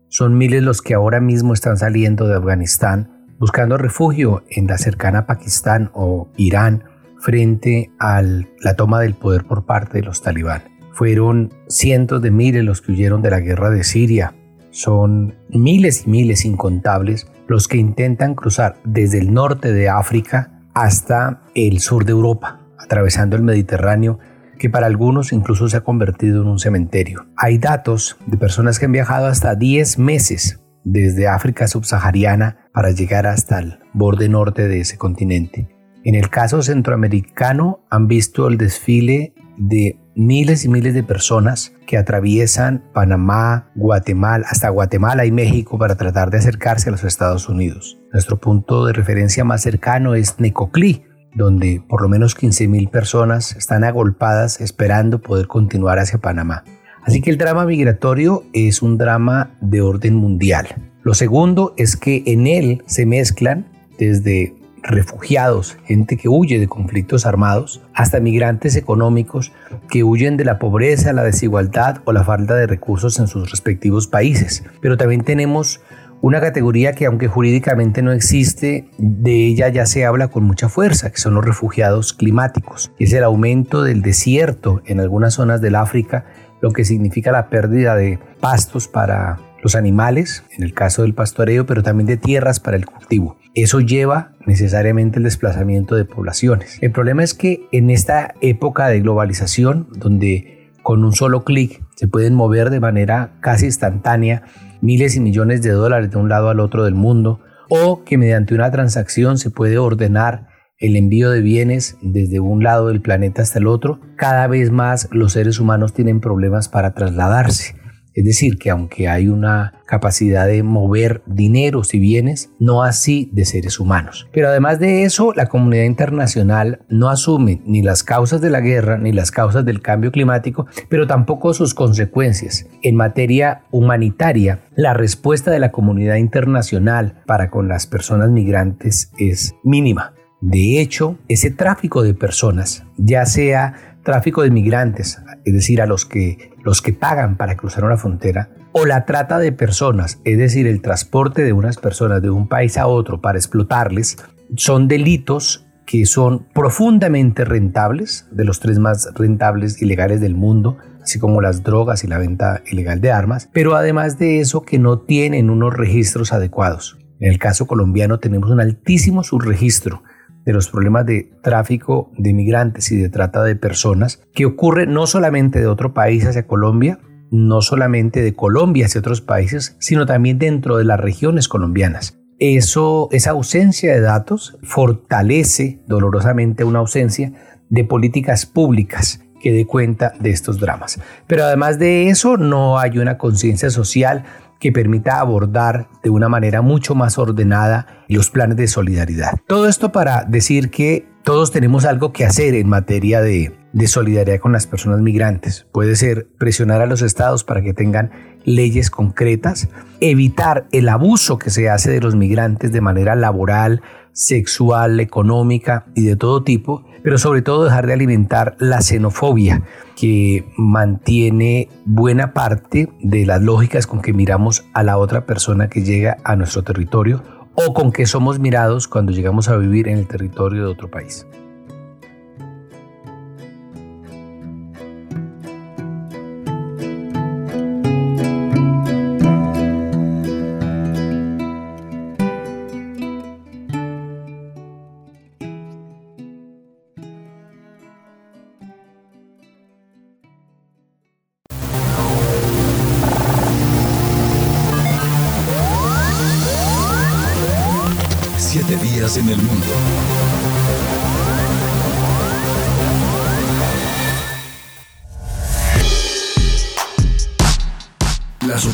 Son 0.09 0.37
miles 0.37 0.61
los 0.61 0.83
que 0.83 0.95
ahora 0.95 1.21
mismo 1.21 1.55
están 1.55 1.77
saliendo 1.77 2.27
de 2.27 2.35
Afganistán 2.35 3.29
buscando 3.39 3.79
refugio 3.79 4.43
en 4.51 4.67
la 4.67 4.77
cercana 4.77 5.25
Pakistán 5.25 5.93
o 5.95 6.29
Irán 6.37 6.83
frente 7.21 7.93
a 8.01 8.23
la 8.23 8.75
toma 8.75 8.99
del 8.99 9.15
poder 9.15 9.45
por 9.45 9.67
parte 9.67 9.99
de 9.99 10.03
los 10.03 10.21
talibán. 10.21 10.65
Fueron 10.95 11.55
cientos 11.69 12.21
de 12.21 12.33
miles 12.33 12.65
los 12.65 12.83
que 12.83 12.91
huyeron 12.91 13.23
de 13.23 13.31
la 13.31 13.39
guerra 13.39 13.71
de 13.71 13.85
Siria. 13.85 14.35
Son 14.73 15.37
miles 15.49 16.09
y 16.09 16.11
miles 16.11 16.45
incontables 16.45 17.29
los 17.47 17.69
que 17.69 17.77
intentan 17.77 18.35
cruzar 18.35 18.79
desde 18.83 19.21
el 19.21 19.33
norte 19.33 19.73
de 19.73 19.89
África 19.89 20.61
hasta 20.75 21.43
el 21.55 21.79
sur 21.79 22.05
de 22.05 22.11
Europa, 22.11 22.63
atravesando 22.81 23.37
el 23.37 23.43
Mediterráneo 23.43 24.19
que 24.61 24.69
para 24.69 24.87
algunos 24.87 25.33
incluso 25.33 25.69
se 25.69 25.79
ha 25.79 25.81
convertido 25.81 26.43
en 26.43 26.49
un 26.49 26.59
cementerio. 26.59 27.27
Hay 27.35 27.57
datos 27.57 28.19
de 28.27 28.37
personas 28.37 28.79
que 28.79 28.85
han 28.85 28.93
viajado 28.93 29.27
hasta 29.27 29.55
10 29.55 29.99
meses 29.99 30.61
desde 30.85 31.29
África 31.29 31.67
subsahariana 31.67 32.69
para 32.73 32.91
llegar 32.91 33.27
hasta 33.27 33.59
el 33.59 33.79
borde 33.95 34.29
norte 34.29 34.69
de 34.69 34.81
ese 34.81 34.99
continente. 34.99 35.69
En 36.05 36.15
el 36.15 36.29
caso 36.29 36.63
centroamericano 36.63 37.87
han 37.91 38.07
visto 38.07 38.49
el 38.49 38.59
desfile 38.59 39.33
de 39.57 39.99
miles 40.15 40.67
y 40.67 40.69
miles 40.69 40.93
de 40.93 41.05
personas 41.05 41.73
que 41.87 41.97
atraviesan 41.97 42.85
Panamá, 42.93 43.71
Guatemala, 43.75 44.47
hasta 44.49 44.69
Guatemala 44.69 45.25
y 45.25 45.33
México 45.33 45.79
para 45.79 45.97
tratar 45.97 46.31
de 46.31 46.39
acercarse 46.39 46.91
a 46.91 46.93
los 46.93 47.05
Estados 47.05 47.49
Unidos. 47.49 47.99
Nuestro 48.13 48.39
punto 48.39 48.85
de 48.85 48.93
referencia 48.93 49.43
más 49.43 49.63
cercano 49.63 50.15
es 50.15 50.39
Necoclí, 50.39 51.05
donde 51.35 51.83
por 51.89 52.03
lo 52.03 52.09
menos 52.09 52.37
15.000 52.37 52.91
personas 52.91 53.57
están 53.57 53.85
agolpadas 53.85 54.61
esperando 54.61 55.21
poder 55.21 55.47
continuar 55.47 55.99
hacia 55.99 56.19
Panamá. 56.19 56.65
Así 57.03 57.21
que 57.21 57.31
el 57.31 57.39
drama 57.39 57.65
migratorio 57.65 58.45
es 58.53 58.83
un 58.83 58.99
drama 58.99 59.51
de 59.61 59.81
orden 59.81 60.15
mundial. 60.17 60.69
Lo 61.03 61.15
segundo 61.15 61.75
es 61.77 61.97
que 61.97 62.23
en 62.27 62.47
él 62.47 62.83
se 62.87 63.07
mezclan 63.07 63.67
desde 63.99 64.55
refugiados, 64.83 65.77
gente 65.85 66.17
que 66.17 66.29
huye 66.29 66.59
de 66.59 66.69
conflictos 66.69 67.27
armados, 67.27 67.83
hasta 67.95 68.21
migrantes 68.21 68.77
económicos 68.77 69.53
que 69.91 70.05
huyen 70.05 70.37
de 70.37 70.45
la 70.45 70.59
pobreza, 70.59 71.13
la 71.13 71.23
desigualdad 71.23 71.99
o 72.05 72.13
la 72.13 72.25
falta 72.25 72.55
de 72.55 72.67
recursos 72.67 73.19
en 73.19 73.27
sus 73.27 73.51
respectivos 73.51 74.07
países. 74.07 74.65
Pero 74.81 74.97
también 74.97 75.23
tenemos 75.23 75.81
una 76.23 76.41
categoría 76.41 76.93
que 76.93 77.07
aunque 77.07 77.29
jurídicamente 77.29 78.03
no 78.03 78.13
existe, 78.13 78.91
de 78.99 79.47
ella 79.47 79.69
ya 79.69 79.87
se 79.87 80.05
habla 80.05 80.29
con 80.29 80.45
mucha 80.45 80.69
fuerza, 80.69 81.11
que 81.11 81.19
son 81.19 81.35
los 81.35 81.45
refugiados 81.45 82.13
climáticos. 82.13 82.93
Es 82.99 83.13
el 83.13 83.25
aumento 83.25 83.83
del 83.83 84.03
desierto 84.03 84.83
en 84.87 85.01
algunas 85.01 85.35
zonas 85.35 85.61
del 85.61 85.77
África, 85.77 86.27
lo 86.61 86.73
que 86.73 86.85
significa 86.85 87.33
la 87.33 87.49
pérdida 87.49 87.97
de 87.97 88.19
pastos 88.41 88.87
para 88.87 89.39
los 89.63 89.75
animales, 89.75 90.45
en 90.57 90.63
el 90.63 90.75
caso 90.75 91.03
del 91.03 91.15
pastoreo, 91.15 91.67
pero 91.67 91.83
también 91.83 92.07
de 92.07 92.17
tierras 92.17 92.61
para 92.61 92.77
el 92.77 92.87
cultivo. 92.87 93.39
Eso 93.55 93.81
lleva 93.81 94.33
necesariamente 94.47 95.19
el 95.19 95.25
desplazamiento 95.25 95.97
de 95.97 96.05
poblaciones. 96.05 96.79
El 96.81 96.93
problema 96.93 97.23
es 97.23 97.35
que 97.35 97.67
en 97.73 97.91
esta 97.91 98.35
época 98.41 98.89
de 98.89 99.01
globalización, 99.01 99.89
donde 99.93 100.71
con 100.83 101.05
un 101.05 101.13
solo 101.13 101.45
clic 101.45 101.83
se 101.95 102.09
pueden 102.09 102.35
mover 102.35 102.71
de 102.71 102.81
manera 102.81 103.33
casi 103.41 103.67
instantánea 103.67 104.45
miles 104.81 105.17
y 105.17 105.21
millones 105.21 105.63
de 105.63 105.71
dólares 105.71 106.11
de 106.11 106.19
un 106.19 106.29
lado 106.29 106.49
al 106.49 106.61
otro 106.61 106.85
del 106.85 106.95
mundo, 106.95 107.41
o 107.69 108.05
que 108.05 108.19
mediante 108.19 108.55
una 108.55 108.71
transacción 108.71 109.39
se 109.39 109.51
puede 109.51 109.79
ordenar 109.79 110.49
el 110.79 110.97
envío 110.97 111.31
de 111.31 111.43
bienes 111.43 111.99
desde 112.01 112.41
un 112.41 112.63
lado 112.63 112.89
del 112.89 113.03
planeta 113.03 113.43
hasta 113.43 113.59
el 113.59 113.67
otro, 113.67 114.01
cada 114.17 114.47
vez 114.47 114.71
más 114.71 115.09
los 115.13 115.35
seres 115.35 115.61
humanos 115.61 115.93
tienen 115.93 116.21
problemas 116.21 116.69
para 116.69 116.95
trasladarse. 116.95 117.80
Es 118.15 118.25
decir, 118.25 118.59
que 118.59 118.71
aunque 118.71 119.09
hay 119.09 119.29
una 119.29 119.75
capacidad 119.87 120.47
de 120.47 120.63
mover 120.63 121.23
dineros 121.27 121.95
y 121.95 121.99
bienes, 121.99 122.51
no 122.59 122.83
así 122.83 123.29
de 123.33 123.45
seres 123.45 123.81
humanos. 123.81 124.29
Pero 124.33 124.49
además 124.49 124.79
de 124.79 125.05
eso, 125.05 125.33
la 125.35 125.47
comunidad 125.47 125.85
internacional 125.85 126.81
no 126.89 127.09
asume 127.09 127.61
ni 127.65 127.83
las 127.83 128.03
causas 128.03 128.41
de 128.41 128.51
la 128.51 128.61
guerra 128.61 128.99
ni 128.99 129.13
las 129.13 129.31
causas 129.31 129.65
del 129.65 129.83
cambio 129.83 130.13
climático, 130.13 130.67
pero 130.89 131.07
tampoco 131.07 131.55
sus 131.55 131.75
consecuencias. 131.75 132.67
En 132.83 132.97
materia 132.97 133.63
humanitaria, 133.71 134.61
la 134.75 134.95
respuesta 134.95 135.51
de 135.51 135.59
la 135.61 135.73
comunidad 135.73 136.17
internacional 136.17 137.23
para 137.27 137.51
con 137.51 137.69
las 137.69 137.87
personas 137.87 138.31
migrantes 138.31 139.13
es 139.19 139.55
mínima. 139.65 140.15
De 140.41 140.81
hecho, 140.81 141.19
ese 141.29 141.51
tráfico 141.51 142.03
de 142.03 142.15
personas, 142.15 142.85
ya 142.97 143.27
sea 143.27 143.90
tráfico 144.03 144.43
de 144.43 144.51
migrantes, 144.51 145.21
es 145.45 145.53
decir, 145.53 145.81
a 145.81 145.87
los 145.87 146.05
que, 146.05 146.51
los 146.65 146.83
que 146.83 146.93
pagan 146.93 147.37
para 147.37 147.57
cruzar 147.57 147.85
una 147.85 147.97
frontera, 147.97 148.51
o 148.73 148.87
la 148.87 149.05
trata 149.05 149.39
de 149.39 149.53
personas, 149.53 150.21
es 150.25 150.39
decir, 150.39 150.67
el 150.67 150.81
transporte 150.81 151.43
de 151.43 151.53
unas 151.53 151.77
personas 151.77 152.23
de 152.23 152.31
un 152.31 152.49
país 152.49 152.79
a 152.79 152.87
otro 152.87 153.21
para 153.21 153.39
explotarles, 153.39 154.17
son 154.57 154.89
delitos 154.89 155.67
que 155.87 156.07
son 156.07 156.47
profundamente 156.55 157.45
rentables, 157.45 158.29
de 158.31 158.45
los 158.45 158.61
tres 158.61 158.79
más 158.79 159.09
rentables 159.15 159.83
y 159.83 159.87
legales 159.87 160.21
del 160.21 160.37
mundo, 160.37 160.77
así 161.03 161.19
como 161.19 161.41
las 161.41 161.65
drogas 161.65 162.05
y 162.05 162.07
la 162.07 162.19
venta 162.19 162.63
ilegal 162.71 163.01
de 163.01 163.11
armas, 163.11 163.49
pero 163.53 163.75
además 163.75 164.19
de 164.19 164.39
eso 164.39 164.63
que 164.63 164.79
no 164.79 165.01
tienen 165.01 165.51
unos 165.51 165.75
registros 165.75 166.33
adecuados. 166.33 166.99
En 167.19 167.33
el 167.33 167.39
caso 167.39 167.67
colombiano 167.67 168.19
tenemos 168.21 168.51
un 168.51 168.61
altísimo 168.61 169.25
subregistro 169.25 170.03
de 170.45 170.53
los 170.53 170.69
problemas 170.69 171.07
de 171.07 171.31
tráfico 171.43 172.11
de 172.17 172.33
migrantes 172.33 172.91
y 172.93 172.97
de 172.97 173.09
trata 173.09 173.43
de 173.45 173.57
personas 173.57 174.23
que 174.33 174.47
ocurre 174.47 174.87
no 174.87 175.07
solamente 175.07 175.61
de 175.61 175.67
otro 175.67 175.93
país 175.95 176.27
hacia 176.27 176.47
Colombia, 176.47 176.99
no 177.31 177.63
solamente 177.63 178.23
de 178.23 178.35
Colombia 178.35 178.87
hacia 178.87 179.01
otros 179.01 179.21
países, 179.21 179.77
sino 179.79 180.07
también 180.07 180.39
dentro 180.39 180.77
de 180.77 180.85
las 180.85 180.99
regiones 181.01 181.49
colombianas. 181.49 182.19
Eso, 182.39 183.09
esa 183.13 183.31
ausencia 183.33 183.93
de 183.93 184.01
datos 184.01 184.59
fortalece 184.63 185.83
dolorosamente 185.87 186.65
una 186.65 186.79
ausencia 186.79 187.33
de 187.69 187.85
políticas 187.85 188.47
públicas 188.47 189.23
que 189.41 189.53
dé 189.53 189.67
cuenta 189.67 190.13
de 190.21 190.31
estos 190.31 190.59
dramas. 190.59 191.01
Pero 191.27 191.45
además 191.45 191.79
de 191.79 192.09
eso, 192.09 192.37
no 192.37 192.79
hay 192.79 192.99
una 192.99 193.19
conciencia 193.19 193.71
social 193.71 194.25
que 194.61 194.71
permita 194.71 195.19
abordar 195.19 195.89
de 196.03 196.11
una 196.11 196.29
manera 196.29 196.63
mucho 196.63 196.95
más 196.95 197.19
ordenada 197.19 198.05
los 198.09 198.31
planes 198.31 198.57
de 198.59 198.69
solidaridad. 198.69 199.33
Todo 199.47 199.67
esto 199.67 199.91
para 199.91 200.25
decir 200.25 200.71
que 200.71 201.09
todos 201.25 201.51
tenemos 201.51 201.85
algo 201.85 202.13
que 202.13 202.25
hacer 202.25 202.55
en 202.55 202.69
materia 202.69 203.21
de, 203.21 203.53
solidaridad 203.87 204.39
con 204.39 204.53
las 204.53 204.67
personas 204.67 205.01
migrantes. 205.01 205.67
Puede 205.73 205.97
ser 205.97 206.29
presionar 206.39 206.81
a 206.83 206.87
los 206.87 207.03
estados 207.03 207.45
para 207.45 207.63
que 207.63 207.73
tengan 207.73 208.11
leyes 208.45 208.91
concretas, 208.91 209.69
evitar 210.01 210.67
el 210.73 210.89
abuso 210.89 211.39
que 211.39 211.51
se 211.51 211.69
hace 211.69 211.91
de 211.91 212.01
los 212.01 212.15
migrantes 212.15 212.73
de 212.73 212.81
manera 212.81 213.15
laboral, 213.15 213.83
sexual, 214.13 215.01
económica 215.01 215.87
y 215.95 216.05
de 216.05 216.17
todo 216.17 216.43
tipo, 216.43 216.85
pero 217.03 217.19
sobre 217.19 217.43
todo 217.43 217.65
dejar 217.65 217.87
de 217.87 217.93
alimentar 217.93 218.57
la 218.59 218.81
xenofobia 218.81 219.63
que 219.97 220.45
mantiene 220.57 221.69
buena 221.85 222.33
parte 222.33 222.89
de 223.01 223.27
las 223.27 223.43
lógicas 223.43 223.87
con 223.87 224.01
que 224.01 224.13
miramos 224.13 224.65
a 224.73 224.83
la 224.83 224.97
otra 224.97 225.27
persona 225.27 225.69
que 225.69 225.83
llega 225.83 226.19
a 226.25 226.37
nuestro 226.37 226.63
territorio 226.63 227.23
o 227.55 227.75
con 227.75 227.93
que 227.93 228.07
somos 228.07 228.39
mirados 228.39 228.89
cuando 228.89 229.13
llegamos 229.13 229.49
a 229.49 229.57
vivir 229.57 229.89
en 229.89 229.99
el 229.99 230.07
territorio 230.07 230.65
de 230.65 230.71
otro 230.71 230.91
país. 230.91 231.27